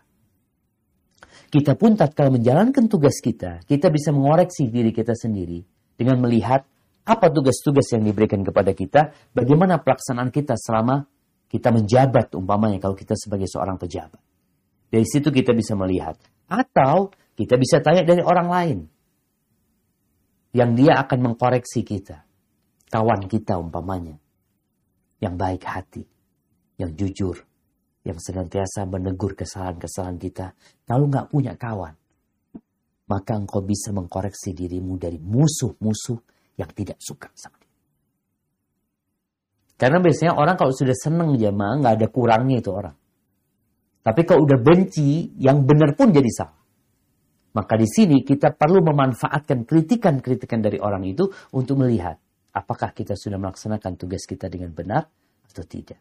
Kita 1.51 1.74
pun 1.74 1.99
tatkala 1.99 2.31
menjalankan 2.31 2.87
tugas 2.87 3.18
kita, 3.18 3.64
kita 3.66 3.91
bisa 3.91 4.14
mengoreksi 4.14 4.70
diri 4.70 4.95
kita 4.95 5.18
sendiri 5.18 5.64
dengan 5.99 6.22
melihat 6.22 6.62
apa 7.03 7.26
tugas-tugas 7.26 7.91
yang 7.91 8.07
diberikan 8.07 8.47
kepada 8.47 8.70
kita, 8.70 9.11
bagaimana 9.35 9.83
pelaksanaan 9.83 10.31
kita 10.31 10.55
selama 10.55 11.11
kita 11.51 11.74
menjabat 11.74 12.39
umpamanya 12.39 12.78
kalau 12.78 12.95
kita 12.95 13.18
sebagai 13.18 13.51
seorang 13.51 13.74
pejabat. 13.83 14.30
Dari 14.91 15.07
situ 15.07 15.30
kita 15.30 15.55
bisa 15.55 15.78
melihat. 15.78 16.18
Atau 16.51 17.14
kita 17.38 17.55
bisa 17.55 17.78
tanya 17.78 18.03
dari 18.03 18.20
orang 18.20 18.49
lain. 18.51 18.78
Yang 20.51 20.70
dia 20.82 20.99
akan 21.07 21.18
mengkoreksi 21.30 21.86
kita. 21.86 22.26
Kawan 22.91 23.30
kita 23.30 23.55
umpamanya. 23.55 24.18
Yang 25.22 25.34
baik 25.38 25.62
hati. 25.62 26.03
Yang 26.74 26.91
jujur. 26.99 27.36
Yang 28.03 28.18
senantiasa 28.26 28.82
menegur 28.91 29.38
kesalahan-kesalahan 29.38 30.18
kita. 30.18 30.59
Kalau 30.82 31.07
nggak 31.07 31.30
punya 31.30 31.55
kawan. 31.55 31.95
Maka 33.07 33.38
engkau 33.38 33.62
bisa 33.62 33.95
mengkoreksi 33.95 34.51
dirimu 34.51 34.99
dari 34.99 35.22
musuh-musuh 35.22 36.18
yang 36.59 36.70
tidak 36.74 36.99
suka 36.99 37.30
sama 37.34 37.57
dia. 37.57 37.70
Karena 39.80 39.97
biasanya 39.97 40.36
orang 40.36 40.61
kalau 40.61 40.76
sudah 40.76 40.93
seneng 40.93 41.41
jamaah 41.41 41.80
nggak 41.80 41.95
ada 41.97 42.09
kurangnya 42.12 42.61
itu 42.61 42.68
orang. 42.68 42.99
Tapi 44.01 44.20
kalau 44.24 44.48
udah 44.48 44.57
benci, 44.57 45.36
yang 45.36 45.68
benar 45.68 45.92
pun 45.92 46.09
jadi 46.09 46.30
salah. 46.32 46.61
Maka 47.51 47.74
di 47.74 47.88
sini 47.88 48.22
kita 48.22 48.55
perlu 48.55 48.80
memanfaatkan 48.80 49.66
kritikan-kritikan 49.66 50.62
dari 50.62 50.78
orang 50.78 51.03
itu 51.03 51.26
untuk 51.51 51.82
melihat 51.82 52.14
apakah 52.55 52.94
kita 52.94 53.18
sudah 53.18 53.42
melaksanakan 53.42 53.98
tugas 53.98 54.22
kita 54.22 54.46
dengan 54.46 54.70
benar 54.70 55.11
atau 55.51 55.64
tidak. 55.66 55.98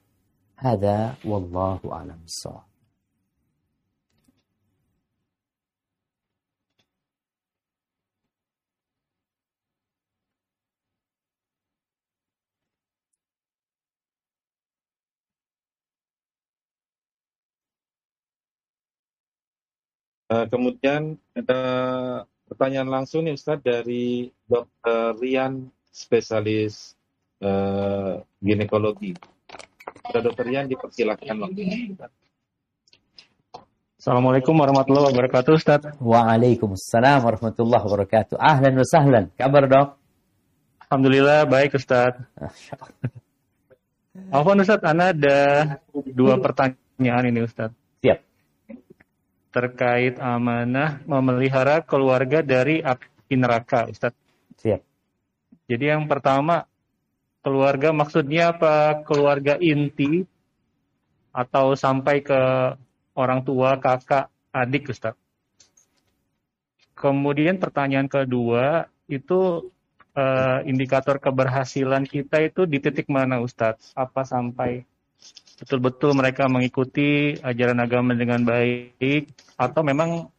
Hada 0.61 1.17
wallahu 1.25 1.89
alam 1.89 2.21
Uh, 2.49 2.65
kemudian 20.29 21.17
ada 21.33 21.61
pertanyaan 22.45 22.89
langsung 22.89 23.25
nih 23.25 23.33
Ustadz 23.33 23.65
dari 23.65 24.29
Dr. 24.45 25.17
Rian, 25.17 25.73
spesialis 25.89 26.93
uh, 27.41 28.21
ginekologi. 28.41 29.17
Ada 30.05 30.29
Dr. 30.29 30.45
Rian 30.45 30.65
dipersilakan. 30.69 31.49
Assalamualaikum 33.99 34.55
warahmatullahi 34.55 35.11
wabarakatuh 35.11 35.51
Ustaz. 35.57 35.81
Waalaikumsalam 35.97 37.19
warahmatullahi 37.25 37.83
wabarakatuh. 37.83 38.37
Ahlan 38.37 38.73
wa 38.79 38.85
sahlan. 38.85 39.25
Kabar 39.33 39.65
dok? 39.65 39.87
Alhamdulillah 40.89 41.49
baik 41.49 41.73
Ustaz. 41.77 42.21
Alhamdulillah 44.29 44.65
Ustaz, 44.65 44.81
Ana 44.85 45.11
ada 45.11 45.39
dua 46.05 46.37
pertanyaan 46.37 47.23
ini 47.29 47.45
Ustaz. 47.45 47.73
Siap 47.99 48.28
terkait 49.49 50.21
amanah 50.21 51.01
memelihara 51.09 51.81
keluarga 51.81 52.45
dari 52.45 52.81
api 52.85 53.33
neraka, 53.33 53.89
Ustaz. 53.89 54.13
Siap. 54.61 54.81
Jadi 55.69 55.85
yang 55.85 56.05
pertama, 56.09 56.65
keluarga 57.41 57.93
maksudnya 57.93 58.53
apa? 58.53 59.01
Keluarga 59.05 59.57
inti 59.57 60.25
atau 61.33 61.77
sampai 61.77 62.25
ke 62.25 62.41
orang 63.13 63.45
tua, 63.45 63.77
kakak, 63.77 64.29
adik, 64.53 64.89
Ustaz. 64.89 65.13
Kemudian 66.97 67.61
pertanyaan 67.61 68.11
kedua, 68.11 68.89
itu 69.07 69.71
uh, 70.13 70.59
indikator 70.67 71.17
keberhasilan 71.17 72.03
kita 72.05 72.43
itu 72.43 72.65
di 72.67 72.77
titik 72.81 73.07
mana, 73.07 73.39
Ustaz? 73.39 73.93
Apa 73.95 74.25
sampai 74.27 74.83
betul-betul 75.59 76.15
mereka 76.15 76.47
mengikuti 76.47 77.35
ajaran 77.35 77.83
agama 77.83 78.15
dengan 78.15 78.41
baik 78.47 79.27
atau 79.59 79.81
memang 79.83 80.31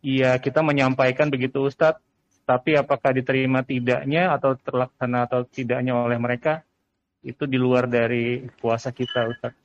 ya 0.00 0.40
kita 0.40 0.64
menyampaikan 0.64 1.28
begitu 1.28 1.68
Ustadz 1.68 2.00
tapi 2.44 2.76
apakah 2.76 3.12
diterima 3.12 3.64
tidaknya 3.64 4.32
atau 4.32 4.56
terlaksana 4.56 5.28
atau 5.28 5.44
tidaknya 5.48 5.96
oleh 5.96 6.16
mereka 6.20 6.64
itu 7.24 7.48
di 7.48 7.56
luar 7.56 7.88
dari 7.88 8.44
puasa 8.60 8.92
kita 8.92 9.28
Ustadz. 9.32 9.60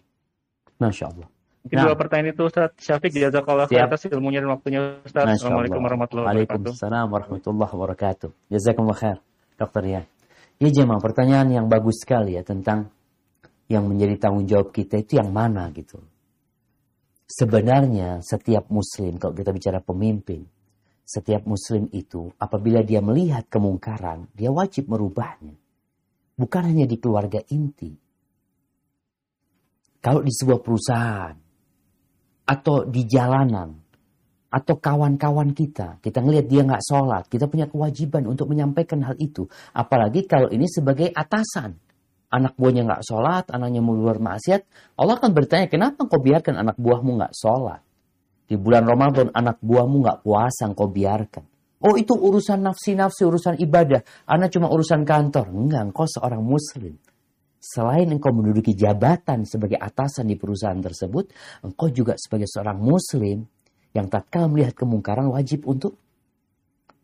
Masya 0.80 1.06
Allah. 1.12 1.28
Mungkin 1.60 1.76
nah. 1.76 1.86
dua 1.92 1.96
pertanyaan 2.00 2.32
itu 2.32 2.48
Ustaz 2.48 2.72
Syafiq 2.80 3.12
jazakallah 3.12 3.68
khair 3.68 3.84
atas 3.84 4.08
ilmunya 4.08 4.40
dan 4.40 4.56
waktunya 4.56 5.04
Ustaz. 5.04 5.28
Assalamualaikum 5.28 5.84
warahmatullahi 5.84 6.26
wabarakatuh. 6.32 6.56
Waalaikumsalam 6.56 7.08
warahmatullahi 7.12 7.72
wabarakatuh. 7.76 8.30
Jazakumullah 8.48 9.00
khair. 9.00 9.18
Dokter 9.60 9.84
ya. 9.84 10.02
Ya 10.60 10.70
jemaah 10.72 11.04
pertanyaan 11.04 11.52
yang 11.52 11.66
bagus 11.68 12.00
sekali 12.00 12.40
ya 12.40 12.48
tentang 12.48 12.88
yang 13.70 13.86
menjadi 13.86 14.18
tanggung 14.18 14.50
jawab 14.50 14.74
kita 14.74 14.98
itu 15.00 15.22
yang 15.22 15.30
mana 15.30 15.70
gitu. 15.70 16.02
Sebenarnya 17.30 18.26
setiap 18.26 18.74
muslim, 18.74 19.22
kalau 19.22 19.38
kita 19.38 19.54
bicara 19.54 19.80
pemimpin, 19.86 20.50
setiap 21.06 21.46
muslim 21.46 21.86
itu 21.94 22.34
apabila 22.42 22.82
dia 22.82 23.06
melihat 23.06 23.46
kemungkaran, 23.46 24.26
dia 24.34 24.50
wajib 24.50 24.90
merubahnya. 24.90 25.54
Bukan 26.34 26.64
hanya 26.66 26.90
di 26.90 26.98
keluarga 26.98 27.38
inti. 27.54 27.94
Kalau 30.02 30.26
di 30.26 30.34
sebuah 30.34 30.60
perusahaan, 30.66 31.36
atau 32.50 32.90
di 32.90 33.06
jalanan, 33.06 33.78
atau 34.50 34.82
kawan-kawan 34.82 35.54
kita, 35.54 36.02
kita 36.02 36.26
ngelihat 36.26 36.50
dia 36.50 36.66
nggak 36.66 36.82
sholat, 36.82 37.30
kita 37.30 37.46
punya 37.46 37.70
kewajiban 37.70 38.26
untuk 38.26 38.50
menyampaikan 38.50 39.06
hal 39.06 39.14
itu. 39.22 39.46
Apalagi 39.78 40.26
kalau 40.26 40.50
ini 40.50 40.66
sebagai 40.66 41.14
atasan 41.14 41.78
anak 42.30 42.54
buahnya 42.56 42.86
nggak 42.86 43.04
sholat, 43.06 43.50
anaknya 43.50 43.82
mau 43.82 43.98
luar 43.98 44.22
maksiat, 44.22 44.62
Allah 44.98 45.18
akan 45.18 45.32
bertanya, 45.34 45.66
kenapa 45.66 46.06
kau 46.06 46.22
biarkan 46.22 46.62
anak 46.62 46.78
buahmu 46.78 47.18
nggak 47.18 47.34
sholat? 47.34 47.82
Di 48.50 48.58
bulan 48.58 48.86
Ramadan 48.86 49.30
anak 49.34 49.62
buahmu 49.62 50.06
nggak 50.06 50.20
puasa, 50.26 50.70
kau 50.74 50.90
biarkan. 50.90 51.46
Oh 51.80 51.96
itu 51.96 52.12
urusan 52.12 52.60
nafsi-nafsi, 52.60 53.24
urusan 53.24 53.56
ibadah. 53.64 54.04
Anak 54.28 54.52
cuma 54.52 54.68
urusan 54.68 55.08
kantor. 55.08 55.48
Enggak, 55.48 55.82
engkau 55.88 56.04
seorang 56.12 56.44
muslim. 56.44 57.00
Selain 57.60 58.08
engkau 58.08 58.36
menduduki 58.36 58.76
jabatan 58.76 59.48
sebagai 59.48 59.80
atasan 59.80 60.28
di 60.28 60.36
perusahaan 60.36 60.80
tersebut, 60.80 61.32
engkau 61.64 61.88
juga 61.88 62.20
sebagai 62.20 62.52
seorang 62.52 62.80
muslim 62.84 63.48
yang 63.96 64.12
tak 64.12 64.28
tatkala 64.28 64.52
melihat 64.52 64.76
kemungkaran 64.76 65.32
wajib 65.32 65.64
untuk 65.68 65.96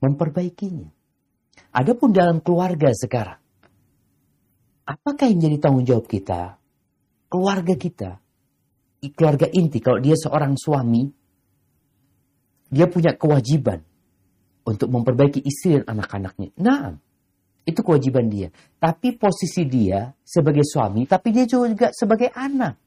memperbaikinya. 0.04 0.92
Adapun 1.72 2.12
dalam 2.12 2.44
keluarga 2.44 2.92
sekarang, 2.92 3.40
apakah 4.86 5.26
yang 5.28 5.42
jadi 5.42 5.58
tanggung 5.58 5.84
jawab 5.84 6.06
kita? 6.06 6.62
Keluarga 7.28 7.74
kita. 7.76 8.12
Keluarga 9.06 9.46
inti, 9.54 9.78
kalau 9.82 10.02
dia 10.02 10.18
seorang 10.18 10.58
suami, 10.58 11.06
dia 12.70 12.90
punya 12.90 13.14
kewajiban 13.14 13.82
untuk 14.66 14.90
memperbaiki 14.90 15.46
istri 15.46 15.78
dan 15.78 15.86
anak-anaknya. 15.94 16.50
Nah, 16.58 16.98
itu 17.70 17.82
kewajiban 17.86 18.26
dia. 18.30 18.50
Tapi 18.82 19.14
posisi 19.14 19.66
dia 19.70 20.10
sebagai 20.26 20.66
suami, 20.66 21.06
tapi 21.06 21.30
dia 21.30 21.46
juga 21.46 21.94
sebagai 21.94 22.34
anak. 22.34 22.82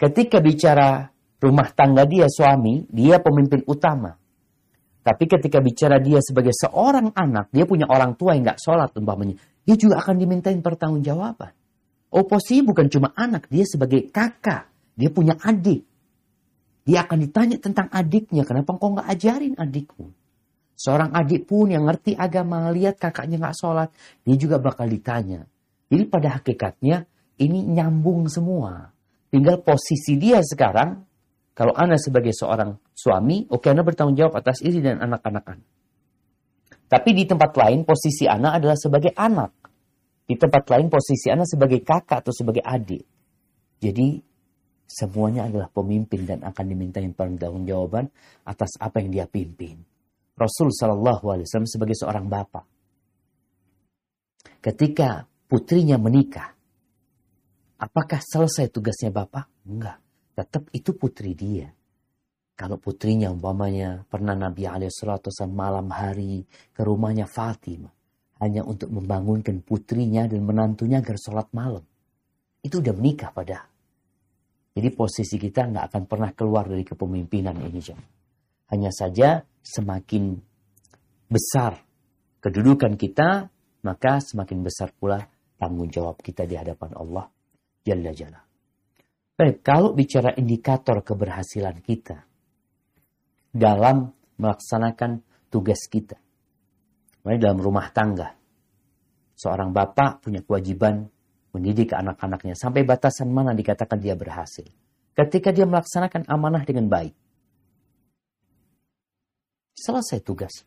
Ketika 0.00 0.40
bicara 0.40 1.04
rumah 1.36 1.68
tangga 1.76 2.08
dia 2.08 2.24
suami, 2.32 2.88
dia 2.88 3.20
pemimpin 3.20 3.60
utama. 3.68 4.16
Tapi 5.04 5.24
ketika 5.28 5.60
bicara 5.60 6.00
dia 6.00 6.20
sebagai 6.24 6.52
seorang 6.56 7.12
anak, 7.12 7.52
dia 7.52 7.68
punya 7.68 7.88
orang 7.88 8.16
tua 8.16 8.36
yang 8.36 8.52
gak 8.52 8.60
sholat 8.60 8.92
umpamanya 8.96 9.36
dia 9.64 9.76
juga 9.76 10.00
akan 10.00 10.16
dimintain 10.16 10.60
pertanggungjawaban. 10.60 11.52
Oposisi 12.10 12.66
bukan 12.66 12.90
cuma 12.90 13.14
anak, 13.14 13.46
dia 13.46 13.62
sebagai 13.62 14.10
kakak, 14.10 14.66
dia 14.98 15.10
punya 15.14 15.38
adik. 15.38 15.86
Dia 16.82 17.06
akan 17.06 17.18
ditanya 17.22 17.56
tentang 17.62 17.86
adiknya, 17.92 18.42
kenapa 18.42 18.74
kau 18.74 18.98
nggak 18.98 19.06
ajarin 19.06 19.54
adikmu? 19.54 20.10
Seorang 20.74 21.12
adik 21.12 21.44
pun 21.44 21.70
yang 21.70 21.86
ngerti 21.86 22.16
agama, 22.16 22.72
lihat 22.72 22.96
kakaknya 22.98 23.36
nggak 23.36 23.56
sholat, 23.56 23.88
dia 24.24 24.36
juga 24.40 24.58
bakal 24.58 24.88
ditanya. 24.88 25.44
Jadi 25.92 26.04
pada 26.08 26.40
hakikatnya 26.40 27.04
ini 27.38 27.68
nyambung 27.68 28.26
semua. 28.26 28.90
Tinggal 29.30 29.62
posisi 29.62 30.18
dia 30.18 30.42
sekarang, 30.42 31.04
kalau 31.54 31.76
Anda 31.76 32.00
sebagai 32.00 32.32
seorang 32.32 32.80
suami, 32.96 33.46
oke 33.46 33.68
Anda 33.68 33.84
bertanggung 33.84 34.16
jawab 34.16 34.40
atas 34.40 34.64
istri 34.64 34.80
dan 34.80 34.98
anak-anak 34.98 35.44
Anda. 35.46 35.68
Tapi 36.90 37.14
di 37.14 37.22
tempat 37.22 37.54
lain 37.54 37.86
posisi 37.86 38.26
anak 38.26 38.58
adalah 38.58 38.74
sebagai 38.74 39.14
anak. 39.14 39.54
Di 40.26 40.34
tempat 40.34 40.66
lain 40.74 40.90
posisi 40.90 41.30
anak 41.30 41.46
sebagai 41.46 41.86
kakak 41.86 42.26
atau 42.26 42.34
sebagai 42.34 42.66
adik. 42.66 43.06
Jadi 43.78 44.18
semuanya 44.90 45.46
adalah 45.46 45.70
pemimpin 45.70 46.26
dan 46.26 46.42
akan 46.42 46.64
dimintai 46.66 47.06
pertanggungjawaban 47.14 48.10
atas 48.42 48.74
apa 48.82 48.98
yang 48.98 49.14
dia 49.14 49.26
pimpin. 49.30 49.78
Rasul 50.34 50.74
Shallallahu 50.74 51.30
Alaihi 51.30 51.46
Wasallam 51.46 51.70
sebagai 51.70 51.94
seorang 51.94 52.26
bapak, 52.26 52.66
ketika 54.58 55.30
putrinya 55.46 55.94
menikah, 55.94 56.58
apakah 57.78 58.18
selesai 58.18 58.72
tugasnya 58.72 59.14
bapak? 59.14 59.46
Enggak, 59.62 60.02
tetap 60.34 60.66
itu 60.74 60.90
putri 60.96 61.38
dia. 61.38 61.70
Kalau 62.60 62.76
putrinya 62.76 63.32
umpamanya 63.32 64.04
pernah 64.04 64.36
Nabi 64.36 64.68
alaihissalam 64.68 65.48
malam 65.48 65.88
hari 65.88 66.44
ke 66.76 66.84
rumahnya 66.84 67.24
Fatimah. 67.24 67.88
Hanya 68.36 68.68
untuk 68.68 68.92
membangunkan 68.92 69.64
putrinya 69.64 70.28
dan 70.28 70.44
menantunya 70.44 71.00
agar 71.00 71.16
sholat 71.16 71.48
malam. 71.56 71.80
Itu 72.60 72.84
udah 72.84 72.92
menikah 72.92 73.32
pada. 73.32 73.64
Jadi 74.76 74.88
posisi 74.92 75.40
kita 75.40 75.72
nggak 75.72 75.84
akan 75.88 76.02
pernah 76.04 76.36
keluar 76.36 76.68
dari 76.68 76.84
kepemimpinan 76.84 77.56
ini. 77.64 77.80
Jam. 77.80 77.96
Hanya 78.68 78.92
saja 78.92 79.40
semakin 79.64 80.36
besar 81.32 81.80
kedudukan 82.44 82.92
kita, 83.00 83.48
maka 83.88 84.20
semakin 84.20 84.60
besar 84.60 84.92
pula 84.92 85.16
tanggung 85.56 85.88
jawab 85.88 86.20
kita 86.20 86.44
di 86.44 86.60
hadapan 86.60 86.92
Allah 86.92 87.24
Jalla 87.80 88.12
Jalla. 88.12 88.40
Baik, 89.40 89.64
kalau 89.64 89.96
bicara 89.96 90.36
indikator 90.36 91.00
keberhasilan 91.00 91.80
kita, 91.80 92.29
dalam 93.50 94.14
melaksanakan 94.38 95.20
tugas 95.50 95.84
kita. 95.90 96.16
Makanya 97.22 97.52
dalam 97.52 97.60
rumah 97.60 97.92
tangga, 97.92 98.32
seorang 99.36 99.74
bapak 99.74 100.24
punya 100.24 100.40
kewajiban 100.40 101.10
mendidik 101.52 101.92
anak-anaknya 101.92 102.54
sampai 102.54 102.86
batasan 102.86 103.28
mana 103.28 103.52
dikatakan 103.52 103.98
dia 104.00 104.14
berhasil. 104.16 104.64
Ketika 105.12 105.50
dia 105.52 105.66
melaksanakan 105.66 106.24
amanah 106.30 106.64
dengan 106.64 106.86
baik. 106.88 107.12
Selesai 109.74 110.22
tugas. 110.22 110.64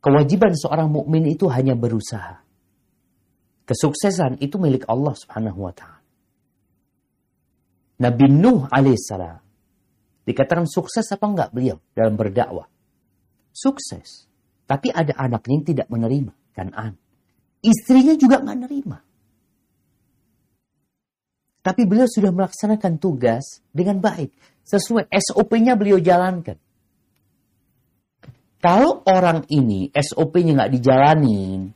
Kewajiban 0.00 0.54
seorang 0.54 0.86
mukmin 0.86 1.26
itu 1.26 1.50
hanya 1.50 1.74
berusaha. 1.74 2.46
Kesuksesan 3.66 4.38
itu 4.38 4.54
milik 4.62 4.86
Allah 4.86 5.18
Subhanahu 5.18 5.66
wa 5.66 5.74
taala. 5.74 5.98
Nabi 7.96 8.28
Nuh 8.30 8.70
alaihissalam 8.70 9.45
Dikatakan 10.26 10.66
sukses 10.66 11.06
apa 11.14 11.22
enggak 11.22 11.50
beliau 11.54 11.78
dalam 11.94 12.18
berdakwah? 12.18 12.66
Sukses. 13.54 14.26
Tapi 14.66 14.90
ada 14.90 15.14
anaknya 15.14 15.54
yang 15.62 15.66
tidak 15.66 15.86
menerima. 15.86 16.32
Kanan. 16.50 16.98
Istrinya 17.62 18.18
juga 18.18 18.42
nggak 18.42 18.58
menerima. 18.58 18.98
Tapi 21.62 21.82
beliau 21.82 22.06
sudah 22.06 22.30
melaksanakan 22.30 22.98
tugas 22.98 23.62
dengan 23.70 23.98
baik. 23.98 24.34
Sesuai 24.66 25.10
SOP-nya 25.10 25.74
beliau 25.78 25.98
jalankan. 25.98 26.58
Kalau 28.62 29.02
orang 29.06 29.46
ini 29.50 29.90
SOP-nya 29.94 30.62
nggak 30.62 30.72
dijalanin, 30.78 31.70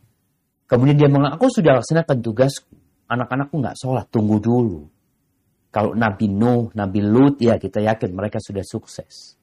kemudian 0.66 0.98
dia 0.98 1.11
mengaku 1.11 1.46
sudah 1.51 1.78
laksanakan 1.78 2.18
tugasku, 2.18 2.74
anak-anakku 3.07 3.55
nggak 3.62 3.78
sholat, 3.78 4.07
tunggu 4.11 4.42
dulu. 4.42 4.86
Kalau 5.70 5.94
Nabi 5.94 6.26
Nuh, 6.26 6.74
Nabi 6.74 6.98
Lut, 6.98 7.38
ya 7.38 7.54
kita 7.54 7.78
yakin 7.78 8.10
mereka 8.10 8.42
sudah 8.42 8.66
sukses. 8.66 9.38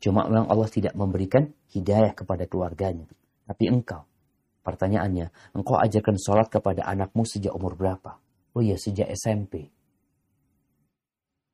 Cuma 0.00 0.24
memang 0.24 0.48
Allah 0.48 0.72
tidak 0.72 0.96
memberikan 0.96 1.52
hidayah 1.68 2.16
kepada 2.16 2.48
keluarganya. 2.48 3.04
Tapi 3.44 3.68
engkau, 3.68 4.08
pertanyaannya, 4.64 5.52
engkau 5.52 5.76
ajarkan 5.76 6.16
sholat 6.16 6.48
kepada 6.48 6.88
anakmu 6.88 7.28
sejak 7.28 7.52
umur 7.52 7.76
berapa? 7.76 8.16
Oh 8.56 8.64
iya, 8.64 8.80
sejak 8.80 9.12
SMP. 9.12 9.68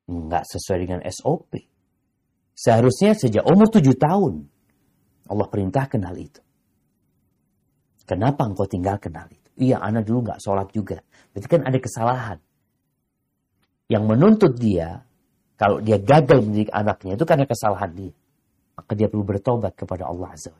Enggak 0.07 0.47
sesuai 0.47 0.77
dengan 0.79 1.01
SOP. 1.11 1.59
Seharusnya 2.55 3.11
sejak 3.11 3.43
umur 3.43 3.67
tujuh 3.67 3.99
tahun. 3.99 4.47
Allah 5.27 5.47
perintahkan 5.51 5.99
hal 5.99 6.15
itu. 6.15 6.39
Kenapa 8.07 8.47
engkau 8.47 8.69
tinggalkan 8.69 9.11
hal 9.19 9.27
itu? 9.33 9.49
Iya, 9.57 9.83
anak 9.83 10.07
dulu 10.07 10.31
nggak 10.31 10.39
sholat 10.39 10.69
juga. 10.71 11.01
Berarti 11.33 11.47
kan 11.49 11.61
ada 11.65 11.79
kesalahan 11.81 12.39
yang 13.85 14.09
menuntut 14.09 14.57
dia 14.57 15.05
kalau 15.55 15.79
dia 15.79 15.95
gagal 16.01 16.43
mendidik 16.43 16.71
anaknya 16.73 17.15
itu 17.15 17.25
karena 17.25 17.45
kesalahan 17.47 17.91
dia. 17.95 18.13
Maka 18.75 18.91
dia 18.91 19.07
perlu 19.07 19.23
bertobat 19.23 19.71
kepada 19.71 20.03
Allah 20.03 20.35
Azza 20.35 20.51
wa 20.51 20.59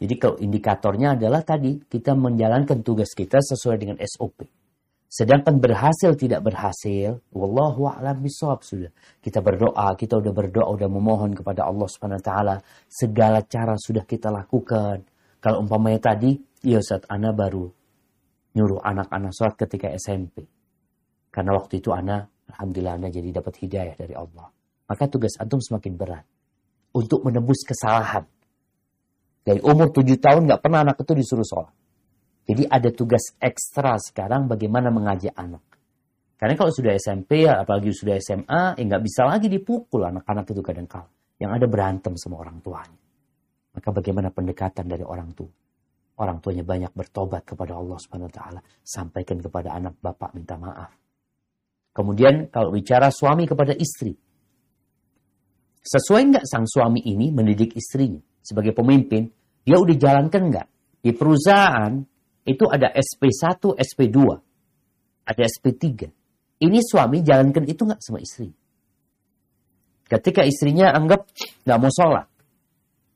Jadi 0.00 0.14
kalau 0.18 0.36
indikatornya 0.42 1.14
adalah 1.14 1.46
tadi 1.46 1.78
kita 1.86 2.18
menjalankan 2.18 2.82
tugas 2.82 3.14
kita 3.14 3.38
sesuai 3.38 3.76
dengan 3.78 3.96
SOP. 4.02 4.42
Sedangkan 5.10 5.58
berhasil 5.58 6.14
tidak 6.14 6.46
berhasil, 6.46 7.18
wallahu 7.34 7.90
a'lam 7.90 8.22
bishawab 8.22 8.62
sudah. 8.62 8.90
Kita 9.18 9.42
berdoa, 9.42 9.94
kita 9.98 10.18
udah 10.22 10.30
berdoa, 10.34 10.70
udah 10.70 10.86
memohon 10.86 11.34
kepada 11.34 11.66
Allah 11.66 11.86
Subhanahu 11.90 12.22
wa 12.22 12.26
taala, 12.26 12.56
segala 12.86 13.42
cara 13.42 13.74
sudah 13.74 14.06
kita 14.06 14.30
lakukan. 14.30 15.02
Kalau 15.42 15.66
umpamanya 15.66 16.14
tadi, 16.14 16.38
ya 16.62 16.78
Ustaz, 16.78 17.06
ana 17.10 17.34
baru 17.34 17.70
nyuruh 18.54 18.82
anak-anak 18.82 19.30
sholat 19.34 19.54
ketika 19.58 19.90
SMP 19.94 20.59
karena 21.30 21.54
waktu 21.54 21.78
itu 21.78 21.94
anak, 21.94 22.26
Alhamdulillah 22.50 22.98
anak 22.98 23.10
jadi 23.14 23.28
dapat 23.30 23.54
hidayah 23.62 23.94
dari 23.94 24.14
Allah. 24.18 24.50
Maka 24.90 25.06
tugas 25.06 25.38
antum 25.38 25.62
semakin 25.62 25.94
berat. 25.94 26.26
Untuk 26.90 27.22
menembus 27.22 27.62
kesalahan. 27.62 28.26
Dari 29.46 29.62
umur 29.62 29.94
tujuh 29.94 30.18
tahun 30.18 30.50
nggak 30.50 30.60
pernah 30.60 30.82
anak 30.82 30.98
itu 30.98 31.14
disuruh 31.14 31.46
sholat. 31.46 31.74
Jadi 32.50 32.66
ada 32.66 32.90
tugas 32.90 33.38
ekstra 33.38 33.94
sekarang 34.02 34.50
bagaimana 34.50 34.90
mengajak 34.90 35.30
anak. 35.38 35.62
Karena 36.34 36.58
kalau 36.58 36.74
sudah 36.74 36.98
SMP, 36.98 37.46
apalagi 37.46 37.94
sudah 37.94 38.18
SMA, 38.18 38.74
ya 38.74 38.82
nggak 38.82 39.02
bisa 39.06 39.22
lagi 39.22 39.46
dipukul 39.46 40.02
anak-anak 40.02 40.50
itu 40.50 40.62
kadang 40.66 40.90
kala. 40.90 41.06
Yang 41.38 41.50
ada 41.56 41.66
berantem 41.70 42.12
sama 42.18 42.42
orang 42.42 42.58
tuanya. 42.58 43.00
Maka 43.70 43.88
bagaimana 43.94 44.34
pendekatan 44.34 44.90
dari 44.90 45.06
orang 45.06 45.30
tua? 45.30 45.52
Orang 46.20 46.42
tuanya 46.42 46.66
banyak 46.66 46.92
bertobat 46.92 47.46
kepada 47.46 47.78
Allah 47.78 47.96
Subhanahu 47.96 48.28
wa 48.28 48.34
taala, 48.34 48.60
sampaikan 48.84 49.40
kepada 49.40 49.72
anak 49.72 49.96
bapak 50.02 50.36
minta 50.36 50.58
maaf. 50.58 50.99
Kemudian 51.90 52.48
kalau 52.54 52.70
bicara 52.70 53.10
suami 53.10 53.50
kepada 53.50 53.74
istri, 53.74 54.14
sesuai 55.82 56.22
nggak 56.30 56.44
sang 56.46 56.68
suami 56.68 57.02
ini 57.02 57.34
mendidik 57.34 57.74
istrinya 57.74 58.22
sebagai 58.40 58.70
pemimpin? 58.70 59.26
Dia 59.66 59.76
udah 59.76 59.96
jalankan 59.98 60.42
nggak? 60.48 60.68
Di 61.02 61.10
perusahaan 61.16 62.00
itu 62.46 62.64
ada 62.68 62.92
SP1, 62.94 63.76
SP2, 63.76 64.18
ada 65.26 65.42
SP3. 65.44 66.08
Ini 66.60 66.78
suami 66.84 67.24
jalankan 67.24 67.64
itu 67.64 67.82
nggak 67.84 68.00
sama 68.00 68.20
istri. 68.20 68.52
Ketika 70.10 70.42
istrinya 70.42 70.90
anggap 70.90 71.30
nggak 71.64 71.78
mau 71.78 71.92
sholat, 71.94 72.26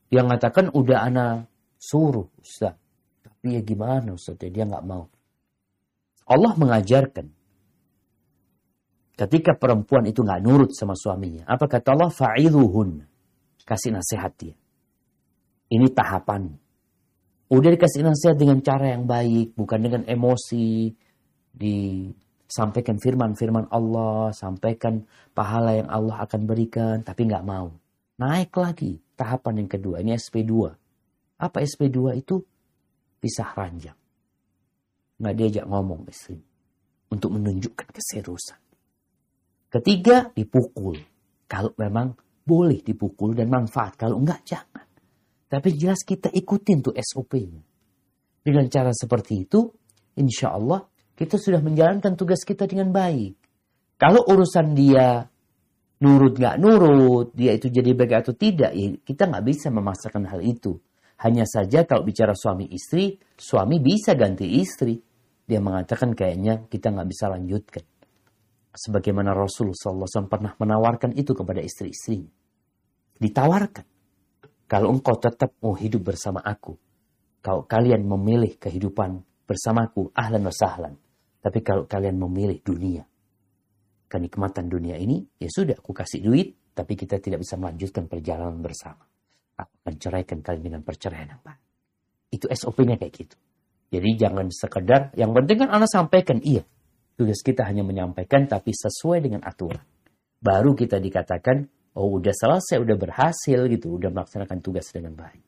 dia 0.08 0.22
mengatakan 0.22 0.70
udah 0.70 0.98
anak 1.10 1.50
suruh 1.74 2.30
Ustaz. 2.38 2.78
Tapi 3.20 3.58
ya 3.58 3.60
gimana 3.66 4.14
Ustaz, 4.14 4.38
ya, 4.38 4.48
dia 4.48 4.64
nggak 4.64 4.86
mau. 4.86 5.10
Allah 6.24 6.52
mengajarkan 6.56 7.43
ketika 9.14 9.54
perempuan 9.54 10.06
itu 10.06 10.22
nggak 10.22 10.42
nurut 10.42 10.70
sama 10.74 10.98
suaminya, 10.98 11.46
apa 11.46 11.66
kata 11.70 11.94
Allah? 11.94 12.10
Fa'iluhun. 12.10 13.02
Kasih 13.64 13.96
nasihat 13.96 14.32
dia. 14.36 14.54
Ini 15.72 15.88
tahapan. 15.94 16.52
Udah 17.48 17.70
dikasih 17.72 18.04
nasihat 18.04 18.36
dengan 18.36 18.60
cara 18.60 18.92
yang 18.92 19.08
baik, 19.08 19.56
bukan 19.56 19.80
dengan 19.80 20.02
emosi. 20.04 20.92
Disampaikan 21.54 22.98
firman-firman 22.98 23.70
Allah, 23.70 24.34
sampaikan 24.34 25.06
pahala 25.32 25.78
yang 25.78 25.88
Allah 25.88 26.24
akan 26.26 26.44
berikan, 26.44 27.00
tapi 27.06 27.30
nggak 27.30 27.46
mau. 27.46 27.72
Naik 28.20 28.52
lagi 28.58 29.00
tahapan 29.14 29.64
yang 29.64 29.70
kedua, 29.70 30.02
ini 30.02 30.14
SP2. 30.18 30.52
Apa 31.40 31.62
SP2 31.62 32.20
itu? 32.20 32.42
Pisah 33.20 33.50
ranjang. 33.56 33.96
Nggak 35.20 35.34
diajak 35.38 35.64
ngomong 35.64 36.04
istri. 36.10 36.38
Untuk 37.08 37.38
menunjukkan 37.38 37.88
keseriusan. 37.94 38.63
Ketiga, 39.74 40.30
dipukul. 40.30 40.94
Kalau 41.50 41.74
memang 41.74 42.14
boleh 42.46 42.78
dipukul 42.78 43.34
dan 43.34 43.50
manfaat. 43.50 43.98
Kalau 43.98 44.22
enggak, 44.22 44.46
jangan. 44.46 44.86
Tapi 45.50 45.68
jelas 45.74 46.06
kita 46.06 46.30
ikutin 46.30 46.78
tuh 46.78 46.94
SOP-nya. 46.94 47.58
Dengan 48.44 48.70
cara 48.70 48.94
seperti 48.94 49.48
itu, 49.48 49.66
insya 50.14 50.54
Allah 50.54 50.86
kita 51.18 51.42
sudah 51.42 51.58
menjalankan 51.58 52.14
tugas 52.14 52.46
kita 52.46 52.70
dengan 52.70 52.94
baik. 52.94 53.34
Kalau 53.98 54.22
urusan 54.26 54.74
dia 54.78 55.26
nurut 56.02 56.34
nggak 56.36 56.56
nurut, 56.60 57.32
dia 57.32 57.54
itu 57.56 57.70
jadi 57.70 57.94
baik 57.94 58.26
atau 58.26 58.34
tidak, 58.36 58.74
ya 58.74 58.92
kita 59.00 59.30
nggak 59.30 59.44
bisa 59.46 59.70
memaksakan 59.70 60.28
hal 60.28 60.42
itu. 60.42 60.76
Hanya 61.22 61.46
saja 61.46 61.86
kalau 61.86 62.04
bicara 62.04 62.34
suami 62.34 62.68
istri, 62.68 63.16
suami 63.38 63.78
bisa 63.78 64.12
ganti 64.18 64.58
istri. 64.58 64.98
Dia 65.46 65.62
mengatakan 65.62 66.12
kayaknya 66.12 66.66
kita 66.66 66.90
nggak 66.92 67.08
bisa 67.08 67.30
lanjutkan. 67.30 67.84
Sebagaimana 68.74 69.30
Rasulullah 69.38 70.06
SAW 70.10 70.26
pernah 70.26 70.58
menawarkan 70.58 71.14
itu 71.14 71.30
kepada 71.30 71.62
istri-istrinya. 71.62 72.30
Ditawarkan. 73.22 73.86
Kalau 74.66 74.90
engkau 74.90 75.14
tetap 75.14 75.54
mau 75.62 75.78
hidup 75.78 76.10
bersama 76.10 76.42
aku, 76.42 76.74
kalau 77.38 77.62
kalian 77.68 78.02
memilih 78.02 78.58
kehidupan 78.58 79.22
bersamaku, 79.46 80.10
ahlan 80.16 80.42
wa 80.42 80.54
sahlan. 80.54 80.98
Tapi 81.38 81.60
kalau 81.60 81.84
kalian 81.86 82.16
memilih 82.18 82.58
dunia, 82.64 83.04
kenikmatan 84.08 84.66
dunia 84.66 84.96
ini, 84.96 85.22
ya 85.38 85.52
sudah, 85.52 85.76
aku 85.78 85.92
kasih 85.92 86.24
duit, 86.24 86.72
tapi 86.74 86.98
kita 86.98 87.20
tidak 87.22 87.44
bisa 87.44 87.54
melanjutkan 87.60 88.10
perjalanan 88.10 88.58
bersama. 88.58 89.04
Aku 89.54 89.70
akan 89.86 90.40
kalian 90.42 90.62
dengan 90.64 90.82
perceraian 90.82 91.38
baik. 91.44 91.62
Itu 92.32 92.50
SOP-nya 92.50 92.98
kayak 92.98 93.14
gitu. 93.14 93.36
Jadi 93.94 94.10
jangan 94.18 94.50
sekedar, 94.50 95.14
yang 95.14 95.30
penting 95.30 95.62
kan 95.62 95.70
anak 95.70 95.86
sampaikan, 95.86 96.42
iya. 96.42 96.66
Tugas 97.14 97.46
kita 97.46 97.62
hanya 97.62 97.86
menyampaikan, 97.86 98.50
tapi 98.50 98.74
sesuai 98.74 99.22
dengan 99.22 99.42
aturan. 99.46 99.82
Baru 100.42 100.74
kita 100.74 100.98
dikatakan, 100.98 101.62
oh 101.94 102.18
udah 102.18 102.34
selesai, 102.34 102.82
udah 102.82 102.96
berhasil 102.98 103.70
gitu, 103.70 104.02
udah 104.02 104.10
melaksanakan 104.10 104.58
tugas 104.58 104.90
dengan 104.90 105.14
baik. 105.14 105.42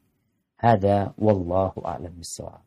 Hada 0.56 1.12
wallahu 1.18 1.82
a'lam 1.82 2.14
bishawab. 2.16 2.62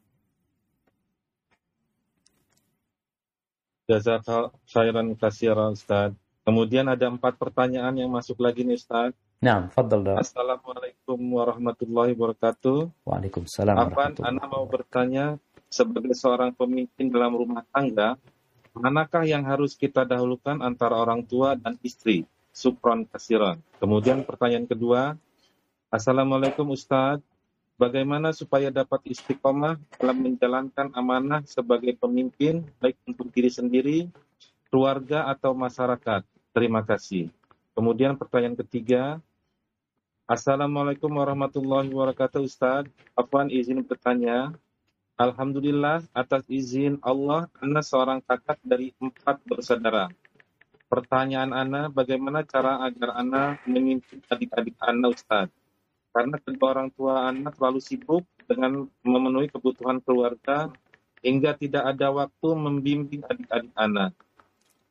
Jazakal 3.90 4.54
khairan 4.70 5.18
katsira 5.18 5.74
Ustaz. 5.74 6.14
Kemudian 6.46 6.86
ada 6.86 7.10
empat 7.10 7.42
pertanyaan 7.42 7.98
yang 7.98 8.14
masuk 8.14 8.38
lagi 8.38 8.62
nih 8.62 8.78
Ustaz. 8.78 9.18
Nah, 9.40 9.72
fadal. 9.72 10.20
Assalamualaikum 10.20 11.18
warahmatullahi 11.18 12.14
wabarakatuh. 12.14 12.92
Waalaikumsalam 13.08 13.74
Apaan 13.74 13.90
warahmatullahi 13.96 14.28
Anda 14.28 14.46
mau 14.46 14.66
bertanya 14.68 15.26
sebagai 15.72 16.12
seorang 16.14 16.52
pemimpin 16.54 17.08
dalam 17.08 17.34
rumah 17.34 17.64
tangga, 17.72 18.20
manakah 18.80 19.28
yang 19.28 19.44
harus 19.44 19.76
kita 19.76 20.08
dahulukan 20.08 20.64
antara 20.64 20.96
orang 20.96 21.28
tua 21.28 21.60
dan 21.60 21.76
istri? 21.84 22.24
Supron 22.56 23.06
kasiran. 23.06 23.60
Kemudian 23.78 24.24
pertanyaan 24.24 24.66
kedua, 24.66 25.20
Assalamualaikum 25.92 26.70
Ustadz, 26.72 27.26
bagaimana 27.76 28.32
supaya 28.32 28.72
dapat 28.72 29.04
istiqomah 29.10 29.78
dalam 30.00 30.18
menjalankan 30.22 30.94
amanah 30.96 31.44
sebagai 31.46 31.98
pemimpin, 31.98 32.62
baik 32.80 32.98
untuk 33.06 33.30
diri 33.34 33.52
sendiri, 33.52 33.98
keluarga, 34.72 35.28
atau 35.28 35.52
masyarakat? 35.58 36.24
Terima 36.56 36.82
kasih. 36.86 37.30
Kemudian 37.76 38.16
pertanyaan 38.16 38.58
ketiga, 38.60 39.20
Assalamualaikum 40.30 41.10
warahmatullahi 41.10 41.90
wabarakatuh 41.90 42.46
Ustadz. 42.46 42.94
Apaan 43.18 43.50
izin 43.50 43.82
bertanya? 43.82 44.54
Alhamdulillah 45.20 46.08
atas 46.16 46.48
izin 46.48 46.96
Allah, 47.04 47.52
Anda 47.60 47.84
seorang 47.84 48.24
kakak 48.24 48.56
dari 48.64 48.96
empat 49.04 49.44
bersaudara. 49.44 50.08
Pertanyaan 50.88 51.52
Anda, 51.52 51.92
bagaimana 51.92 52.48
cara 52.48 52.80
agar 52.88 53.20
Anda 53.20 53.60
memimpin 53.68 54.24
adik-adik 54.32 54.80
Anda, 54.80 55.12
Ustaz? 55.12 55.52
Karena 56.16 56.40
kedua 56.40 56.72
orang 56.72 56.90
tua 56.96 57.28
Anda 57.28 57.52
terlalu 57.52 57.84
sibuk 57.84 58.24
dengan 58.48 58.88
memenuhi 59.04 59.52
kebutuhan 59.52 60.00
keluarga 60.00 60.72
hingga 61.20 61.52
tidak 61.52 61.84
ada 61.84 62.16
waktu 62.16 62.50
membimbing 62.56 63.20
adik-adik 63.28 63.76
Anda. 63.76 64.16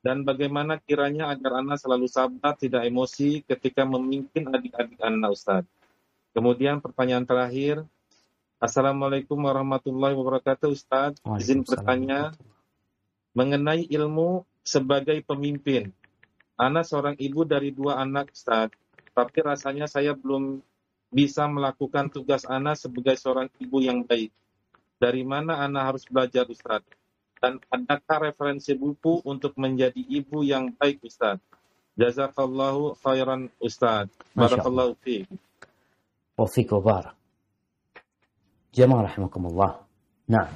Dan 0.04 0.28
bagaimana 0.28 0.76
kiranya 0.76 1.32
agar 1.32 1.64
Anda 1.64 1.80
selalu 1.80 2.04
sabar, 2.04 2.52
tidak 2.52 2.84
emosi 2.84 3.48
ketika 3.48 3.88
memimpin 3.88 4.44
adik-adik 4.52 5.00
Anda, 5.00 5.32
Ustaz? 5.32 5.64
Kemudian 6.36 6.84
pertanyaan 6.84 7.24
terakhir, 7.24 7.80
Assalamualaikum 8.58 9.38
warahmatullahi 9.38 10.18
wabarakatuh, 10.18 10.74
Ustaz. 10.74 11.22
Izin 11.38 11.62
bertanya 11.62 12.34
mengenai 13.30 13.86
ilmu 13.86 14.42
sebagai 14.66 15.22
pemimpin. 15.22 15.94
Ana 16.58 16.82
seorang 16.82 17.14
ibu 17.22 17.46
dari 17.46 17.70
dua 17.70 18.02
anak, 18.02 18.34
Ustaz. 18.34 18.74
Tapi 19.14 19.38
rasanya 19.46 19.86
saya 19.86 20.10
belum 20.18 20.58
bisa 21.14 21.46
melakukan 21.46 22.10
tugas 22.10 22.42
Ana 22.50 22.74
sebagai 22.74 23.14
seorang 23.14 23.46
ibu 23.62 23.78
yang 23.78 24.02
baik. 24.02 24.34
Dari 24.98 25.22
mana 25.22 25.62
Ana 25.62 25.86
harus 25.86 26.02
belajar, 26.10 26.42
Ustaz? 26.50 26.82
Dan 27.38 27.62
adakah 27.70 28.34
referensi 28.34 28.74
buku 28.74 29.22
untuk 29.22 29.54
menjadi 29.54 30.02
ibu 30.02 30.42
yang 30.42 30.74
baik, 30.74 30.98
Ustaz? 31.06 31.38
Jazakallahu 31.94 32.98
khairan, 33.06 33.54
Ustaz. 33.62 34.10
Barakallahu 34.34 34.98
fiik. 34.98 35.30
Wa 36.34 36.50
fiik 36.50 36.74
wa 36.74 36.82
barak. 36.82 37.17
Jamaah 38.72 39.08
rahimakumullah. 39.08 39.84
Nah, 40.28 40.48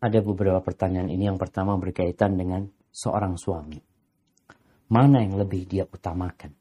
ada 0.00 0.18
beberapa 0.20 0.60
pertanyaan 0.60 1.08
ini. 1.08 1.26
Yang 1.26 1.48
pertama 1.48 1.74
berkaitan 1.80 2.36
dengan 2.36 2.68
seorang 2.92 3.40
suami. 3.40 3.80
Mana 4.86 5.24
yang 5.24 5.40
lebih 5.40 5.66
dia 5.66 5.82
utamakan? 5.88 6.54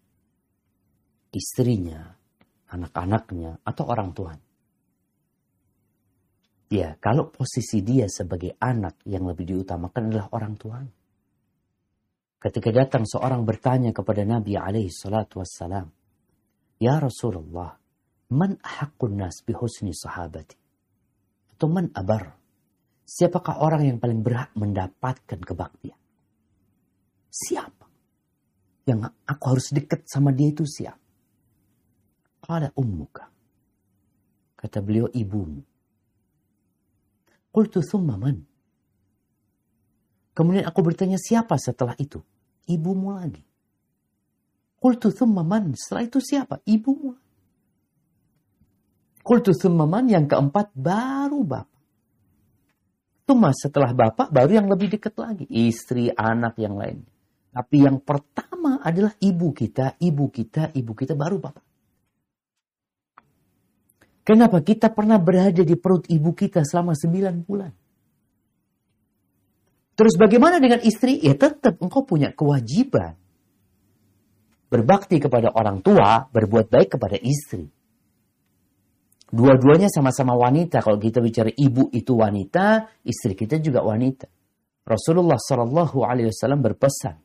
Istrinya, 1.36 2.16
anak-anaknya, 2.72 3.62
atau 3.62 3.84
orang 3.86 4.10
Tuhan? 4.16 4.40
Ya, 6.74 6.98
kalau 6.98 7.30
posisi 7.30 7.86
dia 7.86 8.10
sebagai 8.10 8.58
anak 8.58 9.06
yang 9.06 9.30
lebih 9.30 9.46
diutamakan 9.46 10.10
adalah 10.10 10.28
orang 10.34 10.54
Tuhan. 10.58 10.86
Ketika 12.42 12.70
datang 12.74 13.06
seorang 13.06 13.46
bertanya 13.46 13.94
kepada 13.94 14.26
Nabi 14.26 14.58
alaihi 14.58 14.90
salatu 14.90 15.46
Ya 16.82 16.98
Rasulullah, 16.98 17.78
man 18.32 18.58
ahakun 18.62 19.20
nas 19.20 19.42
bihusni 19.46 19.94
sahabati? 19.94 20.58
Atau 21.56 21.68
man 21.70 21.92
abar? 21.94 22.36
Siapakah 23.06 23.62
orang 23.62 23.86
yang 23.86 23.98
paling 24.02 24.26
berhak 24.26 24.50
mendapatkan 24.58 25.38
kebaktian? 25.38 26.00
Siapa? 27.30 27.86
Yang 28.86 29.14
aku 29.26 29.44
harus 29.50 29.68
dekat 29.70 30.10
sama 30.10 30.34
dia 30.34 30.50
itu 30.50 30.66
siapa? 30.66 31.02
Qala 32.42 32.70
ummuka. 32.78 33.30
Kata 34.58 34.82
beliau 34.82 35.10
ibumu. 35.14 35.62
Qultu 37.50 37.82
thumma 37.82 38.18
man? 38.18 38.46
Kemudian 40.36 40.68
aku 40.68 40.84
bertanya 40.84 41.16
siapa 41.16 41.56
setelah 41.56 41.96
itu? 41.96 42.20
Ibumu 42.68 43.16
lagi. 43.16 43.42
Qultu 44.78 45.10
thumma 45.10 45.42
man? 45.42 45.74
Setelah 45.74 46.04
itu 46.06 46.20
siapa? 46.22 46.62
Ibumu. 46.68 47.16
Qultu 47.16 47.25
thumma 49.26 49.90
man? 49.90 50.06
Yang 50.06 50.32
keempat 50.32 50.72
baru 50.78 51.42
bapak. 51.42 51.82
Thumma 53.26 53.50
setelah 53.58 53.90
bapak 53.90 54.30
baru 54.30 54.62
yang 54.62 54.70
lebih 54.70 54.94
dekat 54.94 55.18
lagi. 55.18 55.50
Istri, 55.50 56.14
anak, 56.14 56.62
yang 56.62 56.78
lain. 56.78 57.02
Tapi 57.50 57.82
yang 57.82 57.98
pertama 58.06 58.78
adalah 58.86 59.18
ibu 59.18 59.50
kita, 59.50 59.98
ibu 59.98 60.30
kita, 60.30 60.70
ibu 60.78 60.94
kita, 60.94 61.18
baru 61.18 61.42
bapak. 61.42 61.66
Kenapa 64.26 64.62
kita 64.62 64.90
pernah 64.90 65.22
berada 65.22 65.62
di 65.62 65.78
perut 65.78 66.10
ibu 66.10 66.34
kita 66.34 66.66
selama 66.66 66.98
sembilan 66.98 67.36
bulan? 67.46 67.72
Terus 69.96 70.14
bagaimana 70.18 70.58
dengan 70.60 70.82
istri? 70.82 71.22
Ya 71.22 71.38
tetap 71.38 71.78
engkau 71.80 72.04
punya 72.04 72.34
kewajiban. 72.34 73.16
Berbakti 74.68 75.22
kepada 75.22 75.54
orang 75.56 75.80
tua, 75.80 76.26
berbuat 76.28 76.68
baik 76.68 76.98
kepada 76.98 77.16
istri. 77.22 77.75
Dua-duanya 79.36 79.92
sama-sama 79.92 80.32
wanita. 80.40 80.80
Kalau 80.80 80.96
kita 80.96 81.20
bicara 81.20 81.52
ibu 81.52 81.92
itu 81.92 82.16
wanita, 82.16 82.88
istri 83.04 83.36
kita 83.36 83.60
juga 83.60 83.84
wanita. 83.84 84.32
Rasulullah 84.88 85.36
Shallallahu 85.36 86.08
Alaihi 86.08 86.32
Wasallam 86.32 86.64
berpesan, 86.64 87.20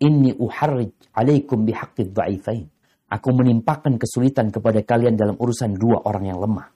Inni 0.00 0.32
uharrij 0.32 1.12
alaikum 1.12 1.68
bihaqqid 1.68 2.16
dha'ifain. 2.16 2.66
Aku 3.12 3.28
menimpakan 3.36 4.00
kesulitan 4.00 4.48
kepada 4.48 4.80
kalian 4.80 5.14
dalam 5.14 5.36
urusan 5.36 5.76
dua 5.76 6.02
orang 6.08 6.32
yang 6.32 6.40
lemah. 6.40 6.66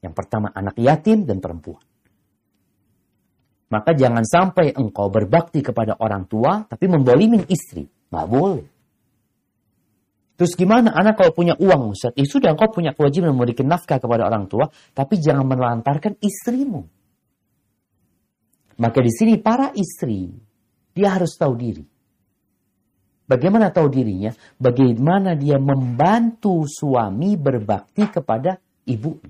Yang 0.00 0.14
pertama 0.16 0.48
anak 0.50 0.80
yatim 0.80 1.28
dan 1.28 1.38
perempuan. 1.38 1.84
Maka 3.70 3.94
jangan 3.94 4.26
sampai 4.26 4.74
engkau 4.74 5.12
berbakti 5.12 5.62
kepada 5.62 5.94
orang 6.00 6.26
tua 6.26 6.66
tapi 6.66 6.90
membolimin 6.90 7.46
istri. 7.46 7.86
Nggak 7.86 8.26
boleh. 8.26 8.66
Terus 10.40 10.56
gimana 10.56 10.88
anak 10.96 11.20
kalau 11.20 11.36
punya 11.36 11.52
uang 11.52 11.92
Ustaz? 11.92 12.16
Ya 12.16 12.24
sudah 12.24 12.56
engkau 12.56 12.72
punya 12.72 12.96
kewajiban 12.96 13.36
memberikan 13.36 13.68
nafkah 13.68 14.00
kepada 14.00 14.24
orang 14.24 14.48
tua. 14.48 14.72
Tapi 14.72 15.20
jangan 15.20 15.44
menelantarkan 15.44 16.16
istrimu. 16.16 16.88
Maka 18.80 18.98
di 19.04 19.12
sini 19.12 19.36
para 19.36 19.68
istri. 19.76 20.32
Dia 20.96 21.12
harus 21.12 21.36
tahu 21.36 21.52
diri. 21.60 21.84
Bagaimana 23.28 23.68
tahu 23.68 23.92
dirinya? 23.92 24.32
Bagaimana 24.56 25.36
dia 25.36 25.60
membantu 25.60 26.64
suami 26.64 27.36
berbakti 27.36 28.08
kepada 28.08 28.56
ibu. 28.88 29.20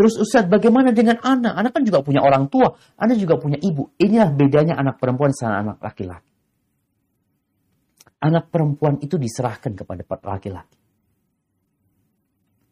Terus 0.00 0.16
Ustaz, 0.16 0.48
bagaimana 0.48 0.96
dengan 0.96 1.20
anak? 1.20 1.60
Anak 1.60 1.70
kan 1.76 1.84
juga 1.84 2.00
punya 2.00 2.24
orang 2.24 2.48
tua. 2.48 2.72
Anak 2.96 3.20
juga 3.20 3.36
punya 3.36 3.60
ibu. 3.60 3.92
Inilah 4.00 4.32
bedanya 4.32 4.80
anak 4.80 4.96
perempuan 4.96 5.36
sama 5.36 5.60
anak 5.60 5.76
laki-laki. 5.84 6.29
Anak 8.20 8.52
perempuan 8.52 9.00
itu 9.00 9.16
diserahkan 9.16 9.72
kepada 9.72 10.04
laki-laki. 10.04 10.76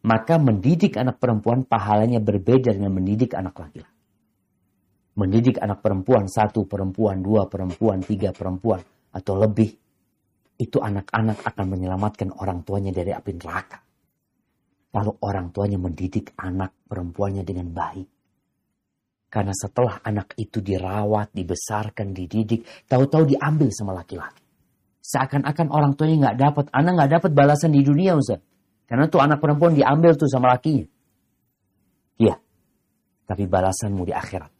Maka 0.05 0.37
mendidik 0.39 0.95
anak 0.95 1.17
perempuan 1.17 1.65
pahalanya 1.65 2.21
berbeda 2.21 2.71
dengan 2.71 2.93
mendidik 2.95 3.35
anak 3.35 3.57
laki-laki 3.57 3.99
mendidik 5.19 5.59
anak 5.59 5.83
perempuan, 5.83 6.31
satu 6.31 6.63
perempuan, 6.63 7.19
dua 7.19 7.51
perempuan, 7.51 7.99
tiga 7.99 8.31
perempuan, 8.31 8.79
atau 9.11 9.35
lebih, 9.35 9.67
itu 10.55 10.77
anak-anak 10.79 11.43
akan 11.43 11.65
menyelamatkan 11.67 12.31
orang 12.39 12.63
tuanya 12.63 12.95
dari 12.95 13.11
api 13.11 13.31
neraka. 13.35 13.83
Kalau 14.89 15.19
orang 15.21 15.51
tuanya 15.51 15.77
mendidik 15.77 16.33
anak 16.39 16.73
perempuannya 16.87 17.43
dengan 17.43 17.69
baik. 17.75 18.09
Karena 19.29 19.53
setelah 19.53 20.01
anak 20.01 20.33
itu 20.41 20.57
dirawat, 20.57 21.29
dibesarkan, 21.29 22.17
dididik, 22.17 22.65
tahu-tahu 22.89 23.29
diambil 23.29 23.69
sama 23.69 23.93
laki-laki. 23.93 24.48
Seakan-akan 24.99 25.67
orang 25.71 25.95
tuanya 25.95 26.29
nggak 26.29 26.37
dapat, 26.37 26.65
anak 26.75 26.91
nggak 26.99 27.11
dapat 27.19 27.31
balasan 27.31 27.71
di 27.71 27.81
dunia 27.81 28.19
Ustaz. 28.19 28.43
Karena 28.89 29.05
tuh 29.05 29.21
anak 29.21 29.39
perempuan 29.39 29.77
diambil 29.77 30.17
tuh 30.17 30.25
sama 30.25 30.51
lakinya. 30.51 30.85
Iya, 32.19 32.35
tapi 33.29 33.45
balasanmu 33.45 34.03
di 34.03 34.13
akhirat. 34.13 34.53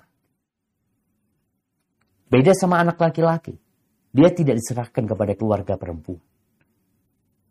Beda 2.30 2.54
sama 2.54 2.78
anak 2.78 3.02
laki-laki. 3.02 3.58
Dia 4.14 4.30
tidak 4.30 4.62
diserahkan 4.62 5.06
kepada 5.10 5.34
keluarga 5.34 5.76
perempuan. 5.82 6.22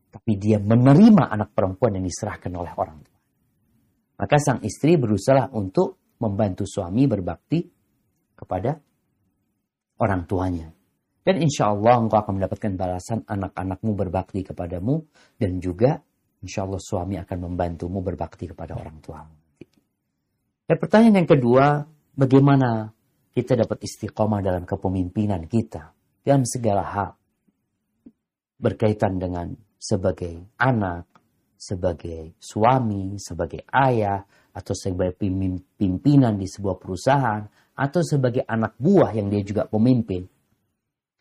Tapi 0.08 0.32
dia 0.38 0.62
menerima 0.62 1.28
anak 1.28 1.52
perempuan 1.52 1.98
yang 1.98 2.06
diserahkan 2.06 2.50
oleh 2.54 2.72
orang 2.78 2.98
tua. 3.02 3.18
Maka 4.18 4.36
sang 4.38 4.62
istri 4.62 4.98
berusaha 4.98 5.50
untuk 5.54 6.16
membantu 6.18 6.66
suami 6.66 7.06
berbakti 7.06 7.62
kepada 8.34 8.78
orang 9.98 10.22
tuanya. 10.26 10.77
Dan 11.28 11.44
insya 11.44 11.76
Allah 11.76 12.00
engkau 12.00 12.24
akan 12.24 12.40
mendapatkan 12.40 12.72
balasan 12.72 13.20
anak-anakmu 13.28 13.92
berbakti 13.92 14.40
kepadamu. 14.48 15.04
Dan 15.36 15.60
juga 15.60 16.00
insya 16.40 16.64
Allah 16.64 16.80
suami 16.80 17.20
akan 17.20 17.52
membantumu 17.52 18.00
berbakti 18.00 18.48
kepada 18.48 18.80
orang 18.80 18.96
tuamu. 19.04 19.36
Dan 20.64 20.76
pertanyaan 20.80 21.20
yang 21.20 21.28
kedua, 21.28 21.84
bagaimana 22.16 22.88
kita 23.36 23.60
dapat 23.60 23.84
istiqomah 23.84 24.40
dalam 24.40 24.64
kepemimpinan 24.64 25.44
kita 25.44 25.92
dalam 26.24 26.48
segala 26.48 26.82
hal 26.84 27.10
berkaitan 28.56 29.20
dengan 29.20 29.52
sebagai 29.76 30.56
anak, 30.56 31.06
sebagai 31.60 32.40
suami, 32.40 33.20
sebagai 33.20 33.68
ayah, 33.68 34.24
atau 34.56 34.72
sebagai 34.72 35.14
pimpinan 35.76 36.40
di 36.40 36.48
sebuah 36.48 36.76
perusahaan, 36.80 37.44
atau 37.78 38.00
sebagai 38.00 38.42
anak 38.48 38.74
buah 38.80 39.12
yang 39.12 39.28
dia 39.28 39.44
juga 39.44 39.68
pemimpin. 39.68 40.26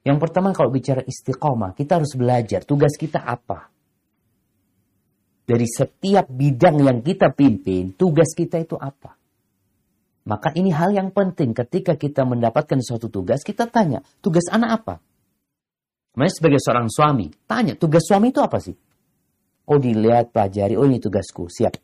Yang 0.06 0.18
pertama 0.22 0.54
kalau 0.54 0.70
bicara 0.70 1.02
istiqomah, 1.02 1.74
kita 1.74 1.98
harus 2.02 2.14
belajar 2.14 2.62
tugas 2.68 2.94
kita 3.00 3.24
apa. 3.24 3.72
Dari 5.48 5.64
setiap 5.64 6.28
bidang 6.28 6.84
yang 6.84 7.00
kita 7.00 7.32
pimpin, 7.32 7.96
tugas 7.96 8.36
kita 8.36 8.60
itu 8.60 8.76
apa. 8.76 9.16
Maka 10.28 10.52
ini 10.60 10.76
hal 10.76 10.92
yang 10.92 11.16
penting 11.16 11.56
ketika 11.56 11.96
kita 11.96 12.28
mendapatkan 12.28 12.84
suatu 12.84 13.08
tugas, 13.08 13.48
kita 13.48 13.64
tanya, 13.72 14.04
tugas 14.20 14.52
anak 14.52 14.84
apa? 14.84 14.96
Makanya 16.20 16.34
sebagai 16.36 16.60
seorang 16.60 16.92
suami, 16.92 17.32
tanya, 17.48 17.80
tugas 17.80 18.04
suami 18.04 18.36
itu 18.36 18.44
apa 18.44 18.60
sih? 18.60 18.76
Oh 19.72 19.80
dilihat, 19.80 20.36
pelajari, 20.36 20.76
oh 20.76 20.84
ini 20.84 21.00
tugasku, 21.00 21.48
siap. 21.48 21.80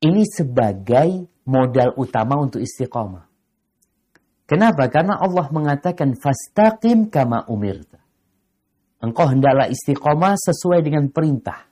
Ini 0.00 0.24
sebagai 0.24 1.28
modal 1.44 1.92
utama 2.00 2.40
untuk 2.40 2.64
istiqomah. 2.64 3.27
Kenapa? 4.48 4.88
Karena 4.88 5.20
Allah 5.20 5.44
mengatakan, 5.52 6.16
Fastaqim 6.16 7.12
kama 7.12 7.44
umirta. 7.52 8.00
Engkau 9.04 9.28
hendaklah 9.28 9.68
istiqomah 9.68 10.34
sesuai 10.40 10.80
dengan 10.80 11.12
perintah. 11.12 11.68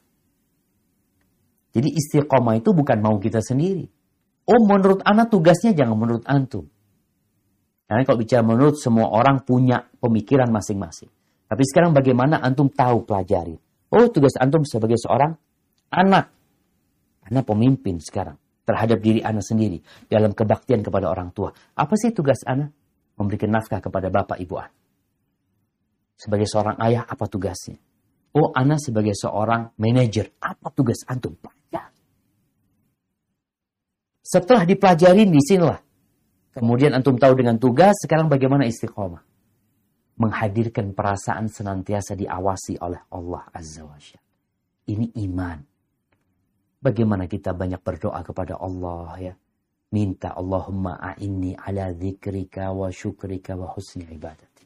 Jadi 1.73 1.89
istiqomah 1.89 2.61
itu 2.61 2.77
bukan 2.77 3.01
mau 3.01 3.17
kita 3.17 3.41
sendiri. 3.41 3.89
Oh 4.47 4.63
menurut 4.63 5.03
anak 5.03 5.33
tugasnya 5.33 5.75
jangan 5.75 5.97
menurut 5.99 6.25
antum. 6.29 6.71
Karena 7.89 8.03
kalau 8.07 8.19
bicara 8.21 8.43
menurut 8.47 8.79
semua 8.79 9.11
orang 9.11 9.43
punya 9.43 9.83
pemikiran 9.99 10.53
masing-masing. 10.53 11.11
Tapi 11.51 11.63
sekarang 11.67 11.97
bagaimana 11.97 12.39
antum 12.39 12.71
tahu 12.71 13.03
pelajari. 13.09 13.59
Oh 13.91 14.07
tugas 14.13 14.39
antum 14.39 14.63
sebagai 14.63 14.99
seorang 15.01 15.35
anak. 15.91 16.31
Anak 17.27 17.43
pemimpin 17.43 17.99
sekarang. 17.99 18.39
Terhadap 18.67 18.99
diri 18.99 19.23
anak 19.23 19.47
sendiri. 19.47 19.79
Dalam 20.11 20.35
kebaktian 20.35 20.83
kepada 20.83 21.07
orang 21.07 21.31
tua. 21.31 21.55
Apa 21.79 21.95
sih 21.95 22.11
tugas 22.11 22.43
anak? 22.43 22.75
Memberikan 23.17 23.55
nafkah 23.55 23.79
kepada 23.79 24.11
bapak 24.11 24.43
ibu 24.43 24.59
anak. 24.59 24.75
Sebagai 26.19 26.51
seorang 26.51 26.77
ayah 26.83 27.07
apa 27.07 27.31
tugasnya? 27.31 27.79
Oh 28.35 28.51
anak 28.53 28.83
sebagai 28.83 29.15
seorang 29.15 29.71
manajer. 29.79 30.35
Apa 30.43 30.75
tugas 30.75 31.07
antum? 31.07 31.39
Setelah 34.27 34.67
dipelajari 34.67 35.23
di 35.23 35.39
sinilah. 35.39 35.79
Kemudian 36.51 36.99
antum 36.99 37.15
tahu 37.15 37.39
dengan 37.39 37.63
tugas, 37.63 37.95
sekarang 38.03 38.27
bagaimana 38.27 38.67
istiqomah. 38.67 39.23
Menghadirkan 40.19 40.99
perasaan 40.99 41.47
senantiasa 41.47 42.19
diawasi 42.19 42.83
oleh 42.83 43.07
Allah 43.15 43.47
Azza 43.55 43.87
wa 43.87 43.95
Ini 44.91 45.15
iman. 45.31 45.76
Bagaimana 46.87 47.27
kita 47.27 47.51
banyak 47.51 47.83
berdoa 47.83 48.23
kepada 48.23 48.63
Allah 48.63 49.19
ya. 49.19 49.35
Minta 49.91 50.39
Allahumma 50.39 50.95
a'inni 51.03 51.59
ala 51.59 51.91
dzikrika 51.91 52.71
wa 52.71 52.87
syukrika 52.95 53.59
wa 53.59 53.75
husni 53.75 54.07
ibadati. 54.07 54.63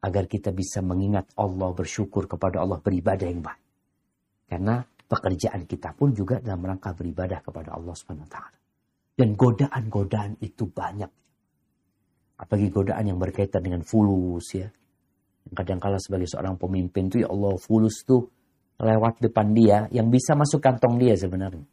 Agar 0.00 0.24
kita 0.24 0.56
bisa 0.56 0.80
mengingat 0.80 1.28
Allah, 1.36 1.68
bersyukur 1.76 2.24
kepada 2.24 2.64
Allah, 2.64 2.80
beribadah 2.80 3.28
yang 3.28 3.44
baik. 3.44 3.60
Karena 4.48 4.80
pekerjaan 5.04 5.68
kita 5.68 5.92
pun 5.92 6.16
juga 6.16 6.40
dalam 6.40 6.64
rangka 6.64 6.96
beribadah 6.96 7.44
kepada 7.44 7.76
Allah 7.76 7.92
Subhanahu. 7.92 8.32
Dan 9.12 9.36
godaan-godaan 9.36 10.40
itu 10.40 10.64
banyak. 10.64 11.12
Apalagi 12.40 12.72
godaan 12.72 13.04
yang 13.04 13.20
berkaitan 13.20 13.60
dengan 13.60 13.84
fulus 13.84 14.56
ya. 14.56 14.72
Kadang-kala 15.52 16.00
sebagai 16.00 16.24
seorang 16.24 16.56
pemimpin 16.56 17.12
tuh 17.12 17.20
ya 17.20 17.28
Allah 17.28 17.52
fulus 17.60 18.00
tuh 18.08 18.39
lewat 18.80 19.20
depan 19.20 19.52
dia 19.52 19.86
yang 19.92 20.08
bisa 20.08 20.32
masuk 20.32 20.64
kantong 20.64 20.96
dia 20.96 21.12
sebenarnya. 21.12 21.64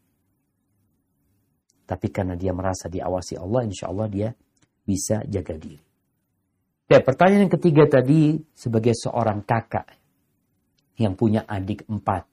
Tapi 1.87 2.07
karena 2.11 2.35
dia 2.35 2.51
merasa 2.51 2.91
diawasi 2.91 3.39
Allah, 3.39 3.63
insya 3.63 3.87
Allah 3.87 4.11
dia 4.11 4.29
bisa 4.83 5.23
jaga 5.23 5.55
diri. 5.55 5.87
Ya, 6.87 6.99
pertanyaan 6.99 7.47
yang 7.47 7.55
ketiga 7.55 7.83
tadi 7.87 8.43
sebagai 8.51 8.95
seorang 8.95 9.43
kakak 9.43 9.87
yang 10.99 11.15
punya 11.15 11.47
adik 11.47 11.87
empat. 11.87 12.27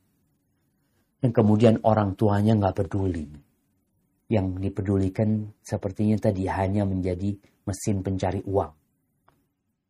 Dan 1.22 1.30
kemudian 1.30 1.78
orang 1.86 2.18
tuanya 2.18 2.58
nggak 2.58 2.84
peduli. 2.84 3.30
Yang 4.26 4.46
dipedulikan 4.58 5.54
sepertinya 5.62 6.18
tadi 6.18 6.50
hanya 6.50 6.82
menjadi 6.82 7.34
mesin 7.66 8.02
pencari 8.02 8.42
uang. 8.42 8.72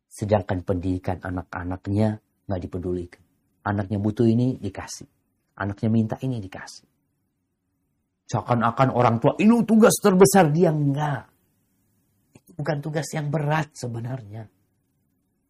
Sedangkan 0.05 0.61
pendidikan 0.61 1.19
anak-anaknya 1.25 2.21
nggak 2.45 2.61
dipedulikan. 2.61 3.24
Anaknya 3.65 3.97
butuh 3.97 4.29
ini 4.29 4.61
dikasih. 4.61 5.09
Anaknya 5.57 5.89
minta 5.89 6.15
ini 6.21 6.37
dikasih. 6.37 6.85
Seakan-akan 8.25 8.89
orang 8.93 9.17
tua 9.17 9.33
ini 9.41 9.65
tugas 9.65 9.97
terbesar 9.97 10.53
dia 10.53 10.69
enggak. 10.69 11.25
Itu 12.33 12.53
bukan 12.53 12.77
tugas 12.81 13.09
yang 13.13 13.33
berat 13.33 13.73
sebenarnya. 13.73 14.45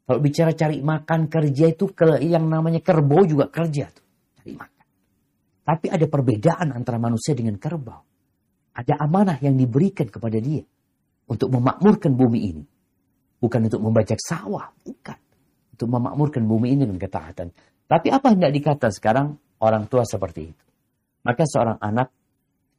Kalau 0.05 0.19
bicara 0.21 0.53
cari 0.53 0.85
makan 0.85 1.27
kerja 1.27 1.65
itu 1.65 1.89
yang 2.21 2.45
namanya 2.45 2.77
kerbau 2.77 3.25
juga 3.25 3.49
kerja 3.49 3.89
tuh, 3.89 4.05
cari 4.37 4.53
makan. 4.53 4.85
Tapi 5.65 5.85
ada 5.89 6.05
perbedaan 6.05 6.77
antara 6.77 7.01
manusia 7.01 7.33
dengan 7.33 7.57
kerbau. 7.57 8.05
Ada 8.75 9.01
amanah 9.01 9.41
yang 9.41 9.57
diberikan 9.57 10.05
kepada 10.05 10.37
dia 10.37 10.61
untuk 11.25 11.49
memakmurkan 11.49 12.13
bumi 12.13 12.39
ini. 12.53 12.63
Bukan 13.41 13.65
untuk 13.65 13.81
membajak 13.81 14.21
sawah, 14.21 14.69
bukan. 14.85 15.17
Untuk 15.73 15.87
memakmurkan 15.89 16.43
bumi 16.45 16.77
ini 16.77 16.85
dengan 16.85 17.01
ketaatan. 17.01 17.49
Tapi 17.85 18.07
apa 18.09 18.33
tidak 18.33 18.53
dikata 18.53 18.87
sekarang 18.89 19.37
orang 19.61 19.85
tua 19.85 20.01
seperti 20.05 20.41
itu. 20.49 20.65
Maka 21.25 21.45
seorang 21.45 21.77
anak 21.81 22.09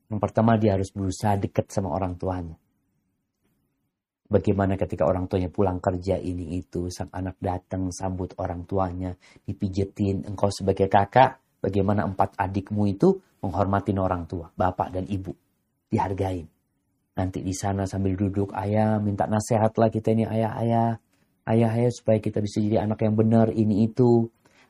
yang 0.07 0.23
pertama 0.23 0.55
dia 0.55 0.79
harus 0.79 0.91
berusaha 0.95 1.35
dekat 1.35 1.71
sama 1.71 1.91
orang 1.91 2.15
tuanya. 2.15 2.55
Bagaimana 4.27 4.75
ketika 4.75 5.07
orang 5.07 5.31
tuanya 5.31 5.47
pulang 5.55 5.79
kerja 5.79 6.19
ini 6.19 6.59
itu, 6.59 6.91
sang 6.91 7.11
anak 7.15 7.39
datang 7.39 7.95
sambut 7.95 8.35
orang 8.43 8.67
tuanya, 8.67 9.15
dipijetin, 9.47 10.27
engkau 10.27 10.51
sebagai 10.51 10.91
kakak, 10.91 11.39
bagaimana 11.63 12.03
empat 12.03 12.35
adikmu 12.35 12.91
itu 12.91 13.23
menghormatin 13.39 14.03
orang 14.03 14.27
tua, 14.27 14.51
bapak 14.51 14.99
dan 14.99 15.07
ibu, 15.07 15.31
dihargain. 15.87 16.51
Nanti 17.17 17.39
di 17.39 17.55
sana 17.55 17.87
sambil 17.87 18.19
duduk, 18.19 18.51
ayah 18.59 18.99
minta 18.99 19.31
nasihat 19.31 19.71
lah 19.79 19.95
kita 19.95 20.11
ini 20.11 20.27
ayah-ayah, 20.27 20.99
ayah-ayah 21.47 21.93
supaya 21.95 22.19
kita 22.19 22.43
bisa 22.43 22.59
jadi 22.59 22.83
anak 22.83 23.07
yang 23.07 23.15
benar 23.15 23.55
ini 23.55 23.87
itu. 23.87 24.27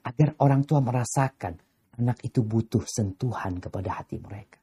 Agar 0.07 0.39
orang 0.39 0.63
tua 0.63 0.79
merasakan 0.79 1.59
anak 1.99 2.23
itu 2.23 2.47
butuh 2.47 2.87
sentuhan 2.87 3.59
kepada 3.59 3.99
hati 3.99 4.23
mereka. 4.23 4.63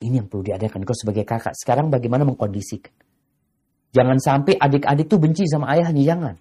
Ini 0.00 0.24
yang 0.24 0.32
perlu 0.32 0.48
diadakan. 0.48 0.80
Kau 0.88 0.96
sebagai 0.96 1.28
kakak, 1.28 1.52
sekarang 1.52 1.92
bagaimana 1.92 2.24
mengkondisikan? 2.24 2.92
Jangan 3.92 4.16
sampai 4.16 4.56
adik-adik 4.56 5.06
tuh 5.12 5.20
benci 5.20 5.44
sama 5.44 5.68
ayahnya, 5.76 6.02
jangan. 6.02 6.36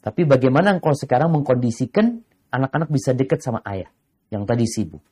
Tapi 0.00 0.24
bagaimana 0.24 0.72
engkau 0.72 0.96
sekarang 0.96 1.28
mengkondisikan 1.32 2.24
anak-anak 2.48 2.88
bisa 2.88 3.12
dekat 3.12 3.44
sama 3.44 3.60
ayah 3.68 3.92
yang 4.32 4.48
tadi 4.48 4.64
sibuk. 4.64 5.04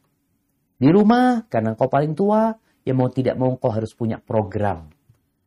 Di 0.80 0.88
rumah, 0.88 1.44
karena 1.52 1.76
engkau 1.76 1.92
paling 1.92 2.16
tua, 2.16 2.56
ya 2.88 2.96
mau 2.96 3.12
tidak 3.12 3.36
mau 3.36 3.52
engkau 3.52 3.68
harus 3.68 3.92
punya 3.92 4.16
program. 4.16 4.88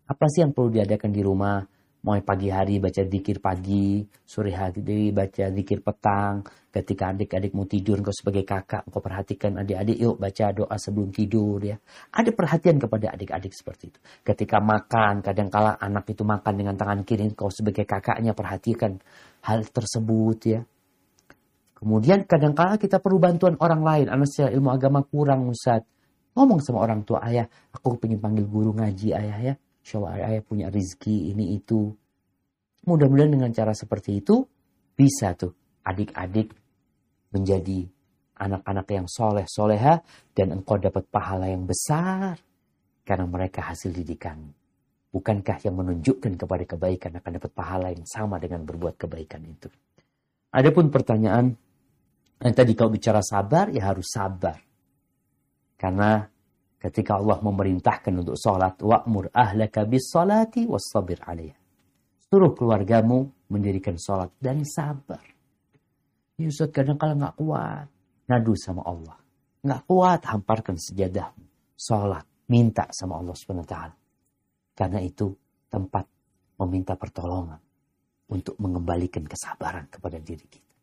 Apa 0.06 0.30
sih 0.30 0.46
yang 0.46 0.54
perlu 0.54 0.70
diadakan 0.70 1.10
di 1.10 1.22
rumah? 1.26 1.66
Mulai 2.06 2.22
pagi 2.22 2.54
hari 2.54 2.78
baca 2.78 3.02
zikir 3.02 3.42
pagi, 3.42 4.06
sore 4.22 4.54
hari 4.54 5.10
baca 5.10 5.50
zikir 5.50 5.82
petang. 5.82 6.46
Ketika 6.70 7.10
adik-adik 7.10 7.58
mau 7.58 7.66
tidur, 7.66 7.98
engkau 7.98 8.14
sebagai 8.14 8.46
kakak, 8.46 8.86
engkau 8.86 9.02
perhatikan 9.02 9.58
adik-adik, 9.58 9.98
yuk 9.98 10.22
baca 10.22 10.54
doa 10.54 10.78
sebelum 10.78 11.10
tidur 11.10 11.58
ya. 11.66 11.82
Ada 12.14 12.30
perhatian 12.30 12.78
kepada 12.78 13.10
adik-adik 13.10 13.58
seperti 13.58 13.90
itu. 13.90 13.98
Ketika 14.22 14.62
makan, 14.62 15.26
kadang-kala 15.26 15.82
anak 15.82 16.06
itu 16.14 16.22
makan 16.22 16.54
dengan 16.54 16.78
tangan 16.78 17.02
kiri, 17.02 17.26
engkau 17.26 17.50
sebagai 17.50 17.90
kakaknya 17.90 18.38
perhatikan 18.38 19.02
hal 19.42 19.66
tersebut 19.66 20.38
ya. 20.46 20.62
Kemudian 21.74 22.30
kadang-kala 22.30 22.78
kita 22.78 23.02
perlu 23.02 23.18
bantuan 23.18 23.58
orang 23.58 23.82
lain. 23.82 24.06
Anak 24.14 24.30
secara 24.30 24.54
ilmu 24.54 24.70
agama 24.70 25.02
kurang, 25.02 25.50
Ustaz. 25.50 25.82
Ngomong 26.38 26.62
sama 26.62 26.86
orang 26.86 27.02
tua, 27.02 27.26
ayah, 27.26 27.50
aku 27.74 27.98
pengen 27.98 28.22
panggil 28.22 28.46
guru 28.46 28.78
ngaji, 28.78 29.10
ayah 29.10 29.40
ya 29.42 29.56
Insya 29.86 30.02
Allah 30.02 30.34
ayah 30.34 30.42
punya 30.42 30.74
rizki 30.74 31.30
ini 31.30 31.62
itu. 31.62 31.94
Mudah-mudahan 32.90 33.38
dengan 33.38 33.54
cara 33.54 33.70
seperti 33.78 34.18
itu 34.18 34.42
bisa 34.98 35.38
tuh 35.38 35.54
adik-adik 35.86 36.58
menjadi 37.30 37.86
anak-anak 38.42 38.88
yang 38.90 39.06
soleh 39.06 39.46
soleha 39.46 40.02
dan 40.34 40.58
engkau 40.58 40.82
dapat 40.82 41.06
pahala 41.06 41.54
yang 41.54 41.70
besar 41.70 42.42
karena 43.06 43.30
mereka 43.30 43.62
hasil 43.62 43.94
didikan. 43.94 44.42
Bukankah 45.14 45.62
yang 45.62 45.78
menunjukkan 45.78 46.34
kepada 46.34 46.64
kebaikan 46.66 47.22
akan 47.22 47.32
dapat 47.38 47.52
pahala 47.54 47.94
yang 47.94 48.10
sama 48.10 48.42
dengan 48.42 48.66
berbuat 48.66 48.98
kebaikan 48.98 49.46
itu? 49.46 49.70
Adapun 50.50 50.90
pertanyaan 50.90 51.54
yang 52.42 52.54
tadi 52.58 52.74
kau 52.74 52.92
bicara 52.92 53.22
sabar, 53.24 53.70
ya 53.70 53.94
harus 53.94 54.10
sabar. 54.12 54.60
Karena 55.80 56.26
ketika 56.80 57.18
Allah 57.18 57.42
memerintahkan 57.42 58.14
untuk 58.22 58.38
sholat 58.38 58.78
wa'mur 58.80 59.34
ahlaka 59.34 59.88
bis 59.88 60.12
salati 60.12 60.68
wassabir 60.70 61.22
alaiha. 61.24 61.58
Suruh 62.30 62.52
keluargamu 62.52 63.32
mendirikan 63.50 63.96
sholat 63.96 64.34
dan 64.42 64.66
sabar. 64.66 65.22
Ya 66.36 66.52
Ustaz 66.52 66.74
kadang 66.74 67.00
kadang 67.00 67.22
nggak 67.22 67.36
kuat. 67.40 67.88
Ngadu 68.26 68.54
sama 68.58 68.82
Allah. 68.84 69.18
Nggak 69.62 69.82
kuat 69.88 70.22
hamparkan 70.28 70.76
sejadahmu. 70.76 71.46
Sholat 71.78 72.26
minta 72.50 72.88
sama 72.94 73.20
Allah 73.20 73.36
swt 73.36 73.76
karena 74.76 75.00
itu 75.02 75.34
tempat 75.72 76.06
meminta 76.60 76.94
pertolongan 77.00 77.60
untuk 78.30 78.60
mengembalikan 78.60 79.24
kesabaran 79.24 79.88
kepada 79.88 80.20
diri 80.20 80.46
kita. 80.46 80.74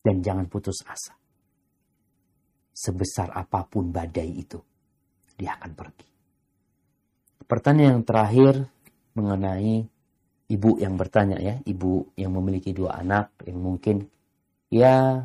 Dan 0.00 0.22
jangan 0.22 0.46
putus 0.46 0.80
asa. 0.86 1.14
Sebesar 2.76 3.32
apa 3.32 3.64
pun 3.66 3.88
badai 3.88 4.30
itu 4.36 4.60
dia 5.36 5.54
akan 5.60 5.72
pergi. 5.76 6.08
Pertanyaan 7.46 8.00
yang 8.00 8.02
terakhir 8.02 8.54
mengenai 9.14 9.86
ibu 10.50 10.70
yang 10.82 10.98
bertanya 10.98 11.38
ya, 11.38 11.54
ibu 11.62 12.10
yang 12.18 12.34
memiliki 12.34 12.74
dua 12.74 12.98
anak 12.98 13.38
yang 13.46 13.62
mungkin 13.62 14.02
ya 14.72 15.22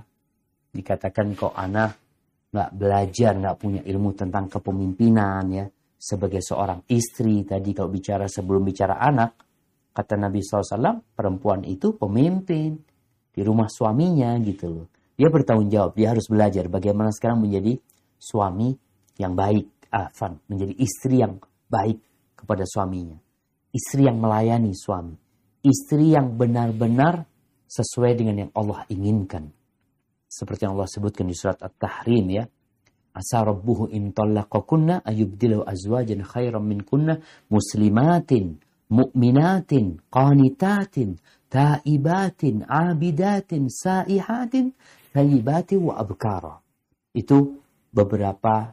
dikatakan 0.72 1.34
kok 1.34 1.56
anak 1.58 1.98
nggak 2.52 2.72
belajar, 2.76 3.32
nggak 3.40 3.58
punya 3.58 3.82
ilmu 3.88 4.12
tentang 4.12 4.52
kepemimpinan 4.52 5.44
ya, 5.50 5.66
sebagai 5.96 6.44
seorang 6.44 6.84
istri 6.92 7.48
tadi 7.48 7.72
kalau 7.72 7.88
bicara 7.88 8.28
sebelum 8.28 8.68
bicara 8.68 9.00
anak, 9.00 9.32
kata 9.96 10.20
Nabi 10.20 10.44
SAW, 10.44 11.16
perempuan 11.16 11.64
itu 11.64 11.96
pemimpin 11.96 12.76
di 13.32 13.42
rumah 13.42 13.72
suaminya 13.72 14.36
gitu 14.44 14.68
loh. 14.68 14.88
Dia 15.16 15.32
bertanggung 15.32 15.72
jawab, 15.72 15.96
dia 15.96 16.12
harus 16.12 16.28
belajar 16.28 16.68
bagaimana 16.68 17.16
sekarang 17.16 17.40
menjadi 17.40 17.80
suami 18.20 18.76
yang 19.16 19.32
baik 19.32 19.81
afan, 19.92 20.40
menjadi 20.48 20.74
istri 20.80 21.20
yang 21.20 21.38
baik 21.68 22.00
kepada 22.34 22.64
suaminya. 22.66 23.20
Istri 23.72 24.08
yang 24.08 24.18
melayani 24.20 24.72
suami. 24.74 25.16
Istri 25.62 26.18
yang 26.18 26.36
benar-benar 26.36 27.28
sesuai 27.70 28.12
dengan 28.18 28.48
yang 28.48 28.52
Allah 28.58 28.84
inginkan. 28.92 29.54
Seperti 30.28 30.66
yang 30.68 30.76
Allah 30.80 30.90
sebutkan 30.90 31.28
di 31.28 31.36
surat 31.36 31.60
At-Tahrim 31.62 32.26
ya. 32.32 32.44
Asa 33.12 33.44
rabbuhu 33.44 33.92
in 33.92 34.16
tallaqakunna 34.16 35.04
ayubdilahu 35.04 35.68
azwajan 35.68 36.24
khairan 36.24 36.64
min 36.64 36.80
kunna 36.88 37.20
muslimatin 37.52 38.56
mu'minatin 38.88 40.00
qanitatin 40.08 41.20
taibatin 41.52 42.64
abidatin 42.64 43.68
saihatin 43.68 44.72
thayyibatin 45.12 45.80
wa 45.84 46.00
abkara. 46.00 46.64
Itu 47.12 47.60
beberapa 47.92 48.72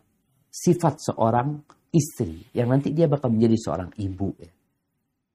sifat 0.58 0.98
seorang 0.98 1.62
istri 1.94 2.42
yang 2.50 2.74
nanti 2.74 2.90
dia 2.90 3.06
bakal 3.06 3.30
menjadi 3.30 3.56
seorang 3.62 3.90
ibu 3.94 4.34
ya. 4.42 4.50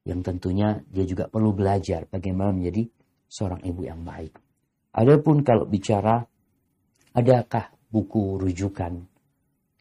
Yang 0.03 0.19
tentunya 0.27 0.83
dia 0.83 1.07
juga 1.07 1.31
perlu 1.31 1.55
belajar 1.55 2.03
bagaimana 2.11 2.51
menjadi 2.51 2.83
seorang 3.31 3.63
ibu 3.63 3.87
yang 3.87 4.03
baik. 4.03 4.35
Adapun 4.99 5.47
kalau 5.47 5.63
bicara 5.63 6.19
adakah 7.15 7.71
buku 7.87 8.35
rujukan 8.35 8.99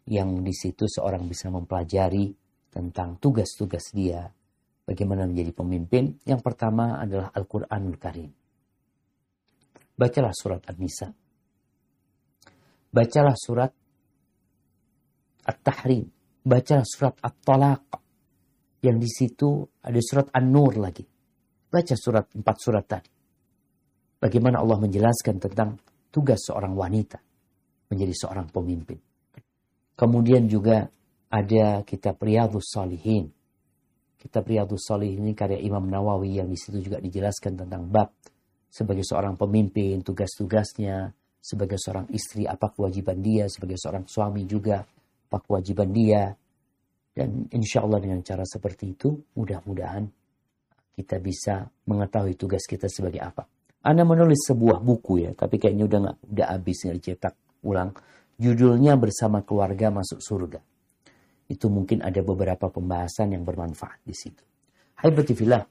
yang 0.07 0.47
di 0.47 0.55
situ 0.55 0.87
seorang 0.87 1.27
bisa 1.27 1.51
mempelajari 1.51 2.31
tentang 2.71 3.19
tugas-tugas 3.19 3.91
dia 3.91 4.31
bagaimana 4.87 5.27
menjadi 5.27 5.53
pemimpin. 5.59 6.23
Yang 6.23 6.41
pertama 6.47 7.03
adalah 7.03 7.35
Al-Qur'anul 7.35 7.99
Karim. 7.99 8.31
Bacalah 9.93 10.33
surat 10.33 10.63
An-Nisa. 10.71 11.11
Bacalah 12.93 13.37
surat 13.37 13.73
At-Tahrim. 15.47 16.07
Baca 16.43 16.83
surat 16.83 17.15
At-Talaq. 17.23 17.83
Yang 18.83 18.97
di 18.99 19.11
situ 19.11 19.49
ada 19.83 20.01
surat 20.03 20.27
An-Nur 20.35 20.75
lagi. 20.79 21.07
Baca 21.71 21.95
surat 21.95 22.27
empat 22.35 22.57
surat 22.59 22.85
tadi. 22.85 23.11
Bagaimana 24.19 24.63
Allah 24.63 24.79
menjelaskan 24.79 25.39
tentang 25.43 25.79
tugas 26.13 26.47
seorang 26.47 26.75
wanita 26.75 27.19
menjadi 27.91 28.15
seorang 28.15 28.47
pemimpin. 28.53 28.99
Kemudian 29.99 30.47
juga 30.47 30.87
ada 31.33 31.83
kitab 31.83 32.21
Riyadhus 32.21 32.71
Salihin. 32.71 33.33
Kitab 34.21 34.47
Riyadhus 34.47 34.85
Salihin 34.85 35.27
ini 35.27 35.35
karya 35.35 35.59
Imam 35.59 35.85
Nawawi 35.89 36.39
yang 36.39 36.49
di 36.49 36.59
situ 36.61 36.79
juga 36.79 37.03
dijelaskan 37.03 37.67
tentang 37.67 37.89
bab 37.89 38.15
sebagai 38.73 39.05
seorang 39.05 39.37
pemimpin, 39.37 40.01
tugas-tugasnya, 40.01 41.13
sebagai 41.43 41.77
seorang 41.77 42.09
istri 42.15 42.49
apa 42.49 42.73
kewajiban 42.73 43.21
dia, 43.21 43.45
sebagai 43.51 43.77
seorang 43.77 44.09
suami 44.09 44.49
juga 44.49 44.81
apa 45.33 45.41
kewajiban 45.41 45.89
dia. 45.89 46.37
Dan 47.13 47.49
insya 47.49 47.81
Allah 47.81 48.05
dengan 48.05 48.21
cara 48.21 48.45
seperti 48.45 48.93
itu, 48.93 49.17
mudah-mudahan 49.33 50.05
kita 50.93 51.17
bisa 51.25 51.65
mengetahui 51.89 52.37
tugas 52.37 52.69
kita 52.69 52.85
sebagai 52.93 53.25
apa. 53.25 53.49
Anda 53.81 54.05
menulis 54.05 54.45
sebuah 54.45 54.85
buku 54.85 55.25
ya, 55.25 55.33
tapi 55.33 55.57
kayaknya 55.57 55.89
udah 55.89 55.99
nggak 56.05 56.17
udah 56.37 56.47
habis 56.53 56.77
nggak 56.85 56.97
dicetak 57.01 57.35
ulang. 57.65 57.97
Judulnya 58.37 59.01
bersama 59.01 59.41
keluarga 59.41 59.89
masuk 59.89 60.21
surga. 60.21 60.61
Itu 61.49 61.73
mungkin 61.73 62.05
ada 62.05 62.21
beberapa 62.21 62.69
pembahasan 62.69 63.33
yang 63.33 63.45
bermanfaat 63.45 64.05
di 64.05 64.13
situ. 64.13 64.45
Hai 65.01 65.11
betifillah, 65.11 65.65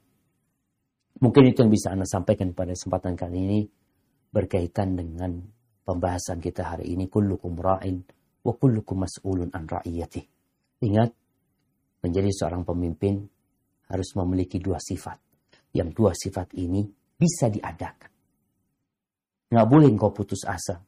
mungkin 1.22 1.44
itu 1.46 1.62
yang 1.62 1.72
bisa 1.72 1.94
Anda 1.94 2.10
sampaikan 2.10 2.52
pada 2.52 2.74
kesempatan 2.74 3.14
kali 3.14 3.38
ini 3.38 3.60
berkaitan 4.30 4.98
dengan 4.98 5.42
pembahasan 5.86 6.42
kita 6.42 6.76
hari 6.76 6.94
ini. 6.94 7.08
Kullukum 7.08 7.58
ra'in 7.58 8.21
wa 8.42 8.54
kullukum 8.58 9.06
mas'ulun 9.06 9.50
an 9.54 9.66
ra'iyatih. 9.70 10.26
Ingat, 10.82 11.12
menjadi 12.02 12.30
seorang 12.34 12.66
pemimpin 12.66 13.22
harus 13.90 14.10
memiliki 14.18 14.58
dua 14.58 14.82
sifat. 14.82 15.18
Yang 15.72 15.90
dua 15.96 16.12
sifat 16.12 16.52
ini 16.58 16.84
bisa 17.16 17.48
diadakan. 17.48 18.12
Nggak 19.52 19.68
boleh 19.68 19.88
engkau 19.88 20.12
putus 20.12 20.44
asa. 20.44 20.82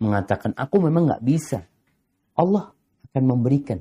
Mengatakan, 0.00 0.56
aku 0.56 0.76
memang 0.82 1.06
nggak 1.08 1.24
bisa. 1.24 1.60
Allah 2.36 2.72
akan 3.10 3.24
memberikan 3.24 3.80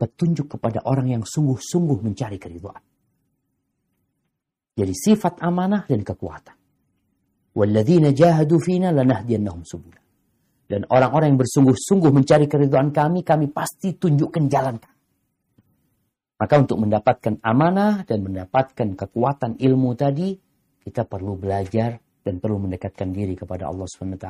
petunjuk 0.00 0.56
kepada 0.56 0.80
orang 0.88 1.12
yang 1.12 1.22
sungguh-sungguh 1.28 2.00
mencari 2.00 2.40
keriduan. 2.40 2.80
Jadi 4.80 4.94
sifat 4.96 5.44
amanah 5.44 5.84
dan 5.84 6.00
kekuatan. 6.00 6.56
Walladzina 7.52 8.16
jahadu 8.16 8.56
fina 8.56 8.88
lanahdiyannahum 8.96 9.60
subula. 9.68 9.99
Dan 10.70 10.86
orang-orang 10.86 11.34
yang 11.34 11.40
bersungguh-sungguh 11.42 12.14
mencari 12.14 12.46
keriduan 12.46 12.94
kami, 12.94 13.26
kami 13.26 13.50
pasti 13.50 13.98
tunjukkan 13.98 14.46
jalan 14.46 14.78
kami. 14.78 15.02
Maka 16.38 16.54
untuk 16.62 16.78
mendapatkan 16.78 17.42
amanah 17.42 18.06
dan 18.06 18.22
mendapatkan 18.22 18.94
kekuatan 18.94 19.58
ilmu 19.58 19.90
tadi, 19.98 20.38
kita 20.78 21.10
perlu 21.10 21.34
belajar 21.34 21.98
dan 22.22 22.38
perlu 22.38 22.62
mendekatkan 22.62 23.10
diri 23.10 23.34
kepada 23.34 23.66
Allah 23.66 23.84
SWT 23.90 24.28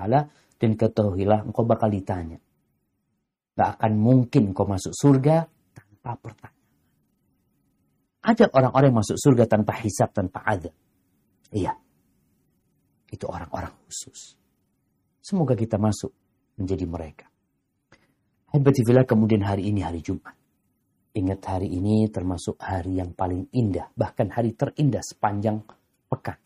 dan 0.56 0.70
ketahuilah 0.80 1.44
engkau 1.44 1.68
bakal 1.68 1.92
ditanya. 1.92 2.40
Gak 3.52 3.76
akan 3.76 3.92
mungkin 4.00 4.56
engkau 4.56 4.64
masuk 4.64 4.96
surga 4.96 5.44
tanpa 5.76 6.16
pertanyaan. 6.24 6.58
Ada 8.20 8.44
orang-orang 8.48 8.88
yang 8.88 9.00
masuk 9.04 9.18
surga 9.20 9.44
tanpa 9.44 9.76
hisap, 9.84 10.08
tanpa 10.16 10.40
ada. 10.48 10.72
Iya. 11.52 11.76
Itu 13.12 13.28
orang-orang 13.28 13.76
khusus. 13.84 14.40
Semoga 15.20 15.52
kita 15.52 15.76
masuk 15.76 16.16
menjadi 16.60 16.84
mereka. 16.84 17.26
Hebatifillah 18.52 19.08
kemudian 19.08 19.46
hari 19.46 19.72
ini 19.72 19.80
hari 19.80 20.04
Jumat. 20.04 20.36
Ingat 21.10 21.40
hari 21.42 21.66
ini 21.72 22.06
termasuk 22.06 22.60
hari 22.62 23.02
yang 23.02 23.16
paling 23.16 23.50
indah, 23.50 23.90
bahkan 23.98 24.30
hari 24.30 24.54
terindah 24.54 25.02
sepanjang 25.02 25.58
pekan. 26.06 26.38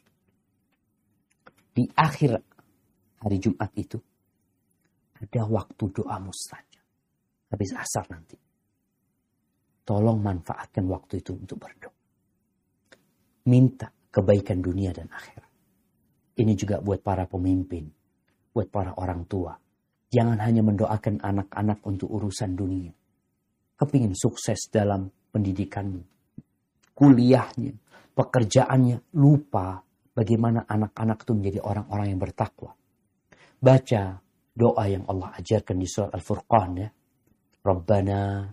Di 1.74 1.84
akhir 1.92 2.38
hari 3.20 3.36
Jumat 3.42 3.70
itu, 3.76 3.98
ada 5.20 5.42
waktu 5.48 5.84
doa 5.90 6.16
mustajab. 6.22 6.84
Habis 7.52 7.70
asar 7.76 8.04
nanti. 8.08 8.36
Tolong 9.84 10.16
manfaatkan 10.16 10.84
waktu 10.88 11.20
itu 11.20 11.36
untuk 11.36 11.60
berdoa. 11.60 11.92
Minta 13.44 13.92
kebaikan 14.08 14.64
dunia 14.64 14.96
dan 14.96 15.12
akhirat. 15.12 15.50
Ini 16.40 16.52
juga 16.56 16.80
buat 16.80 17.04
para 17.04 17.28
pemimpin, 17.28 17.84
buat 18.54 18.72
para 18.72 18.96
orang 18.96 19.28
tua. 19.28 19.52
Jangan 20.14 20.38
hanya 20.38 20.62
mendoakan 20.62 21.18
anak-anak 21.18 21.82
untuk 21.82 22.06
urusan 22.14 22.54
dunia 22.54 22.94
kepingin 23.74 24.14
sukses 24.14 24.70
dalam 24.70 25.10
pendidikannya, 25.34 26.06
kuliahnya, 26.94 27.74
pekerjaannya, 28.14 29.02
lupa 29.18 29.82
bagaimana 30.14 30.62
anak-anak 30.64 31.26
itu 31.26 31.32
menjadi 31.34 31.58
orang-orang 31.62 32.06
yang 32.14 32.20
bertakwa. 32.22 32.70
Baca 33.58 34.02
doa 34.54 34.84
yang 34.86 35.04
Allah 35.10 35.34
ajarkan 35.34 35.76
di 35.80 35.88
surat 35.88 36.14
Al-Furqan 36.14 36.70
ya. 36.78 36.88
Rabbana 37.64 38.44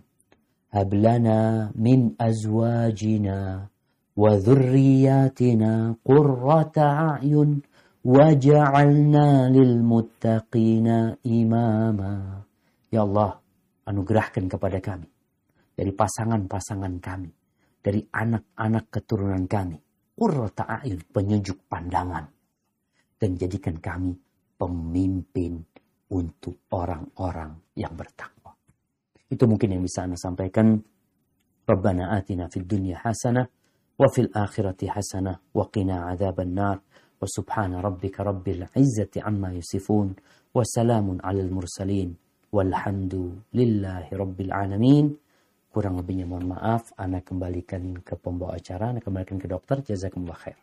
hablana 0.72 1.70
min 1.76 2.16
azwajina 2.16 3.68
wa 4.12 4.30
dhurriyyatina 4.36 6.00
qurrata 6.00 7.20
a'yun 7.20 7.60
waj'alna 8.02 9.48
lil 9.50 9.82
muttaqina 9.82 11.16
imama. 11.22 12.42
Ya 12.92 13.06
Allah, 13.06 13.40
anugerahkan 13.88 14.50
kepada 14.50 14.78
kami 14.82 15.08
dari 15.72 15.92
pasangan-pasangan 15.94 16.94
kami, 17.00 17.30
dari 17.80 18.02
anak-anak 18.04 18.84
keturunan 18.92 19.48
kami. 19.48 19.78
Qurrata 20.12 20.68
a'yun, 20.68 21.00
penyejuk 21.08 21.66
pandangan. 21.66 22.28
Dan 23.16 23.38
jadikan 23.38 23.80
kami 23.80 24.12
pemimpin 24.58 25.58
untuk 26.12 26.68
orang-orang 26.76 27.56
yang 27.74 27.96
bertakwa. 27.96 28.52
Itu 29.32 29.48
mungkin 29.48 29.72
yang 29.72 29.82
bisa 29.82 30.04
Anda 30.04 30.20
sampaikan. 30.20 30.76
Rabbana 31.62 32.18
atina 32.18 32.50
fid 32.50 32.66
dunya 32.66 32.98
hasanah 33.00 33.46
wa 33.96 34.08
fil 34.10 34.28
akhirati 34.28 34.90
hasanah 34.90 35.54
wa 35.54 35.64
qina 35.70 36.10
adzaban 36.10 36.52
nar 36.58 36.82
rabbika 37.80 38.24
rabbil 38.24 38.66
izzati 38.74 39.20
amma 39.20 39.54
yusifun 39.54 40.14
wa 40.54 40.62
salamun 40.64 41.20
alal 41.22 41.50
mursalin 41.50 42.14
walhamdu 42.52 43.42
lillahi 43.52 44.12
rabbil 44.12 44.52
alamin 44.52 45.16
Kurang 45.72 45.96
lebihnya 45.96 46.28
mohon 46.28 46.52
maaf, 46.52 46.92
Anda 47.00 47.24
kembalikan 47.24 48.04
ke 48.04 48.12
pembawa 48.20 48.60
acara, 48.60 48.92
Anda 48.92 49.00
kembalikan 49.00 49.40
ke 49.40 49.48
dokter. 49.48 49.80
Jazakumullah 49.80 50.36
khair. 50.36 50.61